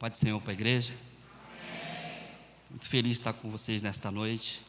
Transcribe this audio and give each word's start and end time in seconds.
Pode 0.00 0.18
Senhor 0.18 0.40
para 0.40 0.52
a 0.52 0.54
igreja. 0.54 0.96
Muito 2.70 2.88
feliz 2.88 3.16
de 3.16 3.18
estar 3.18 3.34
com 3.34 3.50
vocês 3.50 3.82
nesta 3.82 4.10
noite. 4.10 4.62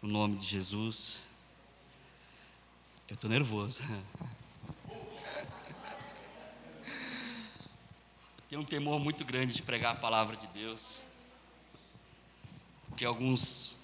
No 0.00 0.08
nome 0.08 0.36
de 0.38 0.46
Jesus. 0.46 1.20
Eu 3.06 3.16
estou 3.16 3.28
nervoso. 3.28 3.82
Tenho 8.48 8.62
um 8.62 8.64
temor 8.64 8.98
muito 8.98 9.26
grande 9.26 9.52
de 9.52 9.60
pregar 9.60 9.92
a 9.92 9.96
palavra 9.98 10.38
de 10.38 10.46
Deus. 10.46 11.00
Porque 12.88 13.04
alguns 13.04 13.76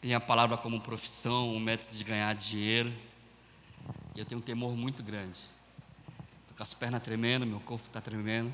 têm 0.00 0.12
a 0.12 0.20
palavra 0.20 0.56
como 0.56 0.80
profissão, 0.80 1.54
um 1.54 1.60
método 1.60 1.96
de 1.96 2.02
ganhar 2.02 2.34
dinheiro. 2.34 2.92
E 4.16 4.18
eu 4.18 4.26
tenho 4.26 4.40
um 4.40 4.44
temor 4.44 4.74
muito 4.74 5.04
grande. 5.04 5.38
Estou 6.40 6.56
com 6.56 6.62
as 6.64 6.74
pernas 6.74 7.00
tremendo, 7.00 7.46
meu 7.46 7.60
corpo 7.60 7.86
está 7.86 8.00
tremendo 8.00 8.52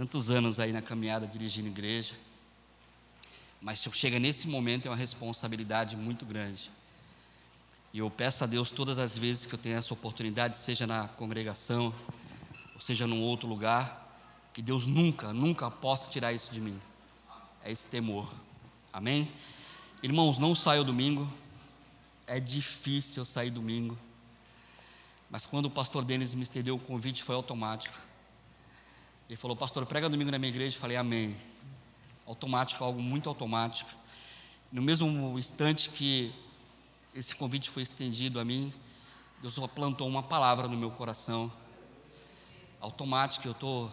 tantos 0.00 0.30
anos 0.30 0.58
aí 0.58 0.72
na 0.72 0.80
caminhada 0.80 1.26
dirigindo 1.26 1.68
igreja, 1.68 2.14
mas 3.60 3.86
chega 3.92 4.18
nesse 4.18 4.48
momento 4.48 4.86
é 4.86 4.90
uma 4.90 4.96
responsabilidade 4.96 5.94
muito 5.94 6.24
grande. 6.24 6.70
E 7.92 7.98
eu 7.98 8.10
peço 8.10 8.42
a 8.42 8.46
Deus 8.46 8.70
todas 8.70 8.98
as 8.98 9.18
vezes 9.18 9.44
que 9.44 9.54
eu 9.54 9.58
tenho 9.58 9.76
essa 9.76 9.92
oportunidade, 9.92 10.56
seja 10.56 10.86
na 10.86 11.06
congregação, 11.06 11.92
ou 12.74 12.80
seja 12.80 13.06
num 13.06 13.20
outro 13.20 13.46
lugar, 13.46 14.10
que 14.54 14.62
Deus 14.62 14.86
nunca, 14.86 15.34
nunca 15.34 15.70
possa 15.70 16.10
tirar 16.10 16.32
isso 16.32 16.50
de 16.50 16.62
mim. 16.62 16.80
É 17.62 17.70
esse 17.70 17.84
temor. 17.84 18.32
Amém? 18.90 19.30
Irmãos, 20.02 20.38
não 20.38 20.54
saio 20.54 20.82
domingo. 20.82 21.30
É 22.26 22.40
difícil 22.40 23.22
sair 23.26 23.50
domingo. 23.50 23.98
Mas 25.28 25.44
quando 25.44 25.66
o 25.66 25.70
pastor 25.70 26.06
Denis 26.06 26.32
me 26.32 26.42
estendeu 26.42 26.76
o 26.76 26.78
convite, 26.78 27.22
foi 27.22 27.34
automático. 27.34 28.09
Ele 29.30 29.36
falou, 29.36 29.56
pastor, 29.56 29.86
prega 29.86 30.08
domingo 30.10 30.28
na 30.32 30.40
minha 30.40 30.50
igreja. 30.50 30.74
Eu 30.74 30.80
falei, 30.80 30.96
amém. 30.96 31.36
Automático, 32.26 32.82
algo 32.82 33.00
muito 33.00 33.28
automático. 33.28 33.88
No 34.72 34.82
mesmo 34.82 35.38
instante 35.38 35.88
que 35.88 36.34
esse 37.14 37.36
convite 37.36 37.70
foi 37.70 37.84
estendido 37.84 38.40
a 38.40 38.44
mim, 38.44 38.74
Deus 39.40 39.54
só 39.54 39.68
plantou 39.68 40.08
uma 40.08 40.20
palavra 40.20 40.66
no 40.66 40.76
meu 40.76 40.90
coração. 40.90 41.48
Automático, 42.80 43.46
eu 43.46 43.52
estou 43.52 43.88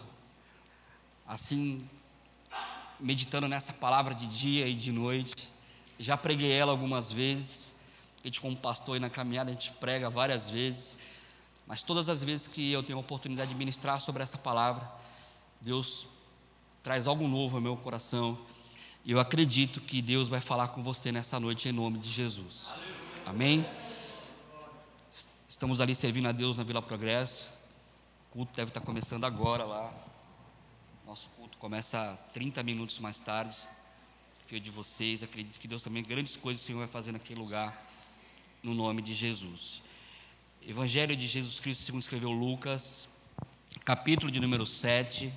assim, 1.28 1.88
meditando 3.00 3.48
nessa 3.48 3.74
palavra 3.74 4.16
de 4.16 4.26
dia 4.26 4.68
e 4.68 4.74
de 4.74 4.92
noite. 4.92 5.48
Já 6.00 6.18
preguei 6.18 6.52
ela 6.52 6.72
algumas 6.72 7.12
vezes. 7.12 7.74
A 8.24 8.28
gente, 8.28 8.42
como 8.42 8.58
pastor 8.58 8.98
e 8.98 9.00
na 9.00 9.08
caminhada, 9.12 9.52
a 9.52 9.54
gente 9.54 9.70
prega 9.74 10.10
várias 10.10 10.50
vezes. 10.50 10.98
Mas 11.68 11.84
todas 11.84 12.10
as 12.10 12.24
vezes 12.24 12.48
que 12.48 12.72
eu 12.72 12.82
tenho 12.82 12.98
a 12.98 13.02
oportunidade 13.02 13.52
de 13.52 13.56
ministrar 13.56 14.02
sobre 14.02 14.24
essa 14.24 14.40
palavra, 14.40 14.97
Deus 15.62 16.08
traz 16.84 17.08
algo 17.08 17.28
novo 17.28 17.58
ao 17.58 17.62
meu 17.62 17.76
coração. 17.76 18.38
E 19.04 19.12
eu 19.12 19.20
acredito 19.20 19.82
que 19.82 20.02
Deus 20.02 20.28
vai 20.28 20.40
falar 20.40 20.70
com 20.70 20.84
você 20.84 21.12
nessa 21.12 21.40
noite 21.40 21.70
em 21.70 21.72
nome 21.72 21.98
de 21.98 22.10
Jesus. 22.10 22.74
Amém? 23.26 23.66
Estamos 25.50 25.82
ali 25.82 25.96
servindo 25.96 26.28
a 26.28 26.32
Deus 26.32 26.58
na 26.58 26.64
Vila 26.64 26.82
Progresso. 26.82 27.50
O 28.30 28.34
culto 28.34 28.54
deve 28.56 28.70
estar 28.70 28.82
começando 28.82 29.26
agora 29.26 29.66
lá. 29.66 29.94
Nosso 31.06 31.30
culto 31.36 31.58
começa 31.58 32.18
30 32.34 32.62
minutos 32.64 33.00
mais 33.00 33.20
tarde 33.20 33.58
que 34.48 34.56
o 34.56 34.60
de 34.60 34.70
vocês. 34.70 35.24
Acredito 35.24 35.60
que 35.60 35.68
Deus 35.68 35.84
também, 35.84 36.04
grandes 36.04 36.36
coisas 36.36 36.62
o 36.62 36.66
Senhor 36.66 36.80
vai 36.80 36.88
fazer 36.88 37.12
naquele 37.12 37.40
lugar, 37.40 37.86
no 38.62 38.74
nome 38.74 39.02
de 39.02 39.14
Jesus. 39.14 39.82
Evangelho 40.62 41.16
de 41.16 41.26
Jesus 41.26 41.60
Cristo, 41.60 41.84
segundo 41.84 42.02
escreveu 42.02 42.32
Lucas, 42.32 43.10
capítulo 43.84 44.32
de 44.32 44.40
número 44.40 44.66
7 44.66 45.34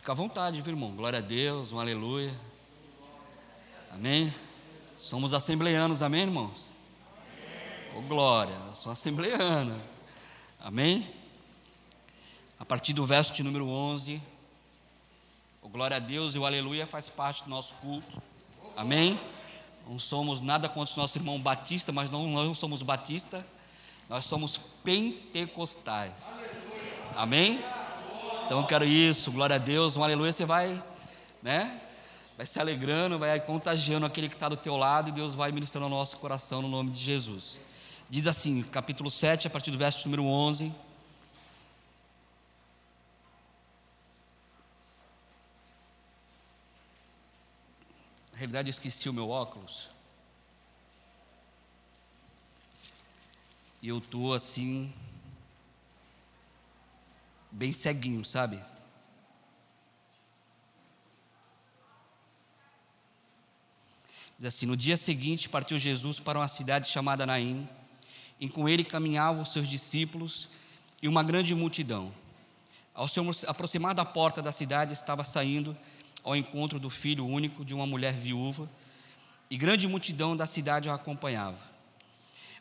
Fica 0.00 0.12
à 0.12 0.14
vontade, 0.14 0.62
viu, 0.62 0.72
irmão? 0.72 0.92
Glória 0.92 1.18
a 1.18 1.20
Deus, 1.22 1.72
um 1.72 1.78
aleluia. 1.78 2.34
Amém? 3.90 4.34
Somos 4.96 5.34
assembleanos, 5.34 6.00
amém, 6.00 6.22
irmãos? 6.22 6.70
Ô 7.94 7.98
oh, 7.98 8.00
glória, 8.00 8.56
sou 8.74 8.90
assembleano. 8.90 9.78
Amém? 10.58 11.06
A 12.58 12.64
partir 12.64 12.94
do 12.94 13.04
verso 13.04 13.34
de 13.34 13.42
número 13.42 13.68
11, 13.68 14.22
o 15.60 15.68
glória 15.68 15.98
a 15.98 16.00
Deus 16.00 16.34
e 16.34 16.38
o 16.38 16.46
aleluia 16.46 16.86
faz 16.86 17.10
parte 17.10 17.44
do 17.44 17.50
nosso 17.50 17.74
culto. 17.74 18.22
Amém? 18.74 19.20
Não 19.86 19.98
somos 19.98 20.40
nada 20.40 20.66
contra 20.66 20.94
o 20.94 20.96
nosso 20.96 21.18
irmão 21.18 21.38
batista, 21.38 21.92
mas 21.92 22.08
não, 22.08 22.26
não 22.26 22.54
somos 22.54 22.80
batista, 22.80 23.46
nós 24.08 24.24
somos 24.24 24.58
pentecostais. 24.82 26.14
Amém? 27.14 27.62
Então 28.50 28.62
eu 28.62 28.66
quero 28.66 28.84
isso, 28.84 29.30
glória 29.30 29.54
a 29.54 29.58
Deus, 29.60 29.96
um 29.96 30.02
aleluia, 30.02 30.32
você 30.32 30.44
vai, 30.44 30.82
né? 31.40 31.80
Vai 32.36 32.44
se 32.44 32.58
alegrando, 32.58 33.16
vai 33.16 33.38
contagiando 33.38 34.04
aquele 34.04 34.28
que 34.28 34.34
está 34.34 34.48
do 34.48 34.56
teu 34.56 34.76
lado 34.76 35.08
e 35.08 35.12
Deus 35.12 35.36
vai 35.36 35.52
ministrando 35.52 35.84
ao 35.84 35.90
nosso 35.90 36.16
coração 36.16 36.60
no 36.60 36.66
nome 36.66 36.90
de 36.90 36.98
Jesus. 36.98 37.60
Diz 38.08 38.26
assim, 38.26 38.64
capítulo 38.64 39.08
7, 39.08 39.46
a 39.46 39.50
partir 39.50 39.70
do 39.70 39.78
verso 39.78 40.04
número 40.08 40.24
11. 40.24 40.74
Na 48.32 48.38
realidade, 48.38 48.68
eu 48.68 48.72
esqueci 48.72 49.08
o 49.08 49.12
meu 49.12 49.30
óculos. 49.30 49.90
E 53.80 53.90
eu 53.90 53.98
estou 53.98 54.34
assim, 54.34 54.92
bem 57.50 57.72
ceguinho, 57.72 58.24
sabe? 58.24 58.60
Diz 64.38 64.46
assim: 64.46 64.66
No 64.66 64.76
dia 64.76 64.96
seguinte 64.96 65.48
partiu 65.48 65.78
Jesus 65.78 66.18
para 66.18 66.38
uma 66.38 66.48
cidade 66.48 66.88
chamada 66.88 67.26
Naim, 67.26 67.68
e 68.40 68.48
com 68.48 68.68
ele 68.68 68.84
caminhavam 68.84 69.44
seus 69.44 69.68
discípulos 69.68 70.48
e 71.02 71.08
uma 71.08 71.22
grande 71.22 71.54
multidão. 71.54 72.12
Ao 72.94 73.06
se 73.06 73.20
aproximar 73.46 73.94
da 73.94 74.04
porta 74.04 74.40
da 74.42 74.52
cidade, 74.52 74.92
estava 74.92 75.24
saindo 75.24 75.76
ao 76.24 76.36
encontro 76.36 76.78
do 76.78 76.90
filho 76.90 77.26
único 77.26 77.64
de 77.64 77.74
uma 77.74 77.86
mulher 77.86 78.14
viúva, 78.14 78.68
e 79.50 79.56
grande 79.56 79.86
multidão 79.88 80.36
da 80.36 80.46
cidade 80.46 80.88
o 80.88 80.92
acompanhava. 80.92 81.58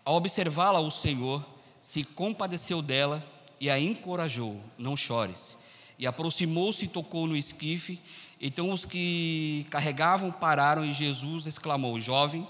Ao 0.03 0.15
observá-la, 0.15 0.79
o 0.79 0.91
Senhor 0.91 1.45
se 1.81 2.03
compadeceu 2.03 2.81
dela 2.81 3.25
e 3.59 3.69
a 3.69 3.79
encorajou: 3.79 4.59
Não 4.77 4.95
chores. 4.95 5.57
E 5.97 6.07
aproximou-se 6.07 6.85
e 6.85 6.87
tocou 6.87 7.27
no 7.27 7.35
esquife. 7.35 7.99
Então 8.41 8.71
os 8.71 8.85
que 8.85 9.67
carregavam 9.69 10.31
pararam 10.31 10.85
e 10.85 10.93
Jesus 10.93 11.45
exclamou: 11.45 11.99
Jovem, 11.99 12.47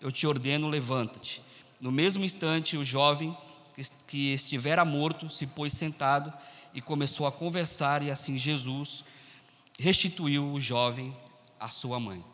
eu 0.00 0.10
te 0.10 0.26
ordeno, 0.26 0.68
levanta-te. 0.68 1.40
No 1.80 1.92
mesmo 1.92 2.24
instante, 2.24 2.76
o 2.76 2.84
jovem 2.84 3.36
que 4.08 4.32
estivera 4.32 4.84
morto 4.84 5.30
se 5.30 5.46
pôs 5.46 5.72
sentado 5.72 6.32
e 6.74 6.80
começou 6.80 7.26
a 7.26 7.32
conversar, 7.32 8.02
e 8.02 8.10
assim 8.10 8.36
Jesus 8.36 9.04
restituiu 9.78 10.52
o 10.52 10.60
jovem 10.60 11.16
à 11.58 11.68
sua 11.68 12.00
mãe. 12.00 12.24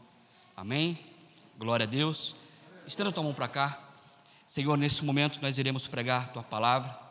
Amém? 0.57 0.99
Glória 1.59 1.84
a 1.84 1.87
Deus. 1.87 2.34
Estenda 2.87 3.13
tua 3.13 3.23
mão 3.23 3.34
para 3.34 3.49
cá. 3.49 3.79
Senhor, 4.47 4.77
nesse 4.79 5.05
momento 5.05 5.41
nós 5.43 5.59
iremos 5.59 5.87
pregar 5.87 6.33
tua 6.33 6.43
palavra. 6.43 7.03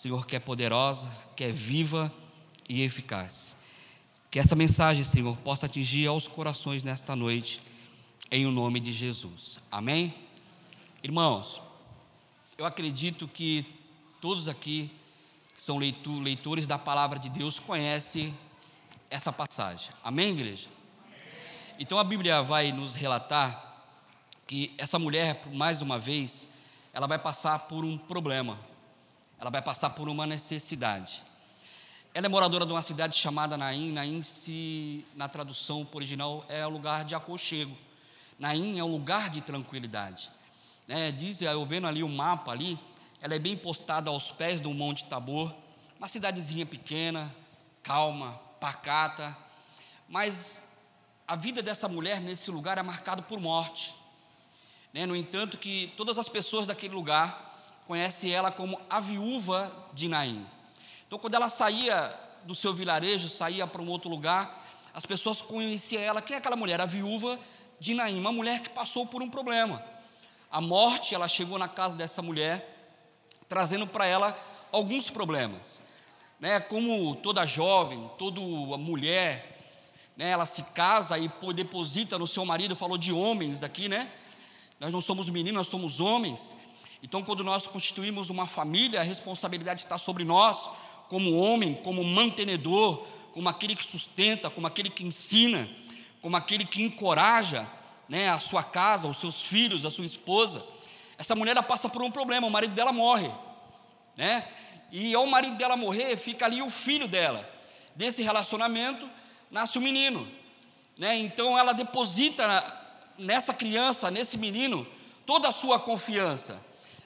Senhor, 0.00 0.26
que 0.26 0.34
é 0.34 0.40
poderosa, 0.40 1.06
que 1.36 1.44
é 1.44 1.52
viva 1.52 2.10
e 2.66 2.80
eficaz. 2.80 3.54
Que 4.30 4.38
essa 4.38 4.56
mensagem, 4.56 5.04
Senhor, 5.04 5.36
possa 5.36 5.66
atingir 5.66 6.06
aos 6.06 6.26
corações 6.26 6.82
nesta 6.82 7.14
noite, 7.14 7.60
em 8.30 8.46
o 8.46 8.50
nome 8.50 8.80
de 8.80 8.92
Jesus. 8.92 9.58
Amém? 9.70 10.14
Irmãos, 11.02 11.60
eu 12.56 12.64
acredito 12.64 13.28
que 13.28 13.66
todos 14.22 14.48
aqui 14.48 14.90
que 15.54 15.62
são 15.62 15.76
leitores 15.76 16.66
da 16.66 16.78
palavra 16.78 17.18
de 17.18 17.28
Deus 17.28 17.60
conhecem 17.60 18.34
essa 19.10 19.30
passagem. 19.30 19.90
Amém, 20.02 20.30
igreja? 20.30 20.70
Então 21.78 21.98
a 21.98 22.04
Bíblia 22.04 22.42
vai 22.42 22.72
nos 22.72 22.94
relatar 22.94 23.84
que 24.46 24.72
essa 24.78 24.98
mulher, 24.98 25.46
mais 25.52 25.82
uma 25.82 25.98
vez, 25.98 26.48
ela 26.90 27.06
vai 27.06 27.18
passar 27.18 27.58
por 27.58 27.84
um 27.84 27.98
problema 27.98 28.69
ela 29.40 29.50
vai 29.50 29.62
passar 29.62 29.90
por 29.90 30.08
uma 30.08 30.26
necessidade. 30.26 31.22
Ela 32.12 32.26
é 32.26 32.28
moradora 32.28 32.66
de 32.66 32.72
uma 32.72 32.82
cidade 32.82 33.16
chamada 33.16 33.56
Naim. 33.56 33.90
Naim, 33.90 34.22
se, 34.22 35.06
na 35.14 35.28
tradução 35.28 35.88
original, 35.92 36.44
é 36.48 36.66
o 36.66 36.70
lugar 36.70 37.04
de 37.04 37.14
aconchego. 37.14 37.74
Naim 38.38 38.78
é 38.78 38.84
um 38.84 38.88
lugar 38.88 39.30
de 39.30 39.40
tranquilidade. 39.40 40.30
É, 40.88 41.10
diz, 41.10 41.40
eu 41.40 41.64
vendo 41.64 41.86
ali 41.86 42.02
o 42.02 42.08
mapa 42.08 42.50
ali, 42.50 42.78
ela 43.20 43.34
é 43.34 43.38
bem 43.38 43.56
postada 43.56 44.10
aos 44.10 44.30
pés 44.30 44.60
do 44.60 44.74
Monte 44.74 45.04
Tabor, 45.04 45.54
uma 45.98 46.08
cidadezinha 46.08 46.66
pequena, 46.66 47.34
calma, 47.82 48.32
pacata, 48.58 49.36
mas 50.08 50.68
a 51.28 51.36
vida 51.36 51.62
dessa 51.62 51.88
mulher 51.88 52.20
nesse 52.20 52.50
lugar 52.50 52.76
é 52.76 52.82
marcada 52.82 53.22
por 53.22 53.38
morte. 53.38 53.94
Né? 54.92 55.06
No 55.06 55.14
entanto, 55.14 55.56
que 55.56 55.92
todas 55.96 56.18
as 56.18 56.28
pessoas 56.28 56.66
daquele 56.66 56.94
lugar 56.94 57.49
conhece 57.86 58.30
ela 58.30 58.50
como 58.50 58.80
a 58.88 59.00
viúva 59.00 59.70
de 59.92 60.08
Naim. 60.08 60.46
Então, 61.06 61.18
quando 61.18 61.34
ela 61.34 61.48
saía 61.48 62.14
do 62.44 62.54
seu 62.54 62.72
vilarejo, 62.72 63.28
saía 63.28 63.66
para 63.66 63.82
um 63.82 63.88
outro 63.88 64.08
lugar, 64.08 64.58
as 64.94 65.04
pessoas 65.06 65.40
conheciam 65.40 66.02
ela. 66.02 66.22
Quem 66.22 66.34
é 66.34 66.38
aquela 66.38 66.56
mulher? 66.56 66.80
A 66.80 66.86
viúva 66.86 67.38
de 67.78 67.94
Naim, 67.94 68.18
uma 68.18 68.32
mulher 68.32 68.60
que 68.60 68.68
passou 68.68 69.06
por 69.06 69.22
um 69.22 69.30
problema. 69.30 69.82
A 70.50 70.60
morte, 70.60 71.14
ela 71.14 71.28
chegou 71.28 71.58
na 71.58 71.68
casa 71.68 71.96
dessa 71.96 72.20
mulher, 72.20 72.76
trazendo 73.48 73.86
para 73.86 74.06
ela 74.06 74.36
alguns 74.72 75.08
problemas. 75.08 75.82
Né? 76.38 76.60
Como 76.60 77.14
toda 77.16 77.46
jovem, 77.46 78.10
toda 78.18 78.40
mulher, 78.78 79.58
né? 80.16 80.30
ela 80.30 80.46
se 80.46 80.62
casa 80.74 81.18
e 81.18 81.30
deposita 81.54 82.18
no 82.18 82.26
seu 82.26 82.44
marido, 82.44 82.74
falou 82.74 82.98
de 82.98 83.12
homens 83.12 83.62
aqui, 83.62 83.88
né? 83.88 84.10
Nós 84.78 84.90
não 84.90 85.00
somos 85.00 85.28
meninos, 85.28 85.58
nós 85.58 85.66
somos 85.66 86.00
homens. 86.00 86.56
Então, 87.02 87.22
quando 87.22 87.42
nós 87.42 87.66
constituímos 87.66 88.30
uma 88.30 88.46
família, 88.46 89.00
a 89.00 89.04
responsabilidade 89.04 89.82
está 89.82 89.96
sobre 89.96 90.24
nós, 90.24 90.68
como 91.08 91.36
homem, 91.36 91.74
como 91.74 92.04
mantenedor, 92.04 93.06
como 93.32 93.48
aquele 93.48 93.74
que 93.74 93.84
sustenta, 93.84 94.50
como 94.50 94.66
aquele 94.66 94.90
que 94.90 95.04
ensina, 95.04 95.68
como 96.20 96.36
aquele 96.36 96.64
que 96.64 96.82
encoraja 96.82 97.66
né, 98.08 98.28
a 98.28 98.38
sua 98.38 98.62
casa, 98.62 99.08
os 99.08 99.16
seus 99.16 99.42
filhos, 99.42 99.86
a 99.86 99.90
sua 99.90 100.04
esposa. 100.04 100.64
Essa 101.16 101.34
mulher 101.34 101.60
passa 101.62 101.88
por 101.88 102.02
um 102.02 102.10
problema, 102.10 102.46
o 102.46 102.50
marido 102.50 102.74
dela 102.74 102.92
morre, 102.92 103.30
né? 104.16 104.46
E 104.90 105.14
ao 105.14 105.26
marido 105.26 105.56
dela 105.56 105.76
morrer, 105.76 106.16
fica 106.16 106.44
ali 106.44 106.60
o 106.60 106.70
filho 106.70 107.06
dela. 107.06 107.48
Desse 107.94 108.22
relacionamento 108.22 109.08
nasce 109.50 109.78
o 109.78 109.80
menino, 109.80 110.26
né? 110.98 111.16
Então 111.18 111.58
ela 111.58 111.72
deposita 111.72 112.44
nessa 113.16 113.54
criança, 113.54 114.10
nesse 114.10 114.38
menino, 114.38 114.86
toda 115.26 115.48
a 115.48 115.52
sua 115.52 115.78
confiança, 115.78 116.60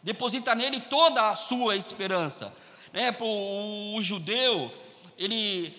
deposita 0.05 0.55
nele 0.55 0.79
toda 0.83 1.29
a 1.29 1.35
sua 1.35 1.77
esperança. 1.77 2.55
Né? 2.93 3.12
O, 3.19 3.97
o 3.97 4.03
judeu, 4.03 4.73
ele, 5.19 5.77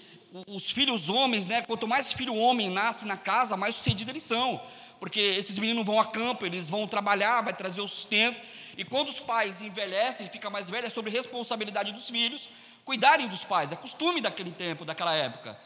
os 0.47 0.69
filhos 0.69 1.07
homens, 1.07 1.45
né? 1.45 1.61
quanto 1.61 1.87
mais 1.87 2.11
filho 2.11 2.35
homem 2.35 2.69
nasce 2.69 3.05
na 3.05 3.15
casa, 3.15 3.55
mais 3.55 3.75
sucedido 3.75 4.11
eles 4.11 4.23
são, 4.23 4.59
porque 4.99 5.21
esses 5.21 5.57
meninos 5.57 5.85
vão 5.85 6.01
a 6.01 6.05
campo, 6.05 6.45
eles 6.45 6.67
vão 6.67 6.85
trabalhar, 6.87 7.41
vai 7.41 7.53
trazer 7.53 7.79
o 7.79 7.87
sustento, 7.87 8.37
e 8.77 8.83
quando 8.83 9.07
os 9.07 9.21
pais 9.21 9.61
envelhecem, 9.61 10.27
fica 10.27 10.49
mais 10.49 10.69
velho, 10.69 10.87
é 10.87 10.89
sobre 10.89 11.09
responsabilidade 11.09 11.93
dos 11.93 12.09
filhos 12.09 12.49
cuidarem 12.85 13.27
dos 13.27 13.43
pais, 13.43 13.71
é 13.71 13.75
costume 13.75 14.21
daquele 14.21 14.51
tempo, 14.51 14.85
daquela 14.85 15.13
época. 15.13 15.57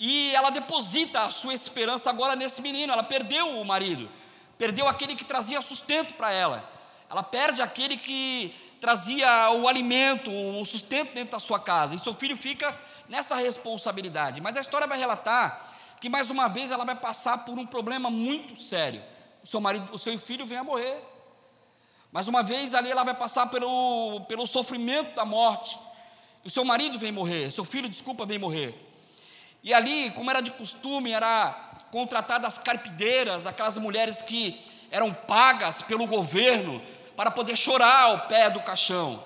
E 0.00 0.34
ela 0.34 0.50
deposita 0.50 1.20
a 1.20 1.30
sua 1.30 1.54
esperança 1.54 2.08
agora 2.08 2.34
nesse 2.34 2.62
menino. 2.62 2.92
Ela 2.92 3.04
perdeu 3.04 3.60
o 3.60 3.64
marido, 3.64 4.10
perdeu 4.58 4.88
aquele 4.88 5.14
que 5.14 5.24
trazia 5.24 5.60
sustento 5.60 6.14
para 6.14 6.32
ela. 6.32 6.71
Ela 7.12 7.22
perde 7.22 7.60
aquele 7.60 7.96
que 7.96 8.54
trazia 8.80 9.50
o 9.50 9.68
alimento, 9.68 10.30
o 10.30 10.64
sustento 10.64 11.14
dentro 11.14 11.32
da 11.32 11.38
sua 11.38 11.60
casa. 11.60 11.94
E 11.94 11.98
seu 11.98 12.14
filho 12.14 12.36
fica 12.36 12.74
nessa 13.08 13.36
responsabilidade. 13.36 14.40
Mas 14.40 14.56
a 14.56 14.60
história 14.60 14.86
vai 14.86 14.98
relatar 14.98 15.70
que 16.00 16.08
mais 16.08 16.30
uma 16.30 16.48
vez 16.48 16.70
ela 16.70 16.84
vai 16.84 16.96
passar 16.96 17.44
por 17.44 17.58
um 17.58 17.66
problema 17.66 18.10
muito 18.10 18.58
sério. 18.60 19.00
O 19.44 19.46
seu 19.46 19.60
marido, 19.60 19.88
o 19.92 19.98
seu 19.98 20.18
filho 20.18 20.46
vem 20.46 20.58
a 20.58 20.64
morrer. 20.64 21.00
Mais 22.10 22.26
uma 22.26 22.42
vez 22.42 22.74
ali 22.74 22.90
ela 22.90 23.04
vai 23.04 23.14
passar 23.14 23.46
pelo, 23.50 24.22
pelo 24.26 24.46
sofrimento 24.46 25.14
da 25.14 25.24
morte. 25.24 25.78
O 26.44 26.50
seu 26.50 26.64
marido 26.64 26.98
vem 26.98 27.12
morrer, 27.12 27.52
seu 27.52 27.64
filho, 27.64 27.88
desculpa, 27.88 28.26
vem 28.26 28.38
morrer. 28.38 28.74
E 29.62 29.72
ali, 29.72 30.10
como 30.10 30.30
era 30.30 30.40
de 30.40 30.50
costume, 30.50 31.12
era 31.12 31.52
contratadas 31.90 32.58
carpideiras, 32.58 33.46
aquelas 33.46 33.78
mulheres 33.78 34.22
que 34.22 34.58
eram 34.90 35.14
pagas 35.14 35.82
pelo 35.82 36.06
governo 36.06 36.82
para 37.22 37.30
poder 37.30 37.56
chorar 37.56 38.02
ao 38.02 38.18
pé 38.22 38.50
do 38.50 38.58
caixão. 38.58 39.22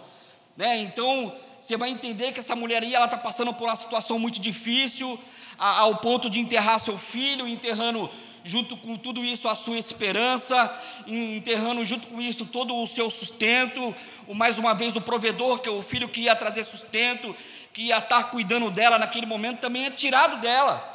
Né? 0.55 0.77
Então, 0.81 1.35
você 1.59 1.79
vai 1.79 1.89
entender 1.89 2.31
que 2.31 2.41
essa 2.41 2.55
mulher 2.55 2.83
aí, 2.83 2.95
está 2.95 3.17
passando 3.17 3.55
por 3.55 3.65
uma 3.65 3.75
situação 3.75 4.19
muito 4.19 4.39
difícil, 4.39 5.19
ao 5.57 5.97
ponto 5.97 6.29
de 6.29 6.39
enterrar 6.39 6.79
seu 6.79 6.99
filho, 6.99 7.49
enterrando 7.49 8.11
junto 8.45 8.77
com 8.77 8.99
tudo 8.99 9.25
isso 9.25 9.49
a 9.49 9.55
sua 9.55 9.79
esperança, 9.79 10.71
enterrando 11.07 11.83
junto 11.87 12.07
com 12.09 12.21
isso 12.21 12.45
todo 12.45 12.77
o 12.77 12.87
seu 12.87 13.09
sustento, 13.09 13.97
mais 14.29 14.59
uma 14.59 14.75
vez 14.75 14.95
o 14.95 15.01
provedor, 15.01 15.61
que 15.61 15.69
é 15.71 15.73
o 15.73 15.81
filho 15.81 16.07
que 16.07 16.21
ia 16.21 16.37
trazer 16.37 16.65
sustento, 16.65 17.35
que 17.73 17.85
ia 17.85 17.97
estar 17.97 18.25
cuidando 18.25 18.71
dela 18.71 18.99
naquele 18.99 19.25
momento 19.25 19.61
também 19.61 19.87
é 19.87 19.91
tirado 19.91 20.37
dela. 20.43 20.87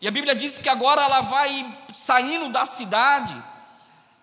E 0.00 0.08
a 0.08 0.10
Bíblia 0.10 0.34
diz 0.34 0.58
que 0.58 0.68
agora 0.68 1.00
ela 1.00 1.20
vai 1.20 1.72
saindo 1.94 2.48
da 2.48 2.66
cidade. 2.66 3.40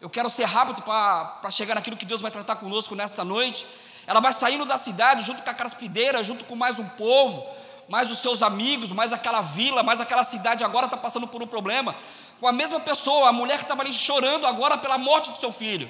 Eu 0.01 0.09
quero 0.09 0.29
ser 0.29 0.43
rápido 0.43 0.81
para 0.81 1.49
chegar 1.49 1.75
naquilo 1.75 1.95
que 1.95 2.05
Deus 2.05 2.19
vai 2.19 2.29
tratar 2.29 2.57
conosco 2.57 2.95
nesta 2.95 3.23
noite. 3.23 3.65
Ela 4.05 4.19
vai 4.19 4.33
saindo 4.33 4.65
da 4.65 4.77
cidade 4.77 5.25
junto 5.25 5.41
com 5.41 5.49
a 5.49 5.53
caspideira, 5.53 6.21
junto 6.21 6.43
com 6.43 6.53
mais 6.53 6.77
um 6.77 6.87
povo, 6.89 7.45
mais 7.87 8.11
os 8.11 8.19
seus 8.19 8.43
amigos, 8.43 8.91
mais 8.91 9.13
aquela 9.13 9.39
vila, 9.39 9.83
mais 9.83 10.01
aquela 10.01 10.25
cidade 10.25 10.65
agora 10.65 10.85
está 10.85 10.97
passando 10.97 11.27
por 11.27 11.41
um 11.41 11.47
problema. 11.47 11.95
Com 12.41 12.47
a 12.47 12.51
mesma 12.51 12.79
pessoa, 12.81 13.29
a 13.29 13.31
mulher 13.31 13.57
que 13.57 13.63
estava 13.63 13.83
ali 13.83 13.93
chorando 13.93 14.45
agora 14.45 14.77
pela 14.77 14.97
morte 14.97 15.31
do 15.31 15.37
seu 15.37 15.51
filho. 15.51 15.89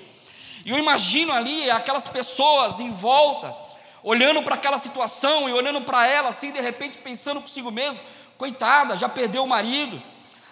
E 0.63 0.69
eu 0.69 0.77
imagino 0.77 1.33
ali 1.33 1.69
aquelas 1.71 2.07
pessoas 2.07 2.79
em 2.79 2.91
volta, 2.91 3.55
olhando 4.03 4.43
para 4.43 4.53
aquela 4.53 4.77
situação 4.77 5.49
e 5.49 5.53
olhando 5.53 5.81
para 5.81 6.07
ela 6.07 6.29
assim, 6.29 6.51
de 6.51 6.61
repente 6.61 6.99
pensando 6.99 7.41
consigo 7.41 7.71
mesmo: 7.71 7.99
coitada, 8.37 8.95
já 8.95 9.09
perdeu 9.09 9.43
o 9.43 9.47
marido, 9.47 10.01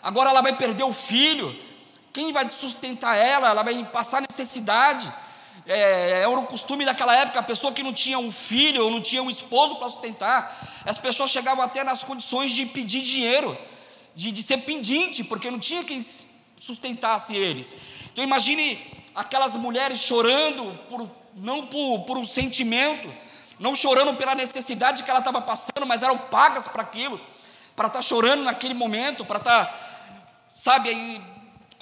agora 0.01 0.31
ela 0.31 0.41
vai 0.41 0.53
perder 0.53 0.83
o 0.83 0.91
filho, 0.91 1.55
quem 2.13 2.31
vai 2.31 2.47
sustentar 2.47 3.17
ela? 3.17 3.49
Ela 3.49 3.63
vai 3.63 3.83
passar 3.85 4.21
necessidade. 4.21 5.11
É, 5.65 6.21
era 6.21 6.29
um 6.29 6.45
costume 6.45 6.85
daquela 6.85 7.15
época, 7.15 7.39
a 7.39 7.43
pessoa 7.43 7.73
que 7.73 7.81
não 7.81 7.91
tinha 7.91 8.19
um 8.19 8.31
filho 8.31 8.83
ou 8.83 8.91
não 8.91 9.01
tinha 9.01 9.23
um 9.23 9.29
esposo 9.29 9.75
para 9.77 9.89
sustentar, 9.89 10.83
as 10.85 10.97
pessoas 10.97 11.31
chegavam 11.31 11.63
até 11.63 11.83
nas 11.83 12.03
condições 12.03 12.51
de 12.51 12.65
pedir 12.65 13.01
dinheiro, 13.01 13.57
de, 14.13 14.31
de 14.31 14.43
ser 14.43 14.57
pendente, 14.57 15.23
porque 15.23 15.49
não 15.49 15.59
tinha 15.59 15.83
quem 15.83 16.05
sustentasse 16.59 17.35
eles. 17.35 17.73
Então 18.11 18.23
imagine 18.23 18.79
aquelas 19.15 19.55
mulheres 19.55 19.99
chorando, 19.99 20.77
por, 20.89 21.09
não 21.35 21.65
por, 21.67 22.01
por 22.01 22.17
um 22.17 22.25
sentimento, 22.25 23.11
não 23.57 23.73
chorando 23.73 24.13
pela 24.15 24.35
necessidade 24.35 25.03
que 25.03 25.09
ela 25.09 25.19
estava 25.19 25.41
passando, 25.41 25.85
mas 25.85 26.03
eram 26.03 26.17
pagas 26.17 26.67
para 26.67 26.83
aquilo, 26.83 27.19
para 27.75 27.87
estar 27.87 27.99
tá 27.99 28.03
chorando 28.03 28.43
naquele 28.43 28.73
momento, 28.73 29.23
para 29.23 29.37
estar, 29.37 29.65
tá, 29.65 29.79
sabe, 30.51 30.89
aí 30.89 31.32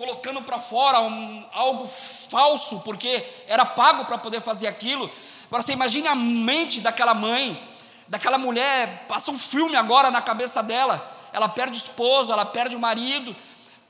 colocando 0.02 0.42
para 0.42 0.58
fora 0.60 1.00
um, 1.00 1.46
algo 1.54 1.88
falso, 1.88 2.80
porque 2.80 3.24
era 3.48 3.64
pago 3.64 4.04
para 4.06 4.18
poder 4.18 4.42
fazer 4.42 4.66
aquilo. 4.66 5.08
Agora 5.46 5.62
você 5.62 5.74
imagine 5.74 6.08
a 6.08 6.16
mente 6.16 6.82
daquela 6.82 7.14
mãe, 7.14 7.62
daquela 8.08 8.40
mulher, 8.40 9.06
passa 9.08 9.30
um 9.30 9.38
filme 9.38 9.76
agora 9.76 10.10
na 10.10 10.20
cabeça 10.20 10.64
dela. 10.64 11.00
Ela 11.32 11.48
perde 11.48 11.78
o 11.78 11.78
esposo, 11.78 12.34
ela 12.34 12.44
perde 12.44 12.76
o 12.76 12.80
marido. 12.80 13.36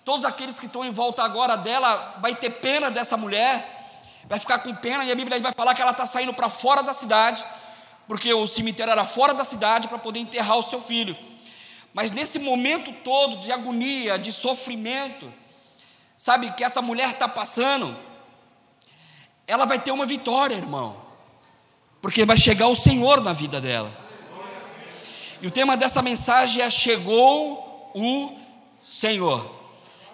Todos 0.03 0.25
aqueles 0.25 0.59
que 0.59 0.65
estão 0.65 0.83
em 0.83 0.91
volta 0.91 1.23
agora 1.23 1.55
dela 1.55 2.17
vai 2.19 2.35
ter 2.35 2.49
pena 2.49 2.91
dessa 2.91 3.15
mulher, 3.15 3.65
vai 4.25 4.37
ficar 4.37 4.59
com 4.59 4.75
pena, 4.75 5.05
e 5.05 5.11
a 5.13 5.15
Bíblia 5.15 5.39
vai 5.39 5.53
falar 5.53 5.73
que 5.73 5.81
ela 5.81 5.91
está 5.91 6.05
saindo 6.05 6.33
para 6.33 6.49
fora 6.49 6.83
da 6.83 6.91
cidade 6.91 7.41
porque 8.05 8.33
o 8.33 8.45
cemitério 8.45 8.91
era 8.91 9.05
fora 9.05 9.33
da 9.33 9.45
cidade 9.45 9.87
para 9.87 9.97
poder 9.97 10.19
enterrar 10.19 10.57
o 10.57 10.63
seu 10.63 10.81
filho. 10.81 11.15
Mas 11.93 12.11
nesse 12.11 12.37
momento 12.39 12.91
todo 13.05 13.37
de 13.37 13.53
agonia, 13.53 14.19
de 14.19 14.33
sofrimento, 14.33 15.31
sabe, 16.21 16.51
que 16.51 16.63
essa 16.63 16.83
mulher 16.83 17.09
está 17.09 17.27
passando, 17.27 17.97
ela 19.47 19.65
vai 19.65 19.79
ter 19.79 19.89
uma 19.89 20.05
vitória, 20.05 20.53
irmão, 20.53 20.95
porque 21.99 22.25
vai 22.25 22.37
chegar 22.37 22.67
o 22.67 22.75
Senhor 22.75 23.23
na 23.23 23.33
vida 23.33 23.59
dela. 23.59 23.91
E 25.41 25.47
o 25.47 25.49
tema 25.49 25.75
dessa 25.75 25.99
mensagem 26.03 26.61
é: 26.61 26.69
Chegou 26.69 27.91
o 27.95 28.37
Senhor. 28.83 29.49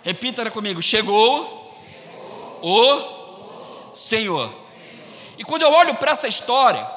Repita 0.02 0.50
comigo: 0.50 0.82
Chegou, 0.82 1.76
o 2.62 3.94
Senhor. 3.94 4.50
E 5.38 5.44
quando 5.44 5.64
eu 5.64 5.74
olho 5.74 5.94
para 5.96 6.14
essa 6.14 6.30
história, 6.30 6.90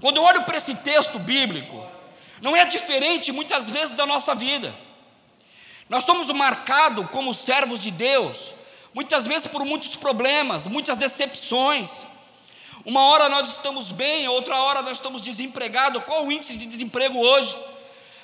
quando 0.00 0.18
eu 0.18 0.22
olho 0.22 0.44
para 0.44 0.56
esse 0.56 0.76
texto 0.76 1.18
bíblico, 1.18 1.84
não 2.40 2.54
é 2.54 2.64
diferente 2.64 3.32
muitas 3.32 3.68
vezes 3.68 3.90
da 3.96 4.06
nossa 4.06 4.36
vida. 4.36 4.72
Nós 5.90 6.04
somos 6.04 6.28
marcados 6.28 7.10
como 7.10 7.34
servos 7.34 7.80
de 7.80 7.90
Deus, 7.90 8.54
muitas 8.94 9.26
vezes 9.26 9.46
por 9.46 9.62
muitos 9.64 9.94
problemas, 9.94 10.66
muitas 10.66 10.96
decepções. 10.96 12.06
Uma 12.86 13.02
hora 13.10 13.28
nós 13.28 13.46
estamos 13.50 13.92
bem, 13.92 14.26
outra 14.28 14.56
hora 14.62 14.80
nós 14.80 14.92
estamos 14.92 15.20
desempregados. 15.20 16.02
Qual 16.04 16.24
o 16.24 16.32
índice 16.32 16.56
de 16.56 16.64
desemprego 16.64 17.18
hoje? 17.18 17.54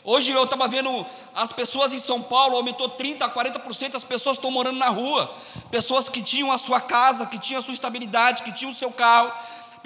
Hoje 0.02 0.30
eu 0.30 0.44
estava 0.44 0.66
vendo 0.66 1.04
as 1.35 1.52
pessoas 1.52 1.92
em 1.92 1.99
São 1.99 2.23
Paulo, 2.23 2.56
aumentou 2.56 2.88
30% 2.88 3.20
a 3.20 3.28
40%, 3.28 3.96
as 3.96 4.04
pessoas 4.04 4.38
estão 4.38 4.50
morando 4.50 4.78
na 4.78 4.88
rua. 4.88 5.30
Pessoas 5.70 6.08
que 6.08 6.23
tinham 6.23 6.50
a 6.50 6.56
sua 6.56 6.80
casa, 6.80 7.26
que 7.26 7.38
tinham 7.38 7.58
a 7.58 7.62
sua 7.62 7.75
estabilidade, 7.75 8.44
que 8.44 8.52
tinham 8.52 8.70
o 8.70 8.75
seu 8.75 8.90
carro, 8.90 9.30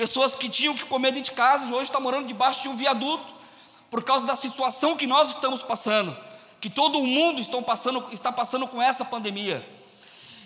Pessoas 0.01 0.35
que 0.35 0.49
tinham 0.49 0.75
que 0.75 0.87
comer 0.87 1.13
dentro 1.13 1.31
de 1.31 1.37
casa 1.37 1.67
e 1.67 1.75
hoje 1.75 1.83
estão 1.83 2.01
morando 2.01 2.27
debaixo 2.27 2.63
de 2.63 2.71
um 2.71 2.75
viaduto, 2.75 3.23
por 3.91 4.03
causa 4.03 4.25
da 4.25 4.35
situação 4.35 4.97
que 4.97 5.07
nós 5.07 5.29
estamos 5.29 5.63
passando, 5.63 6.17
que 6.61 6.69
todo 6.69 7.03
mundo 7.03 7.41
está 7.41 7.61
passando, 7.63 8.07
está 8.13 8.31
passando 8.31 8.67
com 8.67 8.81
essa 8.81 9.05
pandemia. 9.05 9.67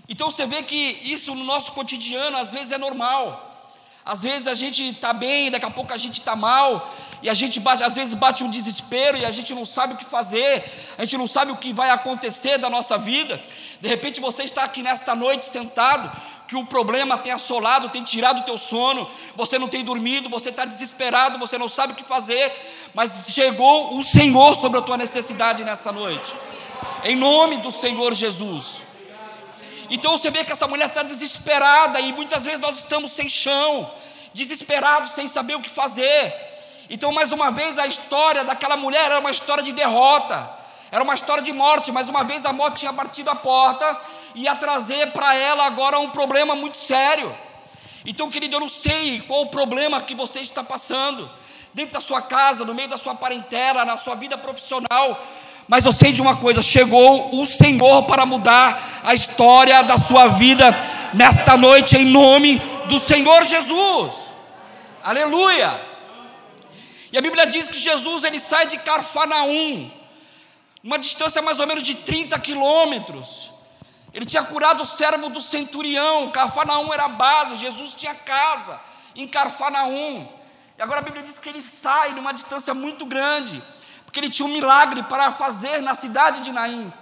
Então 0.09 0.31
você 0.31 0.47
vê 0.47 0.63
que 0.63 0.77
isso 1.03 1.35
no 1.35 1.45
nosso 1.45 1.73
cotidiano 1.73 2.37
às 2.37 2.53
vezes 2.53 2.73
é 2.73 2.79
normal. 2.79 3.53
Às 4.05 4.23
vezes 4.23 4.47
a 4.47 4.53
gente 4.53 4.87
está 4.87 5.15
bem, 5.15 5.51
daqui 5.51 5.65
a 5.65 5.71
pouco 5.71 5.93
a 5.95 5.97
gente 5.97 6.21
está 6.21 6.37
mal, 6.37 6.95
e 7.23 7.31
a 7.31 7.33
gente 7.33 7.59
bate, 7.59 7.83
às 7.83 7.95
vezes 7.95 8.13
bate 8.13 8.45
um 8.45 8.51
desespero 8.51 9.17
e 9.17 9.25
a 9.25 9.31
gente 9.31 9.55
não 9.55 9.65
sabe 9.65 9.95
o 9.95 9.97
que 9.97 10.05
fazer, 10.05 10.63
a 10.99 11.05
gente 11.05 11.17
não 11.17 11.27
sabe 11.27 11.53
o 11.53 11.57
que 11.57 11.73
vai 11.73 11.89
acontecer 11.89 12.59
da 12.59 12.69
nossa 12.69 12.99
vida. 12.99 13.43
De 13.81 13.89
repente 13.89 14.21
você 14.21 14.43
está 14.43 14.65
aqui 14.65 14.83
nesta 14.83 15.15
noite 15.15 15.47
sentado, 15.47 16.15
que 16.47 16.57
o 16.57 16.67
problema 16.67 17.17
tem 17.19 17.33
assolado, 17.33 17.89
tem 17.89 18.03
tirado 18.03 18.41
o 18.41 18.45
teu 18.45 18.59
sono, 18.59 19.09
você 19.35 19.59
não 19.59 19.69
tem 19.69 19.85
dormido, 19.85 20.29
você 20.29 20.51
está 20.51 20.65
desesperado, 20.65 21.39
você 21.39 21.57
não 21.57 21.69
sabe 21.69 21.93
o 21.93 21.97
que 21.97 22.05
fazer, 22.05 22.53
mas 22.93 23.27
chegou 23.31 23.97
o 23.97 24.03
Senhor 24.03 24.55
sobre 24.55 24.79
a 24.79 24.83
tua 24.83 24.97
necessidade 24.97 25.65
nessa 25.65 25.91
noite, 25.91 26.35
em 27.03 27.17
nome 27.17 27.59
do 27.59 27.71
Senhor 27.71 28.15
Jesus. 28.15 28.83
Então 29.91 30.17
você 30.17 30.31
vê 30.31 30.45
que 30.45 30.53
essa 30.53 30.67
mulher 30.67 30.89
está 30.89 31.03
desesperada 31.03 32.01
e 32.01 32.13
muitas 32.13 32.45
vezes 32.45 32.61
nós 32.61 32.77
estamos 32.77 33.13
sem 33.13 33.29
chão, 33.29 33.91
desesperados, 34.33 35.13
sem 35.13 35.27
saber 35.29 35.55
o 35.55 35.61
que 35.61 35.71
fazer. 35.71 36.35
Então, 36.91 37.13
mais 37.13 37.33
uma 37.33 37.51
vez, 37.51 37.79
a 37.79 37.87
história 37.87 38.45
daquela 38.45 38.77
mulher 38.77 39.07
era 39.07 39.21
uma 39.21 39.31
história 39.31 39.63
de 39.63 39.73
derrota, 39.73 40.51
era 40.95 41.03
uma 41.03 41.15
história 41.15 41.43
de 41.43 41.53
morte. 41.53 41.91
Mais 41.91 42.09
uma 42.09 42.23
vez, 42.23 42.47
a 42.47 42.53
morte 42.53 42.79
tinha 42.79 42.93
partido 42.93 43.29
a 43.29 43.35
porta 43.35 44.01
e 44.33 44.43
ia 44.43 44.55
trazer 44.55 45.11
para 45.11 45.35
ela 45.35 45.67
agora 45.67 45.99
um 45.99 46.11
problema 46.11 46.55
muito 46.55 46.77
sério. 46.77 47.37
Então, 48.07 48.31
querido, 48.31 48.55
eu 48.55 48.61
não 48.61 48.69
sei 48.69 49.19
qual 49.23 49.43
o 49.43 49.49
problema 49.49 50.01
que 50.01 50.15
você 50.15 50.39
está 50.39 50.63
passando, 50.63 51.29
dentro 51.75 51.95
da 51.95 52.01
sua 52.01 52.23
casa, 52.23 52.65
no 52.65 52.73
meio 52.73 52.87
da 52.87 52.97
sua 52.97 53.13
parentela, 53.13 53.85
na 53.85 53.97
sua 53.97 54.15
vida 54.15 54.39
profissional. 54.39 55.21
Mas 55.67 55.85
eu 55.85 55.91
sei 55.91 56.13
de 56.13 56.23
uma 56.23 56.37
coisa: 56.37 56.63
chegou 56.63 57.41
o 57.41 57.45
Senhor 57.45 58.05
para 58.05 58.25
mudar 58.25 59.03
a 59.03 59.15
história 59.15 59.83
da 59.83 59.99
sua 59.99 60.29
vida 60.29 60.73
nesta 61.13 61.57
noite, 61.57 61.97
em 61.97 62.05
nome 62.05 62.63
do 62.85 63.01
Senhor 63.01 63.45
Jesus. 63.47 64.15
Aleluia! 65.03 65.75
E 67.11 67.19
a 67.19 67.21
Bíblia 67.21 67.49
diz 67.49 67.67
que 67.67 67.81
Jesus 67.81 68.23
ele 68.23 68.39
sai 68.39 68.69
de 68.69 68.79
Carfanaum, 68.79 70.04
uma 70.85 70.99
distância 70.99 71.41
mais 71.41 71.59
ou 71.59 71.67
menos 71.67 71.83
de 71.83 71.95
30 71.95 72.39
quilômetros. 72.39 73.51
Ele 74.13 74.27
tinha 74.27 74.45
curado 74.45 74.83
o 74.83 74.87
servo 74.87 75.31
do 75.31 75.41
centurião, 75.41 76.31
Carfanaum 76.31 76.93
era 76.93 77.07
a 77.07 77.09
base, 77.09 77.57
Jesus 77.57 77.95
tinha 77.95 78.15
casa 78.15 78.79
em 79.17 79.27
Carfanaum. 79.27 80.29
E 80.77 80.83
agora 80.83 81.01
a 81.01 81.03
Bíblia 81.03 81.23
diz 81.23 81.39
que 81.39 81.49
ele 81.49 81.63
sai 81.63 82.13
numa 82.13 82.33
distância 82.33 82.75
muito 82.75 83.07
grande 83.07 83.63
porque 84.05 84.21
ele 84.21 84.31
tinha 84.31 84.47
um 84.47 84.53
milagre 84.53 85.03
para 85.03 85.33
fazer 85.33 85.83
na 85.83 85.95
cidade 85.95 86.43
de 86.43 86.53
Naim. 86.53 86.93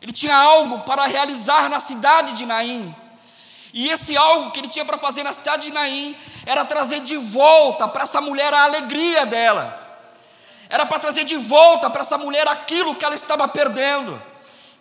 Ele 0.00 0.12
tinha 0.12 0.34
algo 0.34 0.78
para 0.80 1.04
realizar 1.04 1.68
na 1.68 1.78
cidade 1.78 2.32
de 2.32 2.46
Naim. 2.46 2.94
E 3.74 3.90
esse 3.90 4.16
algo 4.16 4.50
que 4.50 4.60
ele 4.60 4.68
tinha 4.68 4.84
para 4.84 4.96
fazer 4.96 5.22
na 5.22 5.32
cidade 5.34 5.64
de 5.64 5.72
Naim 5.72 6.16
era 6.46 6.64
trazer 6.64 7.00
de 7.00 7.18
volta 7.18 7.86
para 7.86 8.04
essa 8.04 8.20
mulher 8.20 8.54
a 8.54 8.62
alegria 8.62 9.26
dela. 9.26 9.81
Era 10.72 10.86
para 10.86 10.98
trazer 10.98 11.24
de 11.24 11.36
volta 11.36 11.90
para 11.90 12.00
essa 12.00 12.16
mulher 12.16 12.48
aquilo 12.48 12.94
que 12.94 13.04
ela 13.04 13.14
estava 13.14 13.46
perdendo, 13.46 14.20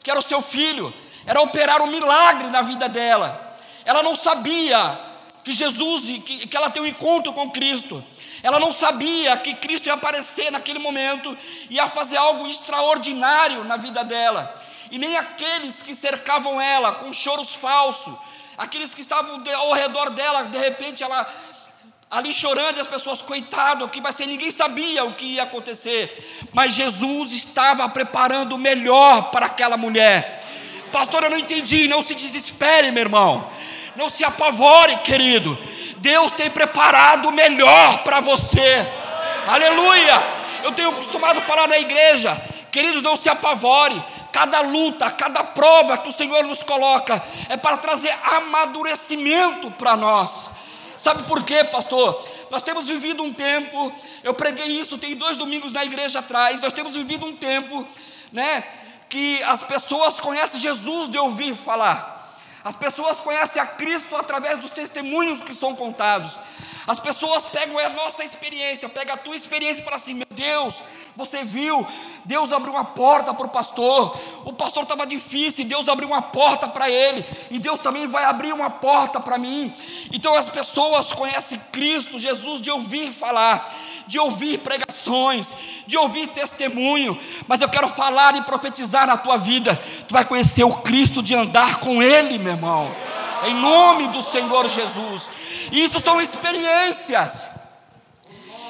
que 0.01 0.09
era 0.09 0.17
o 0.17 0.23
seu 0.23 0.41
filho. 0.41 0.91
Era 1.25 1.41
operar 1.41 1.81
um 1.81 1.87
milagre 1.87 2.49
na 2.49 2.61
vida 2.61 2.87
dela. 2.87 3.57
Ela 3.83 4.01
não 4.01 4.15
sabia 4.15 4.97
que 5.43 5.51
Jesus, 5.51 6.23
que, 6.23 6.47
que 6.47 6.55
ela 6.55 6.69
tem 6.69 6.81
um 6.81 6.85
encontro 6.85 7.33
com 7.33 7.51
Cristo. 7.51 8.01
Ela 8.41 8.57
não 8.57 8.71
sabia 8.71 9.35
que 9.35 9.53
Cristo 9.55 9.87
ia 9.87 9.95
aparecer 9.95 10.49
naquele 10.49 10.79
momento, 10.79 11.37
ia 11.69 11.89
fazer 11.89 12.15
algo 12.15 12.47
extraordinário 12.47 13.65
na 13.65 13.75
vida 13.75 14.01
dela. 14.01 14.49
E 14.91 14.97
nem 14.97 15.17
aqueles 15.17 15.83
que 15.83 15.93
cercavam 15.93 16.61
ela 16.61 16.93
com 16.93 17.11
choros 17.11 17.53
falsos, 17.53 18.15
aqueles 18.57 18.95
que 18.95 19.01
estavam 19.01 19.43
ao 19.55 19.73
redor 19.73 20.09
dela, 20.11 20.43
de 20.43 20.57
repente 20.57 21.03
ela 21.03 21.27
ali 22.11 22.33
chorando, 22.33 22.81
as 22.81 22.87
pessoas, 22.87 23.21
coitado, 23.21 23.85
o 23.85 23.89
que 23.89 24.01
vai 24.01 24.11
ser? 24.11 24.27
Ninguém 24.27 24.51
sabia 24.51 25.05
o 25.05 25.13
que 25.13 25.25
ia 25.35 25.43
acontecer, 25.43 26.49
mas 26.51 26.73
Jesus 26.73 27.31
estava 27.31 27.87
preparando 27.87 28.55
o 28.55 28.59
melhor 28.59 29.31
para 29.31 29.45
aquela 29.45 29.77
mulher. 29.77 30.43
Pastor, 30.91 31.23
eu 31.23 31.29
não 31.29 31.37
entendi, 31.37 31.87
não 31.87 32.01
se 32.01 32.13
desespere, 32.13 32.91
meu 32.91 33.03
irmão, 33.03 33.49
não 33.95 34.09
se 34.09 34.25
apavore, 34.25 34.97
querido. 34.97 35.57
Deus 35.99 36.31
tem 36.31 36.49
preparado 36.49 37.29
o 37.29 37.31
melhor 37.31 38.03
para 38.03 38.19
você. 38.19 38.85
Aleluia! 39.47 40.41
Eu 40.63 40.73
tenho 40.73 40.89
acostumado 40.89 41.39
a 41.39 41.43
falar 41.43 41.67
na 41.69 41.79
igreja, 41.79 42.35
queridos, 42.71 43.01
não 43.01 43.15
se 43.15 43.29
apavore. 43.29 44.03
Cada 44.33 44.61
luta, 44.61 45.09
cada 45.11 45.43
prova 45.43 45.97
que 45.97 46.09
o 46.09 46.11
Senhor 46.11 46.43
nos 46.43 46.61
coloca 46.61 47.21
é 47.49 47.55
para 47.55 47.77
trazer 47.77 48.13
amadurecimento 48.23 49.71
para 49.71 49.95
nós. 49.95 50.49
Sabe 51.01 51.23
por 51.23 51.41
quê, 51.41 51.63
pastor? 51.63 52.23
Nós 52.51 52.61
temos 52.61 52.85
vivido 52.85 53.23
um 53.23 53.33
tempo, 53.33 53.91
eu 54.23 54.35
preguei 54.35 54.67
isso, 54.67 54.99
tem 54.99 55.15
dois 55.15 55.35
domingos 55.35 55.71
na 55.71 55.83
igreja 55.83 56.19
atrás. 56.19 56.61
Nós 56.61 56.73
temos 56.73 56.93
vivido 56.93 57.25
um 57.25 57.35
tempo, 57.35 57.87
né, 58.31 58.63
que 59.09 59.41
as 59.41 59.63
pessoas 59.63 60.19
conhecem 60.19 60.59
Jesus 60.59 61.09
de 61.09 61.17
ouvir 61.17 61.55
falar. 61.55 62.20
As 62.63 62.75
pessoas 62.75 63.17
conhecem 63.17 63.61
a 63.61 63.65
Cristo 63.65 64.15
através 64.15 64.59
dos 64.59 64.71
testemunhos 64.71 65.41
que 65.41 65.53
são 65.53 65.75
contados. 65.75 66.39
As 66.87 66.99
pessoas 66.99 67.45
pegam 67.45 67.77
a 67.79 67.89
nossa 67.89 68.23
experiência, 68.23 68.89
pegam 68.89 69.13
a 69.13 69.17
tua 69.17 69.35
experiência 69.35 69.83
para 69.83 69.95
assim, 69.95 70.15
meu 70.15 70.27
Deus, 70.31 70.83
você 71.15 71.43
viu, 71.43 71.85
Deus 72.25 72.51
abriu 72.51 72.73
uma 72.73 72.85
porta 72.85 73.33
para 73.33 73.45
o 73.45 73.49
pastor, 73.49 74.19
o 74.45 74.53
pastor 74.53 74.83
estava 74.83 75.05
difícil, 75.05 75.65
Deus 75.65 75.87
abriu 75.87 76.07
uma 76.07 76.21
porta 76.21 76.67
para 76.67 76.89
ele, 76.89 77.23
e 77.51 77.59
Deus 77.59 77.79
também 77.79 78.07
vai 78.07 78.25
abrir 78.25 78.53
uma 78.53 78.69
porta 78.69 79.19
para 79.19 79.37
mim. 79.37 79.73
Então 80.11 80.35
as 80.35 80.49
pessoas 80.49 81.13
conhecem 81.13 81.59
Cristo, 81.71 82.19
Jesus, 82.19 82.61
de 82.61 82.71
ouvir 82.71 83.11
falar, 83.11 83.71
de 84.07 84.19
ouvir 84.19 84.59
pregações, 84.59 85.55
de 85.85 85.97
ouvir 85.97 86.27
testemunho, 86.27 87.17
mas 87.47 87.61
eu 87.61 87.69
quero 87.69 87.89
falar 87.89 88.35
e 88.35 88.41
profetizar 88.43 89.07
na 89.07 89.17
tua 89.17 89.37
vida. 89.37 89.75
Tu 90.07 90.13
vai 90.13 90.25
conhecer 90.25 90.63
o 90.63 90.77
Cristo 90.77 91.21
de 91.21 91.35
andar 91.35 91.79
com 91.79 92.01
Ele, 92.01 92.37
meu 92.37 92.53
irmão, 92.53 92.93
em 93.45 93.53
nome 93.55 94.07
do 94.09 94.21
Senhor 94.21 94.67
Jesus. 94.67 95.29
E 95.71 95.83
isso 95.83 95.99
são 95.99 96.21
experiências. 96.21 97.47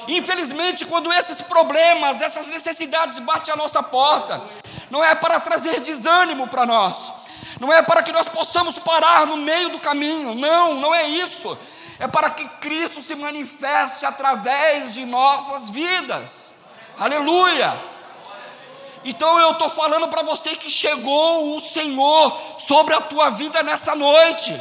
Infelizmente, 0.08 0.84
quando 0.84 1.12
esses 1.12 1.42
problemas, 1.42 2.20
essas 2.20 2.48
necessidades 2.48 3.18
batem 3.20 3.54
à 3.54 3.56
nossa 3.56 3.82
porta, 3.82 4.42
não 4.90 5.02
é 5.02 5.14
para 5.14 5.38
trazer 5.38 5.80
desânimo 5.80 6.48
para 6.48 6.66
nós, 6.66 7.12
não 7.60 7.72
é 7.72 7.82
para 7.82 8.02
que 8.02 8.12
nós 8.12 8.28
possamos 8.28 8.78
parar 8.78 9.26
no 9.26 9.36
meio 9.36 9.70
do 9.70 9.78
caminho, 9.78 10.34
não, 10.34 10.74
não 10.74 10.94
é 10.94 11.06
isso 11.08 11.56
é 12.02 12.08
para 12.08 12.30
que 12.30 12.44
Cristo 12.60 13.00
se 13.00 13.14
manifeste 13.14 14.04
através 14.04 14.92
de 14.92 15.04
nossas 15.04 15.70
vidas. 15.70 16.52
Aleluia! 16.98 17.72
Então 19.04 19.38
eu 19.38 19.52
estou 19.52 19.70
falando 19.70 20.08
para 20.08 20.22
você 20.22 20.56
que 20.56 20.68
chegou 20.68 21.54
o 21.54 21.60
Senhor 21.60 22.36
sobre 22.58 22.92
a 22.92 23.00
tua 23.00 23.30
vida 23.30 23.62
nessa 23.62 23.94
noite. 23.94 24.52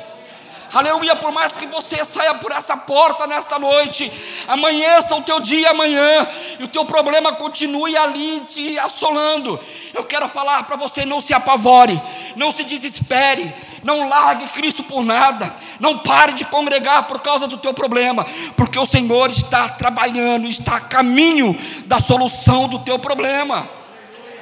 Aleluia, 0.71 1.15
por 1.15 1.31
mais 1.31 1.53
que 1.53 1.65
você 1.65 2.05
saia 2.05 2.35
por 2.35 2.51
essa 2.51 2.77
porta 2.77 3.25
nesta 3.25 3.57
noite, 3.57 4.11
amanheça 4.47 5.15
o 5.15 5.23
teu 5.23 5.39
dia 5.39 5.71
amanhã 5.71 6.27
e 6.59 6.63
o 6.63 6.67
teu 6.67 6.85
problema 6.85 7.33
continue 7.33 7.97
ali 7.97 8.41
te 8.41 8.77
assolando. 8.77 9.59
Eu 9.95 10.03
quero 10.03 10.29
falar 10.29 10.63
para 10.63 10.75
você: 10.75 11.05
não 11.05 11.19
se 11.19 11.33
apavore, 11.33 11.99
não 12.35 12.51
se 12.51 12.63
desespere, 12.63 13.53
não 13.83 14.07
largue 14.07 14.47
Cristo 14.49 14.83
por 14.83 15.03
nada, 15.03 15.53
não 15.79 15.99
pare 15.99 16.33
de 16.33 16.45
congregar 16.45 17.03
por 17.03 17.21
causa 17.21 17.47
do 17.47 17.57
teu 17.57 17.73
problema, 17.73 18.25
porque 18.55 18.77
o 18.77 18.85
Senhor 18.85 19.29
está 19.29 19.69
trabalhando, 19.69 20.45
está 20.45 20.77
a 20.77 20.81
caminho 20.81 21.57
da 21.85 21.99
solução 21.99 22.67
do 22.67 22.79
teu 22.79 22.99
problema. 22.99 23.67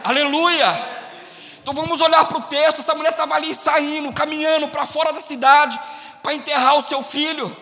Aleluia. 0.03 0.99
Então 1.61 1.73
vamos 1.73 2.01
olhar 2.01 2.25
para 2.25 2.37
o 2.37 2.41
texto. 2.43 2.79
Essa 2.79 2.95
mulher 2.95 3.11
estava 3.11 3.35
ali 3.35 3.53
saindo, 3.53 4.11
caminhando 4.13 4.67
para 4.69 4.85
fora 4.85 5.11
da 5.13 5.21
cidade 5.21 5.79
para 6.23 6.33
enterrar 6.33 6.77
o 6.77 6.81
seu 6.81 7.01
filho. 7.01 7.55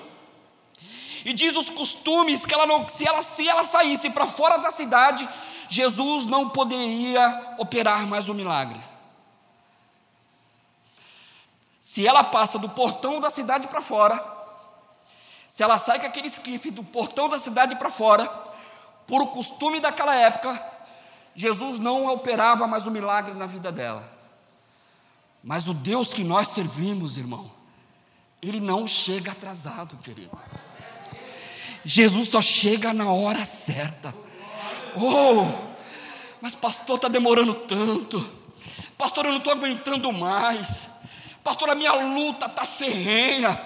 E 1.26 1.34
diz 1.34 1.56
os 1.56 1.70
costumes 1.70 2.46
que 2.46 2.54
ela 2.54 2.66
não, 2.66 2.88
se 2.88 3.06
ela, 3.06 3.22
se 3.22 3.48
ela 3.48 3.66
saísse 3.66 4.10
para 4.10 4.26
fora 4.26 4.58
da 4.58 4.72
cidade, 4.72 5.28
Jesus 5.68 6.26
não 6.26 6.50
poderia 6.50 7.56
operar 7.58 8.08
mais 8.08 8.30
o 8.30 8.34
milagre. 8.34 8.80
Se 11.98 12.06
ela 12.06 12.24
passa 12.24 12.60
do 12.60 12.70
portão 12.70 13.20
da 13.20 13.28
cidade 13.28 13.68
para 13.68 13.82
fora, 13.82 14.24
se 15.50 15.64
ela 15.64 15.80
sai 15.80 16.00
com 16.00 16.06
aquele 16.06 16.28
esquife 16.28 16.70
do 16.70 16.84
portão 16.84 17.28
da 17.28 17.40
cidade 17.40 17.76
para 17.76 17.90
fora, 17.90 18.28
por 19.08 19.20
o 19.20 19.30
costume 19.30 19.80
daquela 19.80 20.14
época, 20.14 20.64
Jesus 21.34 21.80
não 21.80 22.06
operava 22.06 22.68
mais 22.68 22.86
o 22.86 22.92
milagre 22.92 23.34
na 23.34 23.48
vida 23.48 23.72
dela. 23.72 24.08
Mas 25.44 25.68
o 25.68 25.74
Deus 25.74 26.14
que 26.14 26.24
nós 26.24 26.50
servimos, 26.50 27.18
irmão, 27.18 27.50
ele 28.44 28.60
não 28.60 28.86
chega 28.86 29.32
atrasado, 29.32 29.98
querido. 29.98 30.38
Jesus 31.84 32.30
só 32.30 32.44
chega 32.44 32.94
na 32.94 33.12
hora 33.12 33.44
certa. 33.44 34.14
Oh, 34.96 35.48
mas 36.40 36.54
pastor, 36.54 36.98
está 36.98 37.08
demorando 37.08 37.56
tanto. 37.56 38.24
Pastor, 39.00 39.26
eu 39.26 39.32
não 39.32 39.40
estou 39.40 39.52
aguentando 39.52 40.14
mais. 40.14 40.96
Pastor, 41.48 41.70
a 41.70 41.76
minha 41.76 41.94
luta 41.94 42.48
está 42.48 42.66
ferrenha. 42.66 43.58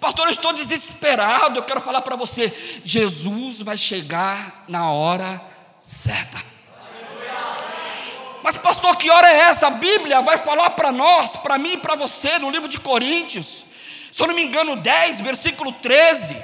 Pastor, 0.00 0.26
eu 0.26 0.30
estou 0.30 0.52
desesperado. 0.52 1.58
Eu 1.58 1.64
quero 1.64 1.80
falar 1.80 2.00
para 2.00 2.14
você: 2.14 2.80
Jesus 2.84 3.60
vai 3.60 3.76
chegar 3.76 4.62
na 4.68 4.92
hora 4.92 5.42
certa. 5.80 6.40
Mas, 8.40 8.56
pastor, 8.56 8.94
que 8.94 9.10
hora 9.10 9.28
é 9.28 9.36
essa? 9.48 9.66
A 9.66 9.70
Bíblia 9.70 10.22
vai 10.22 10.38
falar 10.38 10.70
para 10.70 10.92
nós, 10.92 11.36
para 11.38 11.58
mim 11.58 11.72
e 11.72 11.78
para 11.78 11.96
você, 11.96 12.38
no 12.38 12.50
livro 12.50 12.68
de 12.68 12.78
Coríntios, 12.78 13.64
se 14.12 14.22
eu 14.22 14.28
não 14.28 14.34
me 14.36 14.44
engano, 14.44 14.76
10, 14.76 15.20
versículo 15.22 15.72
13, 15.72 16.40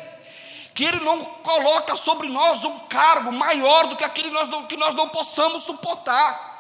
que 0.75 0.83
Ele 0.83 0.99
não 1.05 1.25
coloca 1.25 1.95
sobre 1.95 2.29
nós 2.29 2.65
um 2.65 2.81
cargo 2.89 3.31
maior 3.31 3.87
do 3.87 3.95
que 3.95 4.03
aquele 4.03 4.27
que 4.27 4.35
nós 4.35 4.49
não, 4.49 4.65
que 4.65 4.77
nós 4.77 4.93
não 4.97 5.09
possamos 5.09 5.63
suportar. 5.63 6.54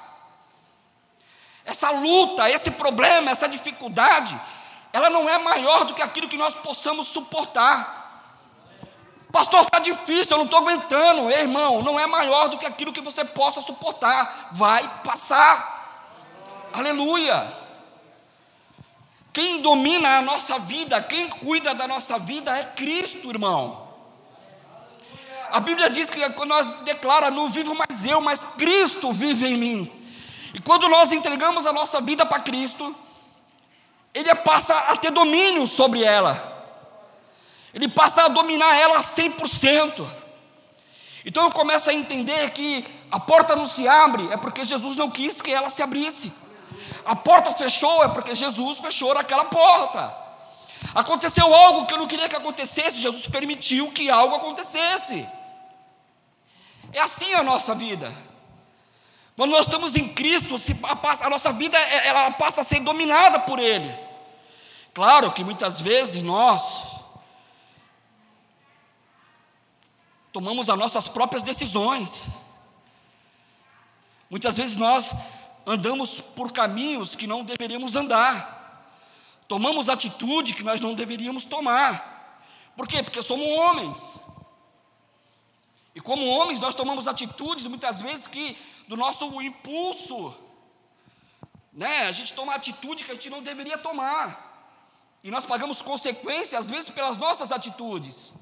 Essa 1.65 1.91
luta, 1.91 2.49
esse 2.51 2.73
problema, 2.73 3.31
essa 3.31 3.49
dificuldade, 3.49 4.39
ela 4.93 5.09
não 5.09 5.29
é 5.29 5.39
maior 5.39 5.85
do 5.85 5.95
que 5.95 6.03
aquilo 6.03 6.29
que 6.29 6.37
nós 6.37 6.55
possamos 6.55 7.09
suportar. 7.09 8.03
Pastor, 9.33 9.63
está 9.63 9.81
difícil, 9.81 10.33
eu 10.33 10.39
não 10.39 10.45
estou 10.45 10.61
aguentando. 10.61 11.29
Ei, 11.31 11.41
irmão, 11.41 11.83
não 11.83 11.99
é 11.99 12.07
maior 12.07 12.49
do 12.49 12.57
que 12.59 12.67
aquilo 12.67 12.93
que 12.93 13.01
você 13.01 13.25
possa 13.25 13.61
suportar. 13.61 14.51
Vai 14.53 14.89
passar. 15.03 15.75
Aleluia. 16.73 17.53
Quem 19.33 19.61
domina 19.61 20.19
a 20.19 20.23
nossa 20.23 20.61
vida, 20.61 21.03
quem 21.03 21.29
cuida 21.29 21.75
da 21.75 21.89
nossa 21.89 22.17
vida 22.21 22.57
é 22.57 22.63
Cristo, 22.63 23.29
irmão. 23.31 23.89
A 25.51 25.59
Bíblia 25.59 25.91
diz 25.91 26.09
que 26.09 26.31
quando 26.31 26.51
nós 26.51 26.67
declara, 26.83 27.33
não 27.33 27.49
vivo 27.49 27.75
mais 27.75 28.05
eu, 28.05 28.21
mas 28.21 28.45
Cristo 28.57 29.11
vive 29.13 29.49
em 29.49 29.57
mim. 29.57 30.04
E 30.55 30.61
quando 30.61 30.89
nós 30.89 31.11
entregamos 31.11 31.67
a 31.67 31.73
nossa 31.73 32.01
vida 32.01 32.25
para 32.25 32.39
Cristo, 32.39 32.95
Ele 34.15 34.33
passa 34.37 34.73
a 34.73 34.97
ter 34.97 35.11
domínio 35.11 35.67
sobre 35.67 36.05
ela. 36.05 36.53
Ele 37.75 37.89
passa 37.89 38.23
a 38.23 38.29
dominar 38.29 38.73
ela 38.77 39.01
100%. 39.01 40.09
Então 41.27 41.45
eu 41.45 41.51
começo 41.51 41.91
a 41.91 41.95
entender 41.95 42.51
que 42.51 42.85
a 43.11 43.19
porta 43.19 43.57
não 43.57 43.67
se 43.67 43.89
abre, 43.89 44.33
é 44.33 44.37
porque 44.37 44.65
Jesus 44.65 44.97
não 44.97 45.11
quis 45.11 45.43
que 45.43 45.53
ela 45.53 45.69
se 45.69 45.83
abrisse. 45.83 46.33
A 47.05 47.17
porta 47.17 47.53
fechou, 47.53 48.05
é 48.05 48.09
porque 48.09 48.35
Jesus 48.35 48.79
fechou 48.79 49.11
aquela 49.13 49.47
porta. 49.47 50.25
Aconteceu 50.95 51.53
algo 51.53 51.87
que 51.87 51.95
eu 51.95 51.99
não 51.99 52.07
queria 52.07 52.29
que 52.29 52.37
acontecesse, 52.37 53.01
Jesus 53.01 53.27
permitiu 53.27 53.91
que 53.91 54.09
algo 54.09 54.37
acontecesse. 54.37 55.27
É 56.93 57.01
assim 57.01 57.35
a 57.35 57.43
nossa 57.43 57.75
vida. 57.75 58.15
Quando 59.37 59.51
nós 59.51 59.67
estamos 59.67 59.97
em 59.97 60.09
Cristo, 60.09 60.55
a 61.21 61.31
nossa 61.31 61.53
vida 61.53 61.77
é, 61.77 62.09
ela 62.09 62.31
passa 62.33 62.61
a 62.61 62.65
ser 62.65 62.81
dominada 62.81 63.41
por 63.41 63.59
Ele. 63.59 63.93
Claro 64.93 65.33
que 65.33 65.43
muitas 65.43 65.81
vezes 65.81 66.23
nós 66.23 66.85
tomamos 70.33 70.71
as 70.71 70.79
nossas 70.79 71.09
próprias 71.09 71.43
decisões. 71.43 72.27
Muitas 74.31 74.57
vezes 74.57 74.77
nós 74.77 75.13
andamos 75.67 76.21
por 76.21 76.53
caminhos 76.53 77.17
que 77.17 77.27
não 77.27 77.43
deveríamos 77.43 77.97
andar. 77.97 78.63
Tomamos 79.49 79.89
atitude 79.89 80.55
que 80.55 80.63
nós 80.63 80.81
não 80.81 80.95
deveríamos 80.95 81.45
tomar. 81.45 82.39
Por 82.77 82.87
quê? 82.87 83.03
Porque 83.03 83.23
somos 83.23 83.47
homens. 83.47 84.24
E 85.95 86.01
como 86.01 86.27
homens, 86.27 86.59
nós 86.59 86.75
tomamos 86.75 87.07
atitudes 87.07 87.67
muitas 87.67 88.01
vezes 88.01 88.27
que 88.27 88.57
do 88.89 88.97
nosso 88.97 89.41
impulso, 89.41 90.35
né? 91.73 92.07
A 92.07 92.13
gente 92.13 92.33
toma 92.33 92.55
atitude 92.55 93.05
que 93.05 93.13
a 93.13 93.15
gente 93.15 93.31
não 93.31 93.43
deveria 93.43 93.79
tomar. 93.79 94.53
E 95.23 95.31
nós 95.31 95.47
pagamos 95.47 95.81
consequências, 95.81 96.55
às 96.55 96.71
vezes, 96.71 96.91
pelas 96.91 97.17
nossas 97.17 97.51
atitudes. 97.51 98.33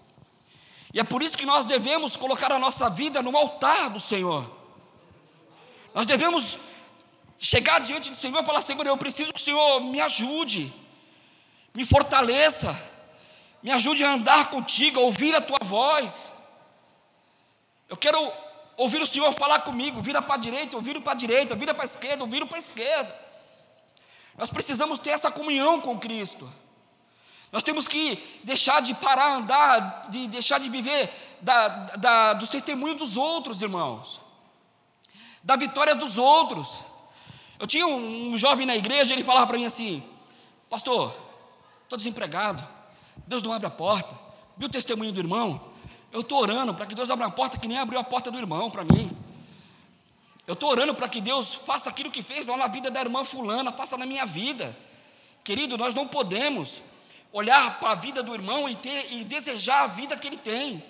E 0.92 0.98
é 0.98 1.04
por 1.04 1.22
isso 1.22 1.38
que 1.38 1.46
nós 1.46 1.64
devemos 1.64 2.16
colocar 2.16 2.52
a 2.52 2.58
nossa 2.58 2.90
vida 2.90 3.22
no 3.22 3.36
altar 3.36 3.88
do 3.90 4.00
Senhor. 4.00 4.50
Nós 5.94 6.06
devemos 6.06 6.58
chegar 7.38 7.80
diante 7.80 8.10
do 8.10 8.16
Senhor 8.16 8.42
e 8.42 8.46
falar: 8.46 8.60
Senhor, 8.60 8.86
eu 8.86 8.96
preciso 8.96 9.32
que 9.32 9.40
o 9.40 9.42
Senhor 9.42 9.80
me 9.80 10.00
ajude, 10.00 10.72
me 11.74 11.84
fortaleça, 11.84 12.78
me 13.62 13.70
ajude 13.70 14.02
a 14.04 14.12
andar 14.12 14.50
contigo, 14.50 14.98
a 14.98 15.02
ouvir 15.02 15.34
a 15.34 15.40
tua 15.40 15.58
voz. 15.62 16.31
Eu 17.92 17.96
quero 17.98 18.32
ouvir 18.74 19.02
o 19.02 19.06
Senhor 19.06 19.30
falar 19.34 19.60
comigo, 19.60 20.00
vira 20.00 20.22
para 20.22 20.36
a 20.36 20.38
direita, 20.38 20.74
eu 20.74 20.80
viro 20.80 21.02
para 21.02 21.12
a 21.12 21.14
direita, 21.14 21.54
vira 21.54 21.74
para 21.74 21.84
a 21.84 21.90
esquerda, 21.92 22.22
eu 22.22 22.26
viro 22.26 22.46
para 22.46 22.56
a 22.56 22.60
esquerda. 22.60 23.14
Nós 24.38 24.48
precisamos 24.48 24.98
ter 24.98 25.10
essa 25.10 25.30
comunhão 25.30 25.78
com 25.78 25.98
Cristo. 25.98 26.50
Nós 27.52 27.62
temos 27.62 27.86
que 27.86 28.16
deixar 28.44 28.80
de 28.80 28.94
parar, 28.94 29.34
andar, 29.34 30.06
de 30.08 30.26
deixar 30.26 30.58
de 30.58 30.70
viver 30.70 31.12
da, 31.42 31.68
da, 31.68 32.32
dos 32.32 32.48
testemunhos 32.48 32.96
dos 32.96 33.18
outros, 33.18 33.60
irmãos, 33.60 34.22
da 35.42 35.54
vitória 35.56 35.94
dos 35.94 36.16
outros. 36.16 36.78
Eu 37.60 37.66
tinha 37.66 37.86
um, 37.86 38.30
um 38.30 38.38
jovem 38.38 38.64
na 38.64 38.74
igreja, 38.74 39.12
ele 39.12 39.22
falava 39.22 39.48
para 39.48 39.58
mim 39.58 39.66
assim: 39.66 40.02
Pastor, 40.70 41.14
estou 41.82 41.98
desempregado, 41.98 42.66
Deus 43.26 43.42
não 43.42 43.52
abre 43.52 43.66
a 43.66 43.70
porta, 43.70 44.18
viu 44.56 44.66
o 44.66 44.72
testemunho 44.72 45.12
do 45.12 45.20
irmão? 45.20 45.71
Eu 46.12 46.20
estou 46.20 46.40
orando 46.40 46.74
para 46.74 46.84
que 46.84 46.94
Deus 46.94 47.08
abra 47.08 47.26
a 47.26 47.30
porta 47.30 47.58
que 47.58 47.66
nem 47.66 47.78
abriu 47.78 47.98
a 47.98 48.04
porta 48.04 48.30
do 48.30 48.38
irmão 48.38 48.70
para 48.70 48.84
mim. 48.84 49.10
Eu 50.46 50.54
estou 50.54 50.70
orando 50.70 50.94
para 50.94 51.08
que 51.08 51.20
Deus 51.20 51.54
faça 51.54 51.88
aquilo 51.88 52.10
que 52.10 52.22
fez 52.22 52.48
lá 52.48 52.56
na 52.56 52.66
vida 52.66 52.90
da 52.90 53.00
irmã 53.00 53.24
Fulana, 53.24 53.72
faça 53.72 53.96
na 53.96 54.04
minha 54.04 54.26
vida. 54.26 54.76
Querido, 55.42 55.78
nós 55.78 55.94
não 55.94 56.06
podemos 56.06 56.82
olhar 57.32 57.80
para 57.80 57.92
a 57.92 57.94
vida 57.94 58.22
do 58.22 58.34
irmão 58.34 58.68
e, 58.68 58.76
ter, 58.76 59.12
e 59.12 59.24
desejar 59.24 59.84
a 59.84 59.86
vida 59.86 60.16
que 60.16 60.26
ele 60.26 60.36
tem. 60.36 60.84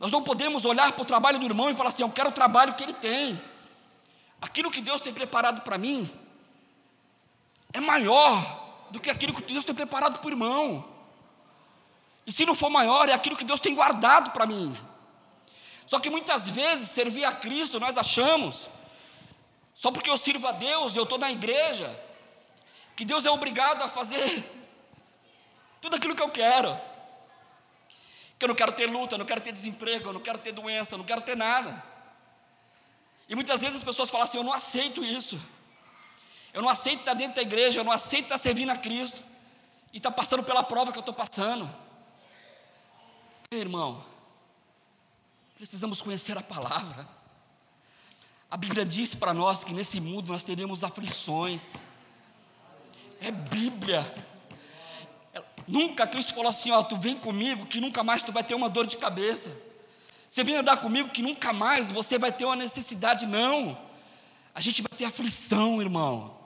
Nós 0.00 0.10
não 0.10 0.22
podemos 0.22 0.64
olhar 0.64 0.90
para 0.92 1.02
o 1.02 1.04
trabalho 1.04 1.38
do 1.38 1.44
irmão 1.44 1.70
e 1.70 1.74
falar 1.74 1.90
assim: 1.90 2.02
eu 2.02 2.10
quero 2.10 2.30
o 2.30 2.32
trabalho 2.32 2.74
que 2.74 2.82
ele 2.82 2.94
tem. 2.94 3.40
Aquilo 4.40 4.70
que 4.70 4.80
Deus 4.80 5.00
tem 5.00 5.12
preparado 5.12 5.60
para 5.60 5.76
mim 5.76 6.10
é 7.72 7.80
maior 7.80 8.88
do 8.90 8.98
que 8.98 9.10
aquilo 9.10 9.34
que 9.34 9.42
Deus 9.52 9.64
tem 9.64 9.74
preparado 9.74 10.18
para 10.18 10.26
o 10.26 10.30
irmão. 10.30 10.91
E 12.26 12.32
se 12.32 12.46
não 12.46 12.54
for 12.54 12.70
maior, 12.70 13.08
é 13.08 13.12
aquilo 13.12 13.36
que 13.36 13.44
Deus 13.44 13.60
tem 13.60 13.74
guardado 13.74 14.30
para 14.30 14.46
mim. 14.46 14.76
Só 15.86 15.98
que 15.98 16.08
muitas 16.08 16.48
vezes 16.48 16.90
servir 16.90 17.24
a 17.24 17.32
Cristo 17.32 17.80
nós 17.80 17.98
achamos, 17.98 18.68
só 19.74 19.90
porque 19.90 20.08
eu 20.08 20.16
sirvo 20.16 20.46
a 20.46 20.52
Deus, 20.52 20.94
eu 20.94 21.02
estou 21.02 21.18
na 21.18 21.30
igreja, 21.30 21.94
que 22.96 23.04
Deus 23.04 23.24
é 23.24 23.30
obrigado 23.30 23.82
a 23.82 23.88
fazer 23.88 24.44
tudo 25.80 25.96
aquilo 25.96 26.14
que 26.14 26.22
eu 26.22 26.30
quero. 26.30 26.78
Que 28.38 28.44
eu 28.44 28.48
não 28.48 28.54
quero 28.54 28.72
ter 28.72 28.86
luta, 28.86 29.14
eu 29.14 29.18
não 29.18 29.26
quero 29.26 29.40
ter 29.40 29.52
desemprego, 29.52 30.08
eu 30.08 30.12
não 30.12 30.20
quero 30.20 30.38
ter 30.38 30.52
doença, 30.52 30.94
eu 30.94 30.98
não 30.98 31.04
quero 31.04 31.20
ter 31.20 31.36
nada. 31.36 31.82
E 33.28 33.34
muitas 33.34 33.60
vezes 33.60 33.76
as 33.76 33.84
pessoas 33.84 34.10
falam 34.10 34.24
assim: 34.24 34.38
eu 34.38 34.44
não 34.44 34.52
aceito 34.52 35.04
isso. 35.04 35.40
Eu 36.52 36.60
não 36.60 36.68
aceito 36.68 37.00
estar 37.00 37.14
dentro 37.14 37.36
da 37.36 37.42
igreja, 37.42 37.80
eu 37.80 37.84
não 37.84 37.92
aceito 37.92 38.24
estar 38.24 38.38
servindo 38.38 38.70
a 38.70 38.76
Cristo. 38.76 39.22
E 39.92 39.96
está 39.96 40.10
passando 40.10 40.42
pela 40.42 40.62
prova 40.62 40.92
que 40.92 40.98
eu 40.98 41.00
estou 41.00 41.14
passando. 41.14 41.70
Irmão, 43.58 44.02
precisamos 45.58 46.00
conhecer 46.00 46.38
a 46.38 46.42
palavra. 46.42 47.06
A 48.50 48.56
Bíblia 48.56 48.84
diz 48.84 49.14
para 49.14 49.34
nós 49.34 49.62
que 49.62 49.74
nesse 49.74 50.00
mundo 50.00 50.32
nós 50.32 50.42
teremos 50.42 50.82
aflições. 50.82 51.74
É 53.20 53.30
Bíblia. 53.30 54.10
Nunca 55.68 56.06
Cristo 56.06 56.34
falou 56.34 56.48
assim: 56.48 56.70
ó, 56.70 56.82
tu 56.82 56.96
vem 56.96 57.16
comigo 57.16 57.66
que 57.66 57.80
nunca 57.80 58.02
mais 58.02 58.22
tu 58.22 58.32
vai 58.32 58.42
ter 58.42 58.54
uma 58.54 58.70
dor 58.70 58.86
de 58.86 58.96
cabeça. 58.96 59.54
Você 60.26 60.42
vem 60.42 60.56
andar 60.56 60.78
comigo 60.78 61.10
que 61.10 61.22
nunca 61.22 61.52
mais 61.52 61.90
você 61.90 62.18
vai 62.18 62.32
ter 62.32 62.46
uma 62.46 62.56
necessidade, 62.56 63.26
não. 63.26 63.78
A 64.54 64.62
gente 64.62 64.80
vai 64.80 64.96
ter 64.96 65.04
aflição, 65.04 65.80
irmão. 65.80 66.38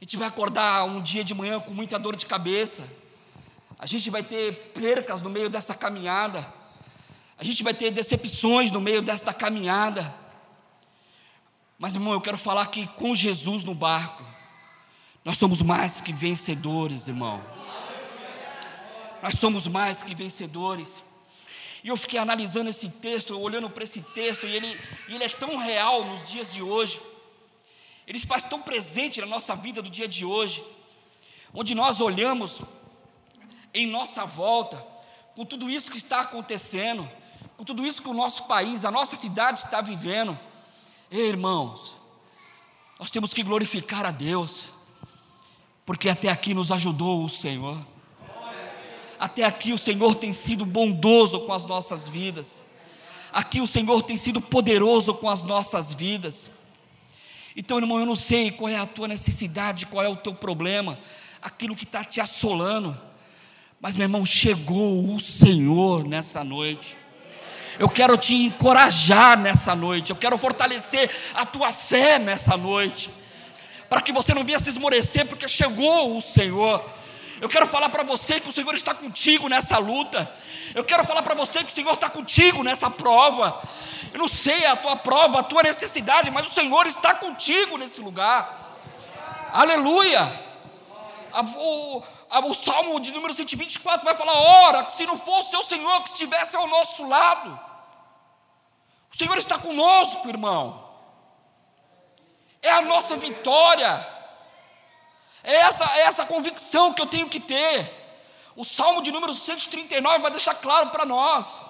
A 0.00 0.04
gente 0.04 0.16
vai 0.16 0.26
acordar 0.26 0.84
um 0.84 1.00
dia 1.00 1.22
de 1.22 1.34
manhã 1.34 1.60
com 1.60 1.72
muita 1.72 2.00
dor 2.00 2.16
de 2.16 2.26
cabeça. 2.26 2.99
A 3.80 3.86
gente 3.86 4.10
vai 4.10 4.22
ter 4.22 4.72
percas 4.74 5.22
no 5.22 5.30
meio 5.30 5.48
dessa 5.48 5.74
caminhada. 5.74 6.46
A 7.38 7.42
gente 7.42 7.64
vai 7.64 7.72
ter 7.72 7.90
decepções 7.90 8.70
no 8.70 8.78
meio 8.78 9.00
desta 9.00 9.32
caminhada. 9.32 10.14
Mas, 11.78 11.94
irmão, 11.94 12.12
eu 12.12 12.20
quero 12.20 12.36
falar 12.36 12.66
que 12.66 12.86
com 12.88 13.14
Jesus 13.14 13.64
no 13.64 13.74
barco, 13.74 14.22
nós 15.24 15.38
somos 15.38 15.62
mais 15.62 15.98
que 15.98 16.12
vencedores, 16.12 17.08
irmão. 17.08 17.42
Nós 19.22 19.36
somos 19.38 19.66
mais 19.66 20.02
que 20.02 20.14
vencedores. 20.14 20.90
E 21.82 21.88
eu 21.88 21.96
fiquei 21.96 22.18
analisando 22.18 22.68
esse 22.68 22.90
texto, 22.90 23.34
olhando 23.34 23.70
para 23.70 23.84
esse 23.84 24.02
texto, 24.02 24.46
e 24.46 24.54
ele, 24.54 24.78
ele 25.08 25.24
é 25.24 25.28
tão 25.30 25.56
real 25.56 26.04
nos 26.04 26.28
dias 26.28 26.52
de 26.52 26.62
hoje. 26.62 27.00
Ele 28.06 28.20
faz 28.20 28.44
tão 28.44 28.60
presente 28.60 29.22
na 29.22 29.26
nossa 29.26 29.56
vida 29.56 29.80
do 29.80 29.88
dia 29.88 30.06
de 30.06 30.22
hoje, 30.22 30.62
onde 31.54 31.74
nós 31.74 32.02
olhamos 32.02 32.60
em 33.72 33.86
nossa 33.86 34.24
volta, 34.24 34.84
com 35.34 35.44
tudo 35.44 35.70
isso 35.70 35.90
que 35.90 35.98
está 35.98 36.20
acontecendo, 36.20 37.08
com 37.56 37.64
tudo 37.64 37.86
isso 37.86 38.02
que 38.02 38.08
o 38.08 38.14
nosso 38.14 38.44
país, 38.44 38.84
a 38.84 38.90
nossa 38.90 39.16
cidade 39.16 39.60
está 39.60 39.80
vivendo. 39.80 40.38
Ei, 41.10 41.28
irmãos, 41.28 41.96
nós 42.98 43.10
temos 43.10 43.32
que 43.32 43.42
glorificar 43.42 44.04
a 44.04 44.10
Deus, 44.10 44.68
porque 45.86 46.08
até 46.08 46.28
aqui 46.28 46.54
nos 46.54 46.70
ajudou 46.70 47.24
o 47.24 47.28
Senhor. 47.28 47.78
até 49.18 49.44
aqui 49.44 49.72
o 49.72 49.78
Senhor 49.78 50.14
tem 50.14 50.32
sido 50.32 50.64
bondoso 50.64 51.40
com 51.40 51.52
as 51.52 51.66
nossas 51.66 52.08
vidas. 52.08 52.64
Aqui 53.32 53.60
o 53.60 53.66
Senhor 53.66 54.02
tem 54.02 54.16
sido 54.16 54.40
poderoso 54.40 55.14
com 55.14 55.28
as 55.28 55.42
nossas 55.42 55.92
vidas. 55.92 56.52
Então, 57.56 57.78
irmão, 57.78 57.98
eu 57.98 58.06
não 58.06 58.14
sei 58.16 58.50
qual 58.50 58.68
é 58.68 58.76
a 58.76 58.86
tua 58.86 59.08
necessidade, 59.08 59.86
qual 59.86 60.04
é 60.04 60.08
o 60.08 60.16
teu 60.16 60.34
problema, 60.34 60.98
aquilo 61.42 61.76
que 61.76 61.84
está 61.84 62.04
te 62.04 62.20
assolando. 62.20 62.98
Mas, 63.82 63.96
meu 63.96 64.04
irmão, 64.04 64.26
chegou 64.26 65.14
o 65.14 65.18
Senhor 65.18 66.06
nessa 66.06 66.44
noite. 66.44 66.94
Eu 67.78 67.88
quero 67.88 68.14
te 68.18 68.34
encorajar 68.34 69.38
nessa 69.38 69.74
noite, 69.74 70.10
eu 70.10 70.16
quero 70.16 70.36
fortalecer 70.36 71.10
a 71.32 71.46
tua 71.46 71.72
fé 71.72 72.18
nessa 72.18 72.58
noite, 72.58 73.08
para 73.88 74.02
que 74.02 74.12
você 74.12 74.34
não 74.34 74.44
venha 74.44 74.58
se 74.58 74.68
esmorecer, 74.68 75.26
porque 75.26 75.48
chegou 75.48 76.14
o 76.14 76.20
Senhor. 76.20 76.84
Eu 77.40 77.48
quero 77.48 77.66
falar 77.68 77.88
para 77.88 78.02
você 78.02 78.38
que 78.38 78.50
o 78.50 78.52
Senhor 78.52 78.74
está 78.74 78.94
contigo 78.94 79.48
nessa 79.48 79.78
luta. 79.78 80.30
Eu 80.74 80.84
quero 80.84 81.06
falar 81.06 81.22
para 81.22 81.34
você 81.34 81.64
que 81.64 81.72
o 81.72 81.74
Senhor 81.74 81.94
está 81.94 82.10
contigo 82.10 82.62
nessa 82.62 82.90
prova. 82.90 83.62
Eu 84.12 84.18
não 84.18 84.28
sei 84.28 84.66
a 84.66 84.76
tua 84.76 84.96
prova, 84.96 85.40
a 85.40 85.42
tua 85.42 85.62
necessidade, 85.62 86.30
mas 86.30 86.48
o 86.48 86.50
Senhor 86.50 86.86
está 86.86 87.14
contigo 87.14 87.78
nesse 87.78 88.02
lugar. 88.02 88.76
Aleluia. 89.54 90.30
O, 91.56 92.02
o 92.38 92.54
Salmo 92.54 93.00
de 93.00 93.12
número 93.12 93.34
124 93.34 94.04
vai 94.04 94.16
falar: 94.16 94.32
ora, 94.32 94.88
se 94.88 95.04
não 95.06 95.18
fosse 95.18 95.56
o 95.56 95.62
Senhor 95.62 96.02
que 96.02 96.10
estivesse 96.10 96.56
ao 96.56 96.66
nosso 96.66 97.06
lado. 97.08 97.58
O 99.12 99.16
Senhor 99.16 99.36
está 99.36 99.58
conosco, 99.58 100.28
irmão. 100.28 100.88
É 102.62 102.70
a 102.70 102.82
nossa 102.82 103.16
vitória. 103.16 104.20
É 105.42 105.54
essa, 105.56 105.84
é 105.96 106.00
essa 106.02 106.26
convicção 106.26 106.92
que 106.92 107.02
eu 107.02 107.06
tenho 107.06 107.28
que 107.28 107.40
ter. 107.40 107.98
O 108.54 108.64
Salmo 108.64 109.02
de 109.02 109.10
número 109.10 109.32
139 109.32 110.18
vai 110.18 110.30
deixar 110.30 110.54
claro 110.54 110.90
para 110.90 111.04
nós 111.04 111.60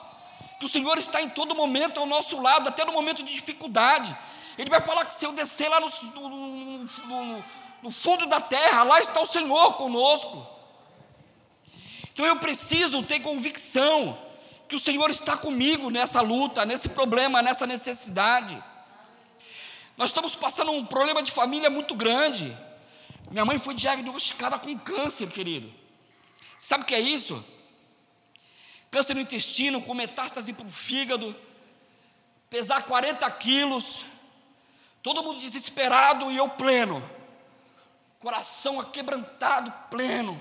que 0.58 0.66
o 0.66 0.68
Senhor 0.68 0.98
está 0.98 1.22
em 1.22 1.28
todo 1.30 1.54
momento 1.54 1.98
ao 1.98 2.06
nosso 2.06 2.40
lado, 2.40 2.68
até 2.68 2.84
no 2.84 2.92
momento 2.92 3.22
de 3.22 3.32
dificuldade. 3.32 4.14
Ele 4.58 4.68
vai 4.68 4.80
falar 4.82 5.06
que 5.06 5.14
se 5.14 5.24
eu 5.24 5.32
descer 5.32 5.70
lá 5.70 5.80
no, 5.80 5.88
no, 6.20 6.78
no, 7.06 7.44
no 7.82 7.90
fundo 7.90 8.26
da 8.26 8.40
terra, 8.40 8.82
lá 8.82 9.00
está 9.00 9.20
o 9.20 9.26
Senhor 9.26 9.74
conosco. 9.74 10.46
Então 12.12 12.26
eu 12.26 12.36
preciso 12.36 13.02
ter 13.02 13.20
convicção 13.20 14.18
que 14.68 14.76
o 14.76 14.78
Senhor 14.78 15.10
está 15.10 15.36
comigo 15.36 15.90
nessa 15.90 16.20
luta, 16.20 16.64
nesse 16.64 16.88
problema, 16.90 17.42
nessa 17.42 17.66
necessidade. 17.66 18.62
Nós 19.96 20.10
estamos 20.10 20.36
passando 20.36 20.70
um 20.70 20.84
problema 20.84 21.22
de 21.22 21.32
família 21.32 21.68
muito 21.68 21.94
grande. 21.94 22.56
Minha 23.30 23.44
mãe 23.44 23.58
foi 23.58 23.74
diagnosticada 23.74 24.58
com 24.58 24.78
câncer, 24.78 25.28
querido. 25.28 25.72
Sabe 26.58 26.84
o 26.84 26.86
que 26.86 26.94
é 26.94 27.00
isso? 27.00 27.44
Câncer 28.90 29.14
no 29.14 29.20
intestino, 29.20 29.80
com 29.82 29.94
metástase 29.94 30.52
para 30.52 30.66
o 30.66 30.70
fígado, 30.70 31.34
pesar 32.48 32.82
40 32.82 33.30
quilos, 33.32 34.04
todo 35.02 35.22
mundo 35.22 35.38
desesperado 35.40 36.30
e 36.30 36.36
eu 36.36 36.48
pleno, 36.50 37.02
coração 38.20 38.78
aquebrantado, 38.78 39.72
pleno. 39.90 40.40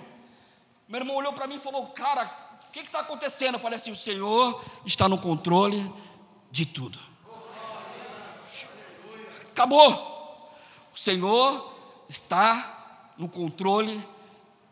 Meu 0.88 1.02
irmão 1.02 1.16
olhou 1.16 1.34
para 1.34 1.48
mim 1.48 1.56
e 1.56 1.60
falou: 1.60 1.88
Cara, 1.88 2.26
o 2.68 2.72
que 2.72 2.82
está 2.82 3.00
acontecendo? 3.00 3.56
Eu 3.56 3.60
falei 3.60 3.80
assim: 3.80 3.92
O 3.92 3.96
Senhor 3.96 4.64
está 4.86 5.10
no 5.10 5.18
controle 5.18 5.92
de 6.52 6.66
tudo. 6.66 7.00
Acabou. 9.52 10.52
O 10.94 10.98
Senhor 10.98 11.76
está 12.08 13.14
no 13.18 13.28
controle 13.28 14.04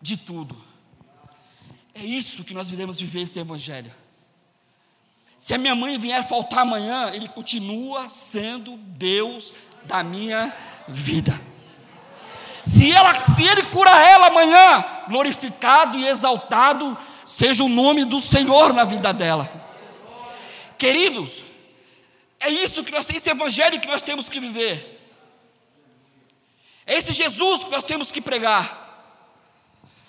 de 0.01 0.17
tudo. 0.17 0.55
É 1.93 2.03
isso 2.03 2.43
que 2.43 2.53
nós 2.53 2.67
devemos 2.67 2.99
viver 2.99 3.21
esse 3.21 3.39
Evangelho. 3.39 3.91
Se 5.37 5.53
a 5.53 5.57
minha 5.57 5.75
mãe 5.75 5.99
vier 5.99 6.27
faltar 6.27 6.59
amanhã, 6.59 7.11
Ele 7.13 7.27
continua 7.29 8.09
sendo 8.09 8.77
Deus 8.77 9.53
da 9.85 10.03
minha 10.03 10.53
vida. 10.87 11.33
Se, 12.67 12.91
ela, 12.91 13.13
se 13.25 13.43
Ele 13.43 13.63
cura 13.63 13.89
ela 13.89 14.27
amanhã, 14.27 14.85
glorificado 15.07 15.97
e 15.97 16.07
exaltado 16.07 16.97
seja 17.25 17.63
o 17.63 17.69
nome 17.69 18.05
do 18.05 18.19
Senhor 18.19 18.73
na 18.73 18.83
vida 18.83 19.13
dela. 19.13 19.49
Queridos, 20.77 21.43
é 22.39 22.49
isso 22.49 22.83
que 22.83 22.91
nós, 22.91 23.09
esse 23.09 23.29
Evangelho 23.29 23.79
que 23.79 23.87
nós 23.87 24.01
temos 24.01 24.29
que 24.29 24.39
viver. 24.39 24.95
É 26.85 26.95
esse 26.95 27.11
Jesus 27.13 27.63
que 27.63 27.71
nós 27.71 27.83
temos 27.83 28.11
que 28.11 28.21
pregar. 28.21 28.85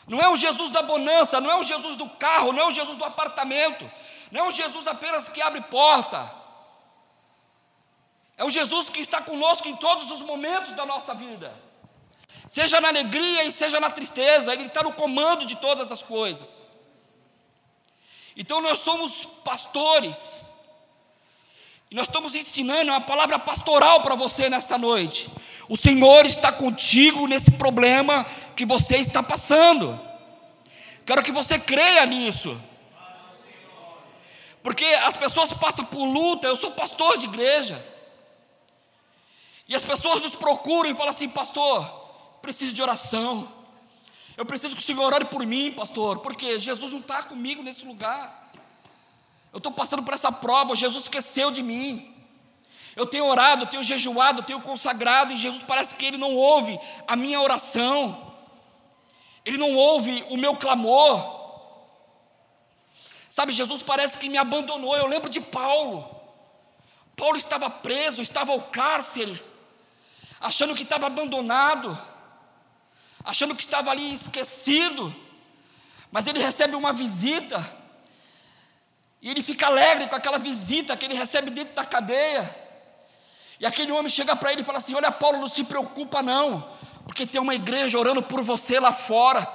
Não 0.07 0.21
é 0.21 0.29
o 0.29 0.37
Jesus 0.37 0.71
da 0.71 0.83
bonança, 0.83 1.40
não 1.40 1.51
é 1.51 1.57
o 1.57 1.64
Jesus 1.64 1.97
do 1.97 2.09
carro, 2.09 2.53
não 2.53 2.62
é 2.62 2.66
o 2.66 2.73
Jesus 2.73 2.97
do 2.97 3.05
apartamento, 3.05 3.90
não 4.31 4.47
é 4.47 4.49
o 4.49 4.51
Jesus 4.51 4.87
apenas 4.87 5.29
que 5.29 5.42
abre 5.42 5.61
porta. 5.62 6.35
É 8.37 8.44
o 8.44 8.51
Jesus 8.51 8.88
que 8.88 9.01
está 9.01 9.21
conosco 9.21 9.68
em 9.68 9.77
todos 9.77 10.11
os 10.11 10.21
momentos 10.21 10.73
da 10.75 10.87
nossa 10.87 11.12
vida, 11.12 11.53
seja 12.48 12.80
na 12.80 12.88
alegria 12.88 13.44
e 13.44 13.52
seja 13.52 13.78
na 13.78 13.90
tristeza, 13.90 14.52
Ele 14.52 14.66
está 14.66 14.82
no 14.82 14.92
comando 14.92 15.44
de 15.44 15.56
todas 15.56 15.92
as 15.92 16.02
coisas. 16.02 16.64
Então 18.34 18.61
nós 18.61 18.78
somos 18.78 19.26
pastores, 19.44 20.40
e 21.90 21.94
nós 21.94 22.06
estamos 22.06 22.34
ensinando 22.34 22.90
uma 22.90 23.00
palavra 23.00 23.38
pastoral 23.38 24.02
para 24.02 24.14
você 24.14 24.48
nessa 24.48 24.76
noite. 24.76 25.30
O 25.68 25.76
Senhor 25.76 26.24
está 26.26 26.50
contigo 26.50 27.26
nesse 27.26 27.52
problema 27.52 28.24
que 28.56 28.66
você 28.66 28.96
está 28.96 29.22
passando. 29.22 29.98
Quero 31.06 31.22
que 31.22 31.32
você 31.32 31.58
creia 31.58 32.04
nisso. 32.06 32.61
Porque 34.62 34.84
as 34.84 35.16
pessoas 35.16 35.54
passam 35.54 35.84
por 35.87 36.04
luta, 36.04 36.46
eu 36.46 36.56
sou 36.56 36.72
pastor 36.72 37.16
de 37.16 37.26
igreja. 37.26 37.82
E 39.66 39.74
as 39.74 39.82
pessoas 39.82 40.22
nos 40.22 40.37
procuram 40.37 40.90
e 40.90 40.94
falam 40.94 41.11
assim: 41.11 41.28
Pastor, 41.28 41.97
preciso 42.40 42.74
de 42.74 42.83
oração. 42.83 43.53
Eu 44.37 44.46
preciso 44.46 44.77
que 44.77 44.81
o 44.81 44.85
Senhor 44.85 45.12
ore 45.12 45.24
por 45.24 45.44
mim, 45.44 45.72
pastor, 45.72 46.20
porque 46.20 46.61
Jesus 46.61 46.92
não 46.92 47.01
está 47.01 47.22
comigo 47.22 47.62
nesse 47.62 47.85
lugar. 47.85 48.53
Eu 49.53 49.59
estou 49.59 49.72
passando 49.72 50.03
por 50.03 50.14
essa 50.14 50.31
prova, 50.31 50.77
Jesus 50.77 51.05
esqueceu 51.05 51.51
de 51.51 51.62
mim. 51.62 52.14
Eu 52.94 53.07
tenho 53.07 53.27
orado, 53.27 53.62
eu 53.62 53.66
tenho 53.66 53.83
jejuado, 53.83 54.40
eu 54.40 54.44
tenho 54.44 54.61
consagrado, 54.61 55.33
e 55.33 55.37
Jesus 55.37 55.62
parece 55.62 55.94
que 55.94 56.05
ele 56.05 56.16
não 56.16 56.35
ouve 56.35 56.79
a 57.07 57.16
minha 57.16 57.40
oração, 57.40 58.33
ele 59.44 59.57
não 59.57 59.74
ouve 59.74 60.24
o 60.31 60.37
meu 60.37 60.57
clamor. 60.57 61.38
Sabe, 63.31 63.53
Jesus 63.53 63.83
parece 63.83 64.18
que 64.18 64.29
me 64.29 64.37
abandonou. 64.37 64.96
Eu 64.96 65.07
lembro 65.07 65.31
de 65.31 65.40
Paulo. 65.40 66.09
Paulo 67.16 67.37
estava 67.37 67.68
preso, 67.68 68.22
estava 68.22 68.53
ao 68.53 68.62
cárcere, 68.62 69.42
achando 70.40 70.74
que 70.74 70.83
estava 70.83 71.07
abandonado, 71.07 71.98
achando 73.29 73.55
que 73.55 73.61
estava 73.61 73.91
ali 73.91 74.14
esquecido, 74.14 75.14
mas 76.11 76.27
ele 76.27 76.38
recebe 76.38 76.75
uma 76.75 76.95
visita, 76.95 77.62
e 79.21 79.31
ele 79.31 79.43
fica 79.43 79.67
alegre 79.67 80.07
com 80.07 80.17
aquela 80.17 80.38
visita 80.38 80.97
que 80.97 81.05
ele 81.05 81.14
recebe 81.14 81.51
dentro 81.51 81.75
da 81.75 81.85
cadeia. 81.85 82.57
E 83.61 83.67
aquele 83.67 83.93
homem 83.93 84.09
chega 84.09 84.35
para 84.35 84.51
ele 84.51 84.62
e 84.62 84.64
fala 84.64 84.79
assim: 84.79 84.95
Olha, 84.95 85.12
Paulo, 85.12 85.41
não 85.41 85.49
se 85.49 85.64
preocupa, 85.64 86.23
não, 86.23 86.67
porque 87.05 87.27
tem 87.27 87.38
uma 87.38 87.55
igreja 87.55 87.99
orando 87.99 88.23
por 88.23 88.43
você 88.43 88.81
lá 88.81 88.93
fora. 88.93 89.47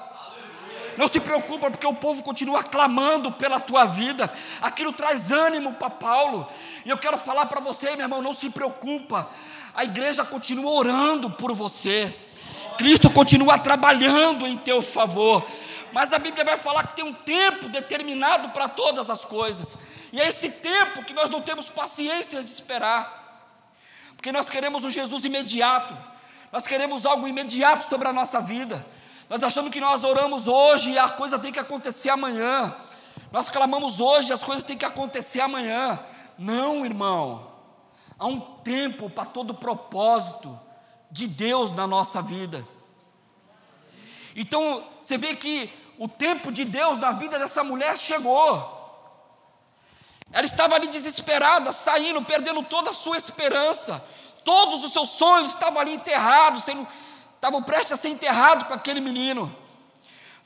Não 0.95 1.07
se 1.07 1.19
preocupa, 1.19 1.71
porque 1.71 1.87
o 1.87 1.95
povo 1.95 2.21
continua 2.21 2.61
clamando 2.61 3.31
pela 3.31 3.59
tua 3.59 3.85
vida. 3.85 4.31
Aquilo 4.61 4.93
traz 4.93 5.31
ânimo 5.31 5.73
para 5.73 5.89
Paulo. 5.89 6.47
E 6.85 6.89
eu 6.91 6.97
quero 6.99 7.17
falar 7.17 7.47
para 7.47 7.59
você, 7.59 7.95
meu 7.95 8.01
irmão, 8.01 8.21
não 8.21 8.33
se 8.33 8.51
preocupa. 8.51 9.27
A 9.73 9.83
igreja 9.83 10.23
continua 10.23 10.69
orando 10.69 11.31
por 11.31 11.55
você. 11.55 12.15
Cristo 12.77 13.09
continua 13.09 13.57
trabalhando 13.57 14.45
em 14.45 14.57
teu 14.57 14.81
favor. 14.81 15.45
Mas 15.91 16.11
a 16.11 16.19
Bíblia 16.19 16.43
vai 16.43 16.57
falar 16.57 16.87
que 16.87 16.95
tem 16.95 17.05
um 17.05 17.13
tempo 17.13 17.69
determinado 17.69 18.49
para 18.49 18.67
todas 18.67 19.09
as 19.09 19.23
coisas. 19.23 19.77
E 20.11 20.19
é 20.19 20.27
esse 20.27 20.49
tempo 20.49 21.03
que 21.03 21.13
nós 21.13 21.29
não 21.29 21.41
temos 21.41 21.69
paciência 21.69 22.41
de 22.41 22.49
esperar. 22.49 23.21
Porque 24.15 24.31
nós 24.31 24.49
queremos 24.49 24.83
um 24.83 24.89
Jesus 24.89 25.23
imediato, 25.25 25.95
nós 26.51 26.65
queremos 26.65 27.05
algo 27.05 27.27
imediato 27.27 27.85
sobre 27.85 28.07
a 28.07 28.13
nossa 28.13 28.39
vida. 28.41 28.85
Nós 29.29 29.43
achamos 29.43 29.71
que 29.71 29.79
nós 29.79 30.03
oramos 30.03 30.47
hoje 30.47 30.91
e 30.91 30.99
a 30.99 31.09
coisa 31.09 31.37
tem 31.39 31.51
que 31.51 31.59
acontecer 31.59 32.09
amanhã. 32.09 32.75
Nós 33.31 33.49
clamamos 33.49 33.99
hoje, 33.99 34.31
as 34.31 34.41
coisas 34.41 34.63
têm 34.63 34.77
que 34.77 34.85
acontecer 34.85 35.41
amanhã. 35.41 35.99
Não, 36.37 36.85
irmão. 36.85 37.51
Há 38.17 38.25
um 38.27 38.39
tempo 38.39 39.09
para 39.09 39.25
todo 39.25 39.53
propósito 39.53 40.59
de 41.13 41.27
Deus 41.27 41.71
na 41.71 41.85
nossa 41.85 42.23
vida. 42.23 42.67
Então, 44.35 44.83
você 44.99 45.15
vê 45.15 45.35
que 45.35 45.69
o 45.99 46.07
tempo 46.07 46.51
de 46.51 46.65
Deus 46.65 46.97
na 46.97 47.11
vida 47.11 47.37
dessa 47.37 47.63
mulher 47.63 47.95
chegou. 47.95 48.81
Ela 50.31 50.45
estava 50.45 50.73
ali 50.73 50.87
desesperada, 50.87 51.71
saindo, 51.71 52.23
perdendo 52.23 52.63
toda 52.63 52.89
a 52.89 52.93
sua 52.93 53.15
esperança. 53.15 54.03
Todos 54.43 54.83
os 54.83 54.91
seus 54.91 55.09
sonhos 55.09 55.49
estavam 55.49 55.79
ali 55.79 55.93
enterrados, 55.93 56.63
sendo, 56.63 56.87
estavam 57.35 57.61
prestes 57.61 57.91
a 57.91 57.97
ser 57.97 58.09
enterrados 58.09 58.65
com 58.67 58.73
aquele 58.73 58.99
menino. 58.99 59.55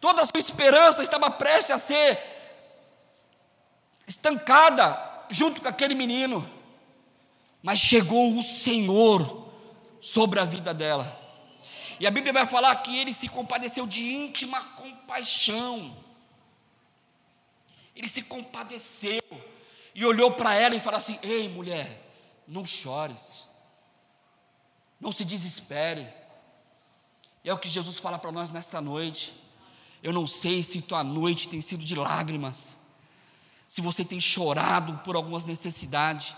Toda 0.02 0.22
a 0.22 0.26
sua 0.26 0.38
esperança 0.40 1.02
estava 1.02 1.32
prestes 1.32 1.72
a 1.72 1.78
ser 1.78 2.20
estancada 4.06 5.02
junto 5.30 5.62
com 5.62 5.70
aquele 5.70 5.96
menino. 5.96 6.46
Mas 7.64 7.80
chegou 7.80 8.38
o 8.38 8.44
Senhor 8.44 9.47
sobre 10.02 10.40
a 10.40 10.46
vida 10.46 10.74
dela. 10.74 11.28
E 12.00 12.06
a 12.06 12.12
Bíblia 12.12 12.32
vai 12.32 12.46
falar 12.46 12.76
que 12.78 12.96
ele 12.96 13.14
se 13.14 13.28
compadeceu 13.28 13.88
de 13.88 14.04
íntima 14.04 14.62
compaixão. 14.62 15.96
Ele 17.96 18.08
se 18.08 18.22
compadeceu 18.24 19.22
e 19.96 20.06
olhou 20.06 20.32
para 20.32 20.54
ela 20.54 20.76
e 20.76 20.80
falou 20.80 20.98
assim: 20.98 21.18
Ei, 21.24 21.50
mulher, 21.50 21.88
não 22.48 22.66
chores, 22.66 23.48
não 25.02 25.12
se 25.12 25.26
desespere. 25.26 26.08
E 27.44 27.50
é 27.50 27.54
o 27.54 27.58
que 27.58 27.70
Jesus 27.70 27.98
fala 27.98 28.20
para 28.20 28.32
nós 28.32 28.50
nesta 28.50 28.80
noite. 28.80 29.34
Eu 30.04 30.14
não 30.14 30.28
sei 30.28 30.62
se 30.64 30.82
tua 30.82 31.04
noite 31.04 31.50
tem 31.50 31.60
sido 31.62 31.84
de 31.84 31.96
lágrimas, 31.96 32.78
se 33.68 33.82
você 33.82 34.06
tem 34.06 34.22
chorado 34.22 34.98
por 35.04 35.16
algumas 35.16 35.46
necessidades, 35.46 36.36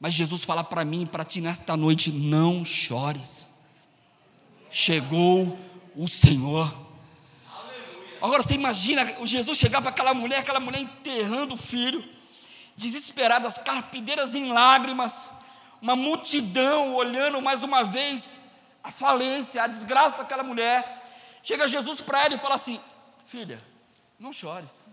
mas 0.00 0.14
Jesus 0.14 0.42
fala 0.42 0.64
para 0.64 0.82
mim, 0.82 1.06
para 1.06 1.24
ti 1.24 1.42
nesta 1.42 1.76
noite: 1.76 2.10
não 2.10 2.64
chores. 2.64 3.50
Chegou 4.70 5.58
o 5.94 6.08
Senhor. 6.08 6.74
Agora 8.22 8.42
você 8.42 8.54
imagina 8.54 9.04
o 9.20 9.26
Jesus 9.26 9.58
chegar 9.58 9.82
para 9.82 9.90
aquela 9.90 10.14
mulher, 10.14 10.38
aquela 10.38 10.60
mulher 10.60 10.80
enterrando 10.80 11.54
o 11.54 11.58
filho, 11.58 12.02
desesperada, 12.76 13.46
as 13.46 13.58
carpideiras 13.58 14.34
em 14.34 14.50
lágrimas, 14.52 15.30
uma 15.82 15.96
multidão 15.96 16.94
olhando 16.94 17.40
mais 17.42 17.62
uma 17.62 17.84
vez 17.84 18.36
a 18.82 18.90
falência, 18.90 19.62
a 19.62 19.66
desgraça 19.66 20.18
daquela 20.18 20.42
mulher. 20.42 20.82
Chega 21.42 21.68
Jesus 21.68 22.00
para 22.00 22.24
ela 22.24 22.34
e 22.34 22.38
fala 22.38 22.54
assim: 22.54 22.80
Filha, 23.24 23.62
não 24.18 24.32
chores. 24.32 24.86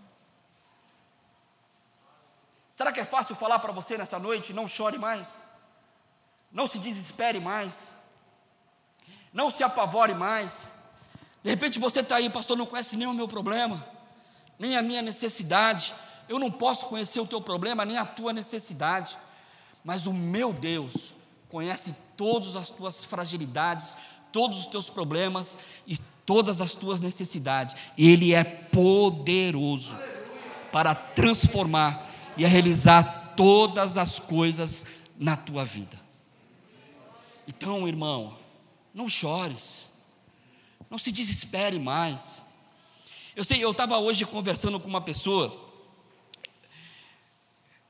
Será 2.78 2.92
que 2.92 3.00
é 3.00 3.04
fácil 3.04 3.34
falar 3.34 3.58
para 3.58 3.72
você 3.72 3.98
nessa 3.98 4.20
noite? 4.20 4.52
Não 4.52 4.68
chore 4.68 4.98
mais. 4.98 5.26
Não 6.52 6.64
se 6.64 6.78
desespere 6.78 7.40
mais. 7.40 7.92
Não 9.32 9.50
se 9.50 9.64
apavore 9.64 10.14
mais. 10.14 10.52
De 11.42 11.50
repente 11.50 11.80
você 11.80 11.98
está 11.98 12.14
aí, 12.14 12.30
pastor, 12.30 12.56
não 12.56 12.66
conhece 12.66 12.96
nem 12.96 13.08
o 13.08 13.12
meu 13.12 13.26
problema, 13.26 13.84
nem 14.56 14.76
a 14.76 14.82
minha 14.82 15.02
necessidade. 15.02 15.92
Eu 16.28 16.38
não 16.38 16.52
posso 16.52 16.86
conhecer 16.86 17.18
o 17.18 17.26
teu 17.26 17.40
problema, 17.40 17.84
nem 17.84 17.96
a 17.96 18.06
tua 18.06 18.32
necessidade. 18.32 19.18
Mas 19.82 20.06
o 20.06 20.14
meu 20.14 20.52
Deus 20.52 21.14
conhece 21.48 21.96
todas 22.16 22.54
as 22.54 22.70
tuas 22.70 23.02
fragilidades, 23.02 23.96
todos 24.30 24.56
os 24.56 24.66
teus 24.68 24.88
problemas 24.88 25.58
e 25.84 25.98
todas 26.24 26.60
as 26.60 26.76
tuas 26.76 27.00
necessidades. 27.00 27.74
Ele 27.98 28.32
é 28.34 28.44
poderoso 28.44 29.98
para 30.70 30.94
transformar 30.94 32.17
e 32.38 32.44
a 32.44 32.48
realizar 32.48 33.34
todas 33.36 33.98
as 33.98 34.18
coisas 34.20 34.86
na 35.18 35.36
tua 35.36 35.64
vida. 35.64 35.98
Então, 37.46 37.88
irmão, 37.88 38.38
não 38.94 39.08
chores, 39.08 39.86
não 40.88 40.96
se 40.96 41.10
desespere 41.10 41.78
mais. 41.78 42.40
Eu 43.34 43.44
sei, 43.44 43.62
eu 43.62 43.72
estava 43.72 43.98
hoje 43.98 44.24
conversando 44.24 44.78
com 44.78 44.88
uma 44.88 45.00
pessoa. 45.00 45.68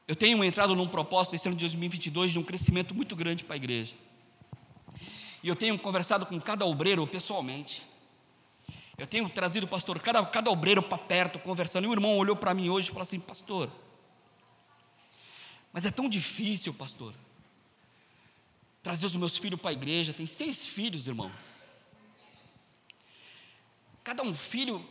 Eu 0.07 0.17
tenho 0.17 0.43
entrado 0.43 0.75
num 0.75 0.89
propósito 0.89 1.37
esse 1.37 1.47
ano 1.47 1.57
de 1.57 1.65
2022 1.65 2.33
de 2.33 2.39
um 2.39 2.43
crescimento 2.43 2.95
muito 2.95 3.15
grande 3.15 3.45
para 3.45 3.55
a 3.55 3.59
igreja. 3.59 3.95
E 5.43 5.49
eu 5.49 5.55
tenho 5.55 5.79
conversado 5.79 6.25
com 6.25 6.41
cada 6.41 6.65
obreiro 6.65 7.07
pessoalmente. 7.07 7.83
Eu 8.97 9.07
tenho 9.07 9.29
trazido, 9.29 9.69
pastor, 9.69 10.01
cada, 10.01 10.25
cada 10.25 10.51
obreiro 10.51 10.83
para 10.83 10.99
perto, 10.99 11.39
conversando. 11.39 11.85
E 11.85 11.89
o 11.89 11.93
irmão 11.93 12.17
olhou 12.17 12.35
para 12.35 12.55
mim 12.55 12.69
hoje 12.69 12.89
e 12.89 12.91
falou 12.91 13.03
assim: 13.03 13.21
Pastor, 13.21 13.71
mas 15.73 15.85
é 15.85 15.91
tão 15.91 16.09
difícil, 16.09 16.73
pastor, 16.75 17.15
trazer 18.83 19.07
os 19.07 19.17
meus 19.17 19.37
filhos 19.37 19.61
para 19.61 19.71
a 19.71 19.73
igreja. 19.73 20.13
Tem 20.13 20.27
seis 20.27 20.67
filhos, 20.67 21.07
irmão. 21.07 21.31
Cada 24.03 24.23
um 24.23 24.35
filho 24.35 24.85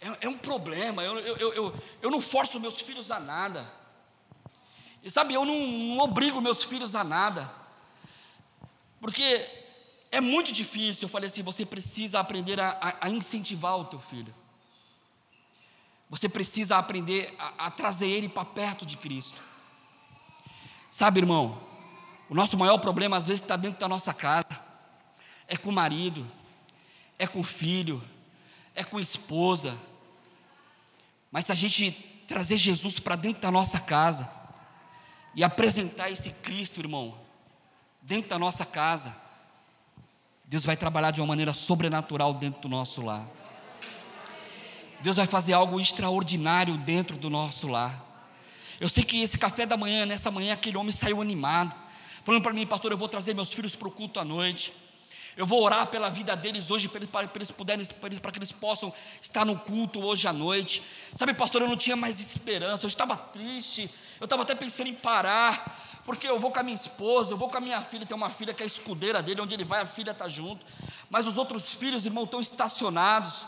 é, 0.00 0.26
é 0.26 0.28
um 0.28 0.36
problema. 0.36 1.02
Eu, 1.02 1.18
eu, 1.20 1.54
eu, 1.54 1.82
eu 2.02 2.10
não 2.10 2.20
forço 2.20 2.58
meus 2.58 2.80
filhos 2.80 3.10
a 3.10 3.20
nada. 3.20 3.72
E 5.02 5.10
sabe, 5.10 5.34
eu 5.34 5.44
não, 5.44 5.56
não 5.56 5.98
obrigo 6.00 6.40
meus 6.40 6.64
filhos 6.64 6.94
a 6.94 7.04
nada. 7.04 7.52
Porque 9.00 9.22
é 10.10 10.20
muito 10.20 10.52
difícil. 10.52 11.06
Eu 11.06 11.10
falei 11.10 11.28
assim: 11.28 11.42
você 11.42 11.64
precisa 11.64 12.18
aprender 12.18 12.58
a, 12.60 12.70
a, 12.70 13.06
a 13.06 13.10
incentivar 13.10 13.78
o 13.78 13.84
teu 13.84 14.00
filho. 14.00 14.34
Você 16.10 16.28
precisa 16.28 16.76
aprender 16.76 17.34
a, 17.38 17.66
a 17.66 17.70
trazer 17.70 18.08
ele 18.08 18.28
para 18.28 18.44
perto 18.44 18.84
de 18.84 18.96
Cristo. 18.96 19.40
Sabe, 20.92 21.20
irmão, 21.20 21.58
o 22.28 22.34
nosso 22.34 22.54
maior 22.58 22.76
problema 22.76 23.16
às 23.16 23.26
vezes 23.26 23.40
está 23.40 23.56
dentro 23.56 23.80
da 23.80 23.88
nossa 23.88 24.12
casa. 24.12 24.46
É 25.48 25.56
com 25.56 25.70
o 25.70 25.72
marido, 25.72 26.30
é 27.18 27.26
com 27.26 27.40
o 27.40 27.42
filho, 27.42 28.04
é 28.74 28.84
com 28.84 28.98
a 28.98 29.00
esposa. 29.00 29.74
Mas 31.30 31.46
se 31.46 31.52
a 31.52 31.54
gente 31.54 31.92
trazer 32.28 32.58
Jesus 32.58 32.98
para 32.98 33.16
dentro 33.16 33.40
da 33.40 33.50
nossa 33.50 33.80
casa 33.80 34.30
e 35.34 35.42
apresentar 35.42 36.10
esse 36.10 36.28
Cristo, 36.30 36.78
irmão, 36.80 37.18
dentro 38.02 38.28
da 38.28 38.38
nossa 38.38 38.66
casa, 38.66 39.16
Deus 40.44 40.66
vai 40.66 40.76
trabalhar 40.76 41.10
de 41.10 41.22
uma 41.22 41.28
maneira 41.28 41.54
sobrenatural 41.54 42.34
dentro 42.34 42.60
do 42.60 42.68
nosso 42.68 43.00
lar. 43.00 43.26
Deus 45.00 45.16
vai 45.16 45.26
fazer 45.26 45.54
algo 45.54 45.80
extraordinário 45.80 46.76
dentro 46.76 47.16
do 47.16 47.30
nosso 47.30 47.66
lar. 47.66 48.11
Eu 48.82 48.88
sei 48.88 49.04
que 49.04 49.22
esse 49.22 49.38
café 49.38 49.64
da 49.64 49.76
manhã, 49.76 50.04
nessa 50.04 50.28
manhã, 50.28 50.54
aquele 50.54 50.76
homem 50.76 50.90
saiu 50.90 51.22
animado, 51.22 51.72
falando 52.24 52.42
para 52.42 52.52
mim, 52.52 52.66
pastor, 52.66 52.90
eu 52.90 52.98
vou 52.98 53.06
trazer 53.06 53.32
meus 53.32 53.52
filhos 53.52 53.76
para 53.76 53.86
o 53.86 53.92
culto 53.92 54.18
à 54.18 54.24
noite. 54.24 54.72
Eu 55.36 55.46
vou 55.46 55.62
orar 55.62 55.86
pela 55.86 56.10
vida 56.10 56.34
deles 56.34 56.68
hoje, 56.68 56.88
para 56.88 56.98
eles, 56.98 57.08
para 57.08 57.30
eles 57.36 57.52
puderem, 57.52 57.86
para 58.20 58.32
que 58.32 58.38
eles 58.40 58.50
possam 58.50 58.92
estar 59.20 59.46
no 59.46 59.56
culto 59.56 60.02
hoje 60.02 60.26
à 60.26 60.32
noite. 60.32 60.82
Sabe, 61.14 61.32
pastor, 61.32 61.62
eu 61.62 61.68
não 61.68 61.76
tinha 61.76 61.94
mais 61.94 62.18
esperança, 62.18 62.84
eu 62.84 62.88
estava 62.88 63.16
triste, 63.16 63.88
eu 64.18 64.24
estava 64.24 64.42
até 64.42 64.52
pensando 64.52 64.88
em 64.88 64.94
parar 64.94 66.00
porque 66.04 66.28
eu 66.28 66.40
vou 66.40 66.50
com 66.50 66.58
a 66.58 66.64
minha 66.64 66.74
esposa, 66.74 67.34
eu 67.34 67.36
vou 67.36 67.48
com 67.48 67.58
a 67.58 67.60
minha 67.60 67.80
filha, 67.82 68.04
tem 68.04 68.16
uma 68.16 68.30
filha 68.30 68.52
que 68.52 68.64
é 68.64 68.66
escudeira 68.66 69.22
dele, 69.22 69.40
onde 69.40 69.54
ele 69.54 69.64
vai, 69.64 69.80
a 69.80 69.86
filha 69.86 70.10
está 70.10 70.28
junto. 70.28 70.66
Mas 71.08 71.24
os 71.24 71.36
outros 71.36 71.74
filhos, 71.74 72.04
irmão, 72.04 72.24
estão 72.24 72.40
estacionados, 72.40 73.46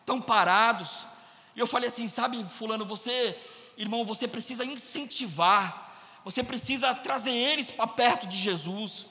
estão 0.00 0.20
parados. 0.20 1.06
E 1.56 1.60
eu 1.60 1.66
falei 1.66 1.88
assim: 1.88 2.06
sabe, 2.06 2.44
Fulano, 2.44 2.84
você, 2.84 3.34
irmão, 3.78 4.04
você 4.04 4.28
precisa 4.28 4.64
incentivar, 4.64 6.20
você 6.24 6.42
precisa 6.42 6.94
trazer 6.94 7.30
eles 7.30 7.70
para 7.70 7.86
perto 7.86 8.26
de 8.26 8.36
Jesus. 8.36 9.06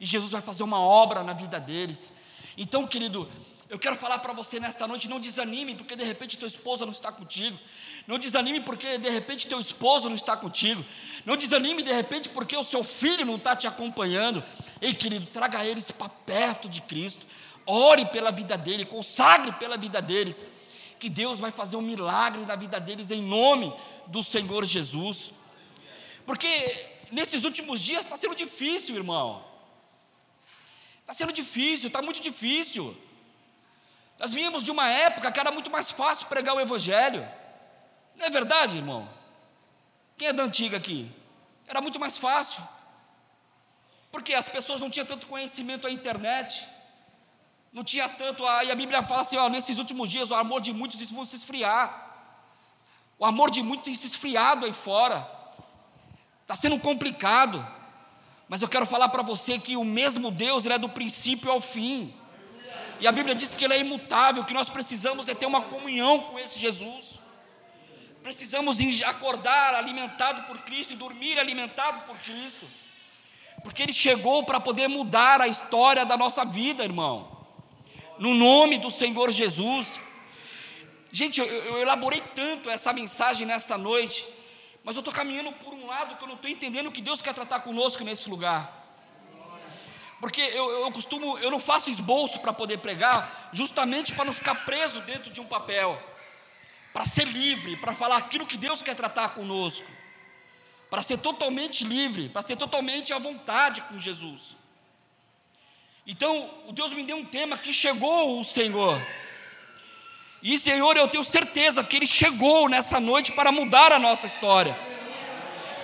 E 0.00 0.06
Jesus 0.06 0.30
vai 0.30 0.40
fazer 0.40 0.62
uma 0.62 0.78
obra 0.78 1.22
na 1.24 1.32
vida 1.32 1.58
deles. 1.58 2.14
Então, 2.56 2.86
querido, 2.86 3.28
eu 3.68 3.78
quero 3.78 3.96
falar 3.96 4.20
para 4.20 4.32
você 4.32 4.58
nesta 4.58 4.86
noite: 4.86 5.08
não 5.08 5.20
desanime, 5.20 5.74
porque 5.74 5.96
de 5.96 6.04
repente 6.04 6.38
tua 6.38 6.48
esposa 6.48 6.86
não 6.86 6.92
está 6.92 7.12
contigo. 7.12 7.58
Não 8.06 8.18
desanime 8.18 8.60
porque 8.60 8.96
de 8.96 9.10
repente 9.10 9.46
teu 9.46 9.60
esposo 9.60 10.08
não 10.08 10.16
está 10.16 10.34
contigo. 10.34 10.82
Não 11.26 11.36
desanime 11.36 11.82
de 11.82 11.92
repente 11.92 12.30
porque 12.30 12.56
o 12.56 12.62
seu 12.62 12.82
filho 12.82 13.26
não 13.26 13.36
está 13.36 13.54
te 13.54 13.66
acompanhando. 13.66 14.42
Ei, 14.80 14.94
querido, 14.94 15.26
traga 15.26 15.62
eles 15.64 15.90
para 15.90 16.08
perto 16.08 16.68
de 16.68 16.80
Cristo. 16.80 17.26
Ore 17.66 18.06
pela 18.06 18.30
vida 18.30 18.56
dele, 18.56 18.86
consagre 18.86 19.52
pela 19.52 19.76
vida 19.76 20.00
deles. 20.00 20.46
Que 20.98 21.08
Deus 21.08 21.38
vai 21.38 21.50
fazer 21.50 21.76
um 21.76 21.82
milagre 21.82 22.44
na 22.44 22.56
vida 22.56 22.80
deles 22.80 23.10
em 23.10 23.22
nome 23.22 23.72
do 24.06 24.22
Senhor 24.22 24.64
Jesus. 24.64 25.30
Porque 26.26 26.48
nesses 27.12 27.44
últimos 27.44 27.80
dias 27.80 28.04
está 28.04 28.16
sendo 28.16 28.34
difícil, 28.34 28.96
irmão. 28.96 29.44
Está 31.00 31.14
sendo 31.14 31.32
difícil, 31.32 31.86
está 31.86 32.02
muito 32.02 32.20
difícil. 32.20 32.96
Nós 34.18 34.32
vínhamos 34.32 34.64
de 34.64 34.70
uma 34.70 34.88
época 34.88 35.30
que 35.30 35.38
era 35.40 35.50
muito 35.50 35.70
mais 35.70 35.90
fácil 35.90 36.26
pregar 36.26 36.54
o 36.54 36.60
Evangelho. 36.60 37.26
Não 38.16 38.26
é 38.26 38.30
verdade, 38.30 38.76
irmão? 38.76 39.08
Quem 40.16 40.28
é 40.28 40.32
da 40.32 40.42
antiga 40.42 40.76
aqui? 40.76 41.10
Era 41.66 41.80
muito 41.80 42.00
mais 42.00 42.18
fácil. 42.18 42.66
Porque 44.10 44.34
as 44.34 44.48
pessoas 44.48 44.80
não 44.80 44.90
tinham 44.90 45.06
tanto 45.06 45.28
conhecimento 45.28 45.86
à 45.86 45.90
internet. 45.90 46.66
Não 47.72 47.84
tinha 47.84 48.08
tanto. 48.08 48.46
A, 48.46 48.64
e 48.64 48.70
a 48.70 48.74
Bíblia 48.74 49.02
fala 49.02 49.22
assim: 49.22 49.36
ó, 49.36 49.48
nesses 49.48 49.78
últimos 49.78 50.08
dias 50.08 50.30
o 50.30 50.34
amor 50.34 50.60
de 50.60 50.72
muitos 50.72 51.10
vai 51.10 51.26
se 51.26 51.36
esfriar. 51.36 52.06
O 53.18 53.24
amor 53.24 53.50
de 53.50 53.62
muitos 53.62 53.84
tem 53.84 53.94
se 53.94 54.06
esfriado 54.06 54.64
aí 54.64 54.72
fora. 54.72 55.28
Está 56.42 56.54
sendo 56.54 56.78
complicado. 56.78 57.66
Mas 58.48 58.62
eu 58.62 58.68
quero 58.68 58.86
falar 58.86 59.10
para 59.10 59.22
você 59.22 59.58
que 59.58 59.76
o 59.76 59.84
mesmo 59.84 60.30
Deus 60.30 60.64
ele 60.64 60.74
é 60.74 60.78
do 60.78 60.88
princípio 60.88 61.50
ao 61.50 61.60
fim. 61.60 62.14
E 63.00 63.06
a 63.06 63.12
Bíblia 63.12 63.34
diz 63.34 63.54
que 63.54 63.64
ele 63.64 63.74
é 63.74 63.80
imutável, 63.80 64.44
que 64.44 64.54
nós 64.54 64.68
precisamos 64.68 65.28
é 65.28 65.34
ter 65.34 65.46
uma 65.46 65.60
comunhão 65.62 66.20
com 66.20 66.38
esse 66.38 66.58
Jesus. 66.58 67.20
Precisamos 68.22 68.78
acordar 69.04 69.74
alimentado 69.74 70.42
por 70.42 70.58
Cristo 70.58 70.94
e 70.94 70.96
dormir 70.96 71.38
alimentado 71.38 72.06
por 72.06 72.18
Cristo. 72.18 72.66
Porque 73.62 73.82
Ele 73.82 73.92
chegou 73.92 74.44
para 74.44 74.60
poder 74.60 74.88
mudar 74.88 75.40
a 75.40 75.48
história 75.48 76.04
da 76.04 76.16
nossa 76.16 76.44
vida, 76.44 76.84
irmão. 76.84 77.37
No 78.18 78.34
nome 78.34 78.78
do 78.78 78.90
Senhor 78.90 79.30
Jesus. 79.30 79.98
Gente, 81.10 81.40
eu, 81.40 81.46
eu 81.46 81.78
elaborei 81.78 82.20
tanto 82.34 82.68
essa 82.68 82.92
mensagem 82.92 83.46
nessa 83.46 83.78
noite, 83.78 84.26
mas 84.84 84.96
eu 84.96 85.00
estou 85.00 85.14
caminhando 85.14 85.52
por 85.52 85.72
um 85.72 85.86
lado 85.86 86.16
que 86.16 86.24
eu 86.24 86.28
não 86.28 86.34
estou 86.34 86.50
entendendo 86.50 86.88
o 86.88 86.92
que 86.92 87.00
Deus 87.00 87.22
quer 87.22 87.34
tratar 87.34 87.60
conosco 87.60 88.04
nesse 88.04 88.28
lugar. 88.28 88.76
Porque 90.20 90.40
eu, 90.40 90.70
eu 90.82 90.92
costumo, 90.92 91.38
eu 91.38 91.50
não 91.50 91.60
faço 91.60 91.90
esboço 91.90 92.40
para 92.40 92.52
poder 92.52 92.78
pregar, 92.78 93.50
justamente 93.52 94.12
para 94.14 94.24
não 94.24 94.32
ficar 94.32 94.54
preso 94.64 95.00
dentro 95.02 95.30
de 95.30 95.40
um 95.40 95.46
papel, 95.46 96.00
para 96.92 97.04
ser 97.04 97.24
livre, 97.24 97.76
para 97.76 97.94
falar 97.94 98.16
aquilo 98.16 98.46
que 98.46 98.56
Deus 98.56 98.82
quer 98.82 98.96
tratar 98.96 99.30
conosco, 99.30 99.86
para 100.90 101.02
ser 101.02 101.18
totalmente 101.18 101.84
livre, 101.84 102.28
para 102.28 102.42
ser 102.42 102.56
totalmente 102.56 103.12
à 103.12 103.18
vontade 103.18 103.80
com 103.82 103.96
Jesus. 103.96 104.56
Então, 106.10 106.48
Deus 106.70 106.94
me 106.94 107.02
deu 107.02 107.18
um 107.18 107.24
tema 107.24 107.58
que 107.58 107.70
chegou 107.70 108.40
o 108.40 108.42
Senhor. 108.42 108.98
E 110.42 110.56
Senhor, 110.56 110.96
eu 110.96 111.06
tenho 111.06 111.22
certeza 111.22 111.84
que 111.84 111.96
Ele 111.96 112.06
chegou 112.06 112.66
nessa 112.66 112.98
noite 112.98 113.32
para 113.32 113.52
mudar 113.52 113.92
a 113.92 113.98
nossa 113.98 114.26
história, 114.26 114.74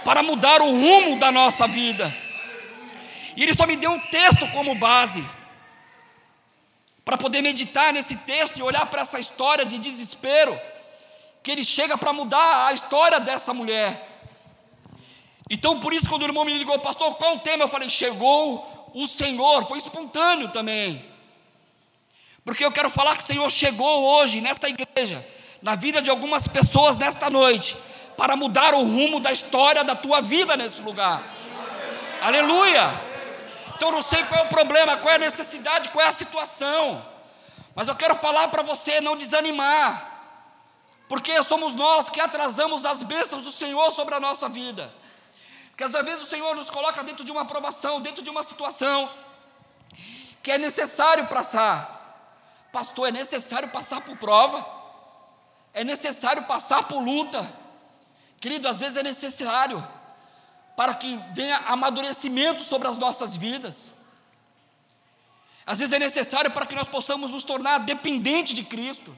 para 0.03 0.23
mudar 0.23 0.63
o 0.63 0.71
rumo 0.71 1.19
da 1.19 1.31
nossa 1.31 1.67
vida. 1.67 2.11
E 3.37 3.43
Ele 3.43 3.53
só 3.53 3.67
me 3.67 3.77
deu 3.77 3.91
um 3.91 4.01
texto 4.01 4.51
como 4.53 4.75
base, 4.75 5.23
para 7.05 7.19
poder 7.19 7.43
meditar 7.43 7.93
nesse 7.93 8.17
texto 8.17 8.59
e 8.59 8.63
olhar 8.63 8.87
para 8.87 9.03
essa 9.03 9.21
história 9.21 9.67
de 9.67 9.79
desespero, 9.79 10.59
que 11.43 11.51
Ele 11.51 11.63
chega 11.63 11.99
para 11.99 12.15
mudar 12.15 12.69
a 12.69 12.73
história 12.73 13.21
dessa 13.21 13.53
mulher. 13.53 14.09
Então, 15.51 15.81
por 15.81 15.93
isso, 15.93 16.09
quando 16.09 16.23
o 16.23 16.27
irmão 16.27 16.47
me 16.47 16.57
ligou, 16.57 16.79
pastor, 16.79 17.15
qual 17.17 17.37
o 17.37 17.41
tema? 17.41 17.65
Eu 17.65 17.69
falei, 17.69 17.91
chegou 17.91 18.73
o 18.95 19.07
Senhor, 19.07 19.67
foi 19.67 19.79
espontâneo 19.79 20.49
também. 20.49 21.05
Porque 22.45 22.65
eu 22.65 22.71
quero 22.71 22.89
falar 22.89 23.17
que 23.17 23.25
o 23.25 23.27
Senhor 23.27 23.51
chegou 23.51 24.05
hoje 24.05 24.41
nesta 24.41 24.69
igreja, 24.69 25.27
na 25.61 25.75
vida 25.75 26.01
de 26.01 26.09
algumas 26.09 26.47
pessoas 26.47 26.97
nesta 26.97 27.29
noite, 27.29 27.77
para 28.17 28.37
mudar 28.37 28.73
o 28.73 28.85
rumo 28.85 29.19
da 29.19 29.33
história 29.33 29.83
da 29.83 29.97
tua 29.97 30.23
vida 30.23 30.57
nesse 30.57 30.81
lugar. 30.81 31.23
Aleluia! 32.23 33.15
Então 33.75 33.89
eu 33.89 33.93
não 33.93 34.03
sei 34.03 34.23
qual 34.25 34.41
é 34.41 34.45
o 34.45 34.49
problema, 34.49 34.97
qual 34.97 35.13
é 35.13 35.17
a 35.17 35.19
necessidade, 35.19 35.89
qual 35.89 36.05
é 36.05 36.09
a 36.09 36.13
situação. 36.13 37.05
Mas 37.75 37.89
eu 37.89 37.97
quero 37.97 38.15
falar 38.15 38.49
para 38.49 38.63
você 38.63 39.01
não 39.01 39.17
desanimar. 39.17 40.13
Porque 41.09 41.43
somos 41.43 41.75
nós 41.75 42.09
que 42.09 42.21
atrasamos 42.21 42.85
as 42.85 43.03
bênçãos 43.03 43.43
do 43.43 43.51
Senhor 43.51 43.91
sobre 43.91 44.15
a 44.15 44.21
nossa 44.21 44.49
vida. 44.49 44.91
Porque 45.75 45.83
às 45.83 46.05
vezes 46.05 46.23
o 46.23 46.29
Senhor 46.29 46.55
nos 46.55 46.71
coloca 46.71 47.03
dentro 47.03 47.25
de 47.25 47.33
uma 47.33 47.43
aprovação, 47.43 48.01
dentro 48.01 48.23
de 48.23 48.31
uma 48.31 48.45
situação 48.45 49.11
que 50.41 50.53
é 50.53 50.57
necessário 50.57 51.27
passar. 51.27 52.71
Pastor, 52.73 53.09
é 53.09 53.13
necessário 53.13 53.69
passar 53.71 54.01
por 54.03 54.17
prova, 54.17 54.65
é 55.73 55.83
necessário 55.83 56.45
passar 56.45 56.85
por 56.85 57.03
luta. 57.03 57.53
Querido, 58.41 58.69
às 58.69 58.79
vezes 58.79 58.97
é 58.97 59.03
necessário 59.03 59.85
para 60.77 60.95
que 60.95 61.17
venha 61.33 61.57
amadurecimento 61.67 62.63
sobre 62.63 62.87
as 62.87 62.97
nossas 62.97 63.37
vidas. 63.37 63.93
Às 65.67 65.81
vezes 65.81 65.93
é 65.93 65.99
necessário 65.99 66.53
para 66.53 66.67
que 66.67 66.77
nós 66.77 66.87
possamos 66.87 67.33
nos 67.33 67.43
tornar 67.43 67.79
dependentes 67.79 68.55
de 68.55 68.63
Cristo. 68.63 69.17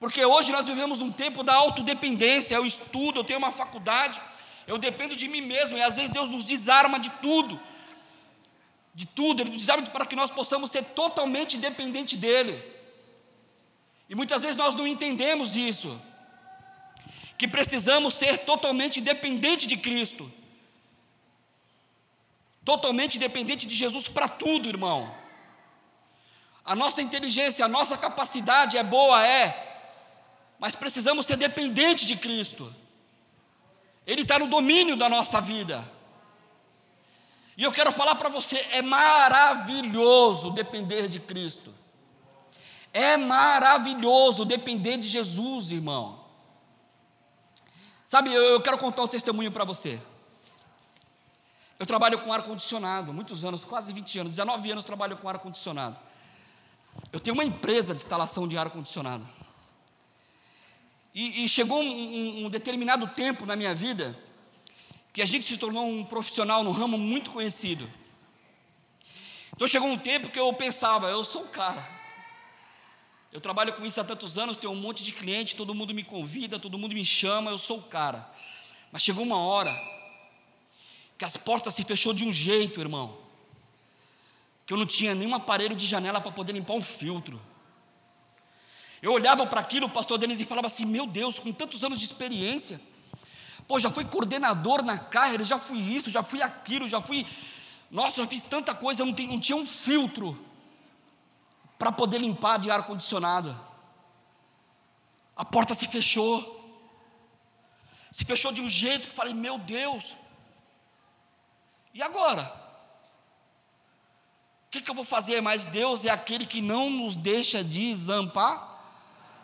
Porque 0.00 0.24
hoje 0.24 0.50
nós 0.50 0.66
vivemos 0.66 1.00
um 1.00 1.12
tempo 1.12 1.44
da 1.44 1.54
autodependência, 1.54 2.56
eu 2.56 2.66
estudo, 2.66 3.20
eu 3.20 3.24
tenho 3.24 3.38
uma 3.38 3.52
faculdade, 3.52 4.20
eu 4.66 4.78
dependo 4.78 5.14
de 5.14 5.28
mim 5.28 5.42
mesmo, 5.42 5.76
e 5.76 5.82
às 5.82 5.96
vezes 5.96 6.10
Deus 6.10 6.28
nos 6.30 6.44
desarma 6.44 6.98
de 6.98 7.10
tudo 7.22 7.60
de 8.96 9.04
tudo, 9.04 9.42
Ele 9.42 9.50
nos 9.50 9.68
abre 9.68 9.90
para 9.90 10.06
que 10.06 10.16
nós 10.16 10.30
possamos 10.30 10.70
ser 10.70 10.82
totalmente 10.82 11.58
dependente 11.58 12.16
dEle. 12.16 12.64
E 14.08 14.14
muitas 14.14 14.40
vezes 14.40 14.56
nós 14.56 14.74
não 14.74 14.86
entendemos 14.86 15.54
isso, 15.54 16.00
que 17.36 17.46
precisamos 17.46 18.14
ser 18.14 18.38
totalmente 18.46 19.02
dependente 19.02 19.66
de 19.66 19.76
Cristo, 19.76 20.32
totalmente 22.64 23.18
dependente 23.18 23.66
de 23.66 23.74
Jesus 23.74 24.08
para 24.08 24.30
tudo, 24.30 24.66
irmão. 24.66 25.14
A 26.64 26.74
nossa 26.74 27.02
inteligência, 27.02 27.66
a 27.66 27.68
nossa 27.68 27.98
capacidade 27.98 28.78
é 28.78 28.82
boa, 28.82 29.22
é, 29.26 29.92
mas 30.58 30.74
precisamos 30.74 31.26
ser 31.26 31.36
dependentes 31.36 32.06
de 32.06 32.16
Cristo. 32.16 32.74
Ele 34.06 34.22
está 34.22 34.38
no 34.38 34.46
domínio 34.46 34.96
da 34.96 35.08
nossa 35.08 35.40
vida. 35.40 35.96
E 37.56 37.62
eu 37.62 37.72
quero 37.72 37.90
falar 37.90 38.14
para 38.14 38.28
você: 38.28 38.56
é 38.70 38.82
maravilhoso 38.82 40.50
depender 40.50 41.08
de 41.08 41.18
Cristo. 41.18 41.74
É 42.92 43.16
maravilhoso 43.16 44.44
depender 44.44 44.96
de 44.96 45.08
Jesus, 45.08 45.70
irmão. 45.70 46.24
Sabe, 48.06 48.32
eu, 48.32 48.60
quero 48.60 48.78
contar 48.78 49.02
um 49.02 49.08
testemunho 49.08 49.50
para 49.50 49.64
você. 49.64 50.00
Eu 51.78 51.84
trabalho 51.84 52.20
com 52.20 52.32
ar-condicionado, 52.32 53.12
muitos 53.12 53.44
anos, 53.44 53.64
quase 53.64 53.92
20 53.92 54.20
anos, 54.20 54.36
19 54.36 54.70
anos 54.70 54.84
trabalho 54.84 55.16
com 55.16 55.28
ar-condicionado. 55.28 55.98
Eu 57.12 57.20
tenho 57.20 57.34
uma 57.34 57.44
empresa 57.44 57.94
de 57.94 58.00
instalação 58.00 58.48
de 58.48 58.56
ar-condicionado. 58.56 59.26
E, 61.16 61.46
e, 61.46 61.48
chegou 61.48 61.80
um, 61.80 61.86
um, 61.86 62.44
um 62.44 62.48
determinado 62.50 63.06
tempo 63.06 63.46
na 63.46 63.56
minha 63.56 63.74
vida 63.74 64.14
que 65.14 65.22
a 65.22 65.24
gente 65.24 65.46
se 65.46 65.56
tornou 65.56 65.88
um 65.88 66.04
profissional 66.04 66.62
no 66.62 66.70
ramo 66.72 66.98
muito 66.98 67.30
conhecido. 67.30 67.90
Então 69.54 69.66
chegou 69.66 69.88
um 69.88 69.96
tempo 69.96 70.28
que 70.28 70.38
eu 70.38 70.52
pensava, 70.52 71.08
eu 71.08 71.24
sou 71.24 71.44
o 71.44 71.48
cara. 71.48 71.82
Eu 73.32 73.40
trabalho 73.40 73.72
com 73.72 73.86
isso 73.86 73.98
há 73.98 74.04
tantos 74.04 74.36
anos, 74.36 74.58
tenho 74.58 74.74
um 74.74 74.76
monte 74.76 75.02
de 75.02 75.10
cliente, 75.10 75.56
todo 75.56 75.74
mundo 75.74 75.94
me 75.94 76.04
convida, 76.04 76.58
todo 76.58 76.78
mundo 76.78 76.92
me 76.92 77.02
chama, 77.02 77.50
eu 77.50 77.56
sou 77.56 77.78
o 77.78 77.82
cara. 77.84 78.30
Mas 78.92 79.00
chegou 79.00 79.24
uma 79.24 79.38
hora 79.38 79.74
que 81.16 81.24
as 81.24 81.38
portas 81.38 81.72
se 81.72 81.82
fechou 81.82 82.12
de 82.12 82.24
um 82.24 82.32
jeito, 82.32 82.78
irmão, 82.78 83.16
que 84.66 84.74
eu 84.74 84.76
não 84.76 84.84
tinha 84.84 85.14
nenhum 85.14 85.34
aparelho 85.34 85.74
de 85.74 85.86
janela 85.86 86.20
para 86.20 86.30
poder 86.30 86.52
limpar 86.52 86.74
um 86.74 86.82
filtro. 86.82 87.40
Eu 89.02 89.12
olhava 89.12 89.46
para 89.46 89.60
aquilo, 89.60 89.86
o 89.86 89.90
pastor 89.90 90.18
Denis, 90.18 90.40
e 90.40 90.44
falava 90.44 90.66
assim: 90.66 90.86
Meu 90.86 91.06
Deus, 91.06 91.38
com 91.38 91.52
tantos 91.52 91.84
anos 91.84 91.98
de 91.98 92.04
experiência, 92.04 92.80
Pô, 93.66 93.80
já 93.80 93.90
fui 93.90 94.04
coordenador 94.04 94.82
na 94.82 94.96
carreira, 94.96 95.44
já 95.44 95.58
fui 95.58 95.78
isso, 95.78 96.10
já 96.10 96.22
fui 96.22 96.40
aquilo, 96.40 96.88
já 96.88 97.02
fui. 97.02 97.26
Nossa, 97.90 98.22
já 98.22 98.28
fiz 98.28 98.42
tanta 98.42 98.74
coisa, 98.74 99.02
eu 99.02 99.06
não, 99.06 99.12
não 99.12 99.40
tinha 99.40 99.56
um 99.56 99.66
filtro 99.66 100.38
para 101.78 101.90
poder 101.90 102.18
limpar 102.18 102.58
de 102.58 102.70
ar-condicionado. 102.70 103.58
A 105.34 105.44
porta 105.44 105.74
se 105.74 105.86
fechou. 105.88 106.54
Se 108.12 108.24
fechou 108.24 108.52
de 108.52 108.62
um 108.62 108.68
jeito 108.68 109.08
que 109.08 109.14
falei, 109.14 109.34
meu 109.34 109.58
Deus. 109.58 110.16
E 111.92 112.02
agora? 112.02 112.44
O 114.66 114.70
que, 114.70 114.80
que 114.80 114.90
eu 114.90 114.94
vou 114.94 115.04
fazer? 115.04 115.40
Mas 115.40 115.66
Deus 115.66 116.04
é 116.04 116.10
aquele 116.10 116.46
que 116.46 116.62
não 116.62 116.88
nos 116.88 117.16
deixa 117.16 117.64
desamparar. 117.64 118.75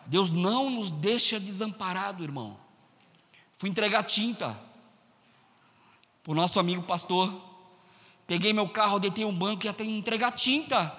Deus 0.05 0.31
não 0.31 0.69
nos 0.69 0.91
deixa 0.91 1.39
desamparado, 1.39 2.23
irmão. 2.23 2.57
Fui 3.53 3.69
entregar 3.69 4.03
tinta 4.03 4.59
para 6.23 6.31
o 6.31 6.35
nosso 6.35 6.59
amigo 6.59 6.83
pastor. 6.83 7.33
Peguei 8.25 8.53
meu 8.53 8.67
carro, 8.67 8.99
deitei 8.99 9.25
um 9.25 9.35
banco 9.35 9.65
e 9.65 9.69
até 9.69 9.83
entregar 9.83 10.31
tinta. 10.31 10.91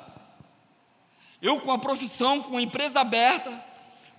Eu 1.41 1.61
com 1.61 1.73
a 1.73 1.79
profissão, 1.79 2.43
com 2.43 2.57
a 2.57 2.63
empresa 2.63 3.01
aberta, 3.01 3.51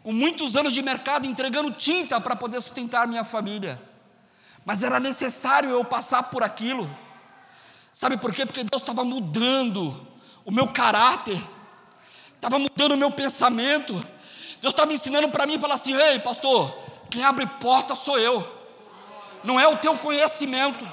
com 0.04 0.13
muitos 0.13 0.56
anos 0.56 0.74
de 0.74 0.82
mercado, 0.82 1.26
entregando 1.26 1.71
tinta 1.71 2.21
para 2.21 2.36
poder 2.36 2.62
sustentar 2.62 3.08
minha 3.08 3.24
família. 3.24 3.82
Mas 4.63 4.84
era 4.84 5.00
necessário 5.00 5.69
eu 5.69 5.84
passar 5.84 6.24
por 6.24 6.43
aquilo. 6.43 6.89
Sabe 7.93 8.17
por 8.17 8.34
quê? 8.34 8.45
Porque 8.45 8.63
Deus 8.63 8.82
estava 8.82 9.04
mudando 9.04 10.06
o 10.43 10.52
meu 10.52 10.67
caráter, 10.67 11.41
estava 12.34 12.60
mudando 12.60 12.91
o 12.91 12.98
meu 12.98 13.12
pensamento. 13.12 14.06
Deus 14.66 14.74
estava 14.74 14.91
ensinando 14.91 15.30
para 15.30 15.45
mim, 15.45 15.59
falar 15.59 15.76
assim: 15.76 15.95
ei, 15.95 16.18
pastor, 16.18 16.76
quem 17.11 17.24
abre 17.24 17.45
porta 17.45 17.93
sou 17.93 18.18
eu, 18.18 18.43
não 19.43 19.59
é 19.59 19.68
o 19.68 19.78
teu 19.78 19.95
conhecimento. 19.95 20.84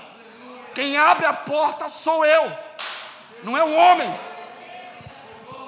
Quem 0.75 0.99
abre 0.99 1.25
a 1.25 1.33
porta 1.33 1.89
sou 1.89 2.23
eu, 2.23 2.55
não 3.43 3.57
é 3.57 3.65
o 3.65 3.75
homem. 3.75 4.15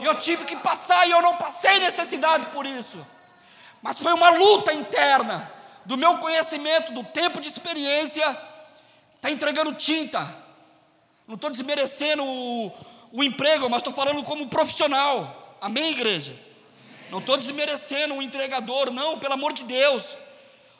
E 0.01 0.05
eu 0.05 0.15
tive 0.17 0.45
que 0.45 0.55
passar 0.55 1.09
e 1.09 1.13
eu 1.13 1.23
não 1.23 1.39
passei 1.39 1.79
necessidade 1.79 2.45
por 2.49 2.67
isso. 2.67 3.03
Mas 3.81 3.99
foi 3.99 4.13
uma 4.13 4.29
luta 4.29 4.75
interna 4.75 5.51
do 5.87 5.97
meu 5.97 6.19
conhecimento, 6.19 6.93
do 6.93 7.05
tempo 7.05 7.41
de 7.41 7.49
experiência, 7.49 8.39
está 9.17 9.31
entregando 9.31 9.73
tinta. 9.73 10.21
Não 11.27 11.37
estou 11.37 11.49
desmerecendo 11.49 12.23
o, 12.23 12.71
o 13.13 13.25
emprego, 13.25 13.71
mas 13.71 13.79
estou 13.79 13.95
falando 13.95 14.23
como 14.25 14.47
profissional. 14.49 15.57
Amém, 15.59 15.93
igreja? 15.93 16.45
Não 17.15 17.21
estou 17.21 17.37
desmerecendo 17.37 18.15
o 18.15 18.21
entregador, 18.21 18.91
não, 18.91 19.17
pelo 19.21 19.35
amor 19.35 19.53
de 19.53 19.63
Deus. 19.63 20.17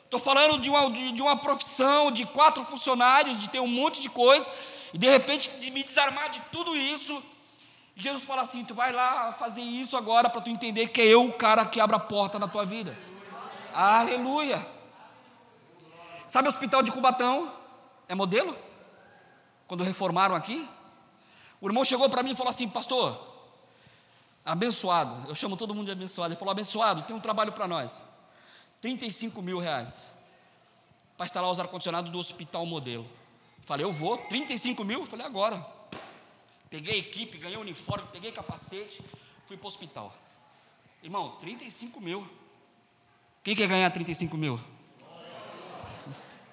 Estou 0.03 0.19
falando 0.19 0.59
de 0.59 0.69
uma, 0.69 0.91
de, 0.91 1.21
uma 1.21 1.37
profissão, 1.37 2.11
de 2.11 2.25
quatro 2.25 2.61
funcionários, 2.65 3.39
de 3.39 3.47
ter 3.47 3.61
um 3.61 3.67
monte 3.67 4.01
de 4.01 4.09
coisa, 4.09 4.51
e 4.93 4.97
de 4.97 5.09
repente 5.09 5.49
de 5.61 5.71
me 5.71 5.81
desarmar 5.81 6.29
de 6.29 6.41
tudo 6.51 6.75
isso, 6.75 7.23
Jesus 7.95 8.25
fala 8.25 8.41
assim: 8.41 8.65
tu 8.65 8.75
vai 8.75 8.91
lá 8.91 9.31
fazer 9.31 9.61
isso 9.61 9.95
agora 9.95 10.29
para 10.29 10.41
tu 10.41 10.49
entender 10.49 10.89
que 10.89 10.99
é 10.99 11.05
eu 11.05 11.25
o 11.25 11.31
cara 11.31 11.65
que 11.65 11.79
abre 11.79 11.95
a 11.95 11.99
porta 11.99 12.37
na 12.37 12.49
tua 12.49 12.65
vida. 12.65 12.97
Aleluia. 13.73 14.67
Sabe 16.27 16.49
o 16.49 16.51
hospital 16.51 16.83
de 16.83 16.91
Cubatão? 16.91 17.49
É 18.09 18.13
modelo? 18.13 18.53
Quando 19.67 19.85
reformaram 19.85 20.35
aqui? 20.35 20.67
O 21.61 21.69
irmão 21.69 21.85
chegou 21.85 22.09
para 22.09 22.21
mim 22.21 22.31
e 22.31 22.35
falou 22.35 22.49
assim: 22.49 22.67
Pastor, 22.67 23.34
abençoado, 24.45 25.27
eu 25.27 25.35
chamo 25.35 25.57
todo 25.57 25.73
mundo 25.73 25.87
de 25.87 25.91
abençoado. 25.91 26.33
Ele 26.33 26.39
falou: 26.39 26.51
Abençoado, 26.51 27.01
tem 27.01 27.15
um 27.15 27.19
trabalho 27.19 27.51
para 27.51 27.67
nós. 27.67 28.03
35 28.81 29.41
mil 29.41 29.59
reais 29.59 30.09
para 31.17 31.25
instalar 31.25 31.49
os 31.49 31.59
ar-condicionado 31.59 32.11
do 32.11 32.19
hospital 32.19 32.65
modelo. 32.65 33.09
Falei, 33.65 33.85
eu 33.85 33.91
vou, 33.91 34.17
35 34.17 34.83
mil? 34.83 35.05
Falei, 35.05 35.25
agora. 35.25 35.65
Peguei 36.69 36.99
equipe, 36.99 37.37
ganhei 37.37 37.57
uniforme, 37.57 38.07
peguei 38.11 38.31
capacete, 38.31 39.01
fui 39.47 39.55
para 39.55 39.65
o 39.65 39.67
hospital. 39.67 40.13
Irmão, 41.01 41.37
35 41.39 42.01
mil. 42.01 42.27
Quem 43.43 43.55
quer 43.55 43.67
ganhar 43.67 43.89
35 43.91 44.35
mil? 44.37 44.59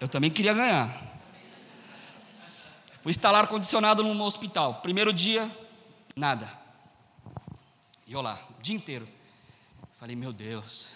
Eu 0.01 0.09
também 0.09 0.31
queria 0.31 0.55
ganhar. 0.55 0.91
Fui 3.03 3.11
instalar 3.11 3.43
ar-condicionado 3.43 4.03
num 4.05 4.21
hospital. 4.23 4.77
Primeiro 4.77 5.13
dia, 5.13 5.51
nada. 6.15 6.62
E 8.13 8.15
lá, 8.15 8.39
o 8.59 8.63
dia 8.63 8.77
inteiro. 8.77 9.09
Falei, 9.99 10.15
meu 10.15 10.35
Deus. 10.35 10.89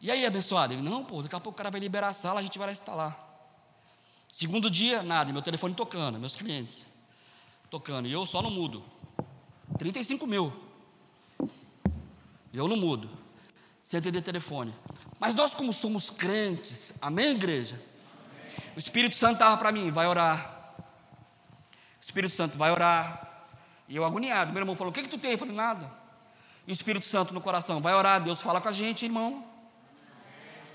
E 0.00 0.10
aí, 0.10 0.24
abençoado? 0.24 0.72
Ele, 0.72 0.80
não, 0.80 1.04
pô, 1.04 1.20
daqui 1.20 1.34
a 1.34 1.40
pouco 1.40 1.54
o 1.54 1.58
cara 1.58 1.70
vai 1.70 1.80
liberar 1.80 2.08
a 2.08 2.12
sala, 2.14 2.40
a 2.40 2.42
gente 2.42 2.56
vai 2.56 2.68
lá 2.68 2.72
instalar. 2.72 3.14
Segundo 4.26 4.70
dia, 4.70 5.02
nada, 5.02 5.30
meu 5.34 5.42
telefone 5.42 5.74
tocando, 5.74 6.18
meus 6.18 6.34
clientes 6.34 6.90
tocando, 7.68 8.08
e 8.08 8.12
eu 8.12 8.26
só 8.26 8.40
não 8.40 8.50
mudo. 8.50 8.82
35 9.78 10.26
mil. 10.26 10.50
Eu 12.52 12.66
não 12.66 12.76
mudo. 12.76 13.10
Sem 13.82 13.98
atender 13.98 14.22
telefone. 14.22 14.74
Mas 15.20 15.34
nós, 15.34 15.54
como 15.54 15.74
somos 15.74 16.08
crentes, 16.08 16.94
amém, 17.02 17.32
igreja? 17.32 17.78
O 18.74 18.78
Espírito 18.78 19.14
Santo 19.14 19.34
estava 19.34 19.58
para 19.58 19.70
mim, 19.70 19.90
vai 19.90 20.06
orar. 20.06 20.74
O 20.78 22.02
Espírito 22.02 22.32
Santo 22.32 22.56
vai 22.56 22.70
orar. 22.70 23.31
E 23.92 23.96
eu 23.96 24.06
agoniado. 24.06 24.54
Meu 24.54 24.62
irmão 24.62 24.74
falou: 24.74 24.90
O 24.90 24.94
que, 24.94 25.02
que 25.02 25.08
tu 25.08 25.18
tem? 25.18 25.32
Eu 25.32 25.38
falei: 25.38 25.54
Nada. 25.54 25.92
E 26.66 26.70
o 26.70 26.72
Espírito 26.72 27.04
Santo 27.04 27.34
no 27.34 27.42
coração, 27.42 27.78
vai 27.82 27.92
orar. 27.92 28.22
Deus 28.22 28.40
fala 28.40 28.58
com 28.58 28.68
a 28.68 28.72
gente, 28.72 29.04
irmão. 29.04 29.44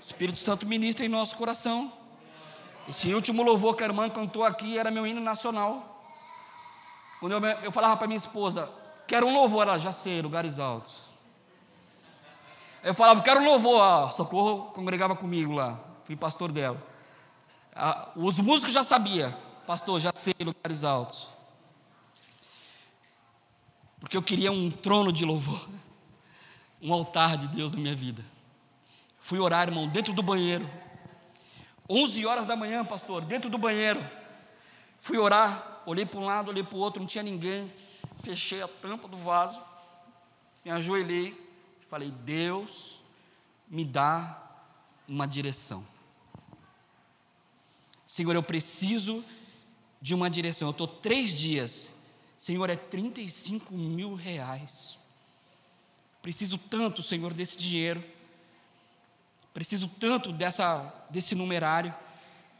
Espírito 0.00 0.38
Santo 0.38 0.64
ministra 0.64 1.04
em 1.04 1.08
nosso 1.08 1.36
coração. 1.36 1.92
Esse 2.88 3.12
último 3.12 3.42
louvor 3.42 3.74
que 3.74 3.82
a 3.82 3.86
irmã 3.86 4.08
cantou 4.08 4.44
aqui 4.44 4.78
era 4.78 4.88
meu 4.88 5.04
hino 5.04 5.20
nacional. 5.20 6.00
Quando 7.18 7.32
eu, 7.32 7.44
eu 7.64 7.72
falava 7.72 7.96
para 7.96 8.06
minha 8.06 8.16
esposa, 8.16 8.70
quero 9.04 9.26
um 9.26 9.34
louvor, 9.34 9.66
ela 9.66 9.80
já 9.80 9.90
sei, 9.90 10.22
lugares 10.22 10.60
altos. 10.60 11.00
Eu 12.84 12.94
falava, 12.94 13.20
quero 13.20 13.40
um 13.40 13.44
louvor, 13.44 13.82
ah, 13.82 14.10
socorro, 14.12 14.70
congregava 14.70 15.16
comigo 15.16 15.52
lá, 15.52 15.80
fui 16.04 16.14
pastor 16.14 16.52
dela. 16.52 16.80
Ah, 17.74 18.10
os 18.14 18.38
músicos 18.38 18.72
já 18.72 18.84
sabia, 18.84 19.36
pastor, 19.66 19.98
já 19.98 20.12
sei, 20.14 20.34
lugares 20.40 20.84
altos. 20.84 21.37
Porque 24.00 24.16
eu 24.16 24.22
queria 24.22 24.52
um 24.52 24.70
trono 24.70 25.12
de 25.12 25.24
louvor, 25.24 25.68
um 26.80 26.92
altar 26.92 27.36
de 27.36 27.48
Deus 27.48 27.72
na 27.72 27.80
minha 27.80 27.96
vida. 27.96 28.24
Fui 29.20 29.38
orar, 29.38 29.68
irmão, 29.68 29.88
dentro 29.88 30.12
do 30.12 30.22
banheiro. 30.22 30.68
11 31.90 32.26
horas 32.26 32.46
da 32.46 32.54
manhã, 32.54 32.84
pastor, 32.84 33.24
dentro 33.24 33.50
do 33.50 33.58
banheiro. 33.58 34.00
Fui 34.98 35.18
orar, 35.18 35.82
olhei 35.86 36.06
para 36.06 36.20
um 36.20 36.24
lado, 36.24 36.50
olhei 36.50 36.62
para 36.62 36.76
o 36.76 36.80
outro, 36.80 37.00
não 37.00 37.06
tinha 37.06 37.24
ninguém. 37.24 37.70
Fechei 38.22 38.62
a 38.62 38.68
tampa 38.68 39.08
do 39.08 39.16
vaso, 39.16 39.60
me 40.64 40.70
ajoelhei 40.70 41.48
falei: 41.88 42.10
Deus, 42.10 43.00
me 43.68 43.84
dá 43.84 44.44
uma 45.08 45.26
direção. 45.26 45.84
Senhor, 48.06 48.34
eu 48.34 48.42
preciso 48.42 49.24
de 50.00 50.14
uma 50.14 50.30
direção. 50.30 50.68
Eu 50.68 50.72
estou 50.72 50.86
três 50.86 51.36
dias. 51.36 51.92
Senhor, 52.38 52.70
é 52.70 52.76
35 52.76 53.74
mil 53.74 54.14
reais. 54.14 54.98
Preciso 56.22 56.56
tanto, 56.56 57.02
Senhor, 57.02 57.34
desse 57.34 57.58
dinheiro. 57.58 58.02
Preciso 59.52 59.88
tanto 59.88 60.32
dessa, 60.32 61.06
desse 61.10 61.34
numerário. 61.34 61.92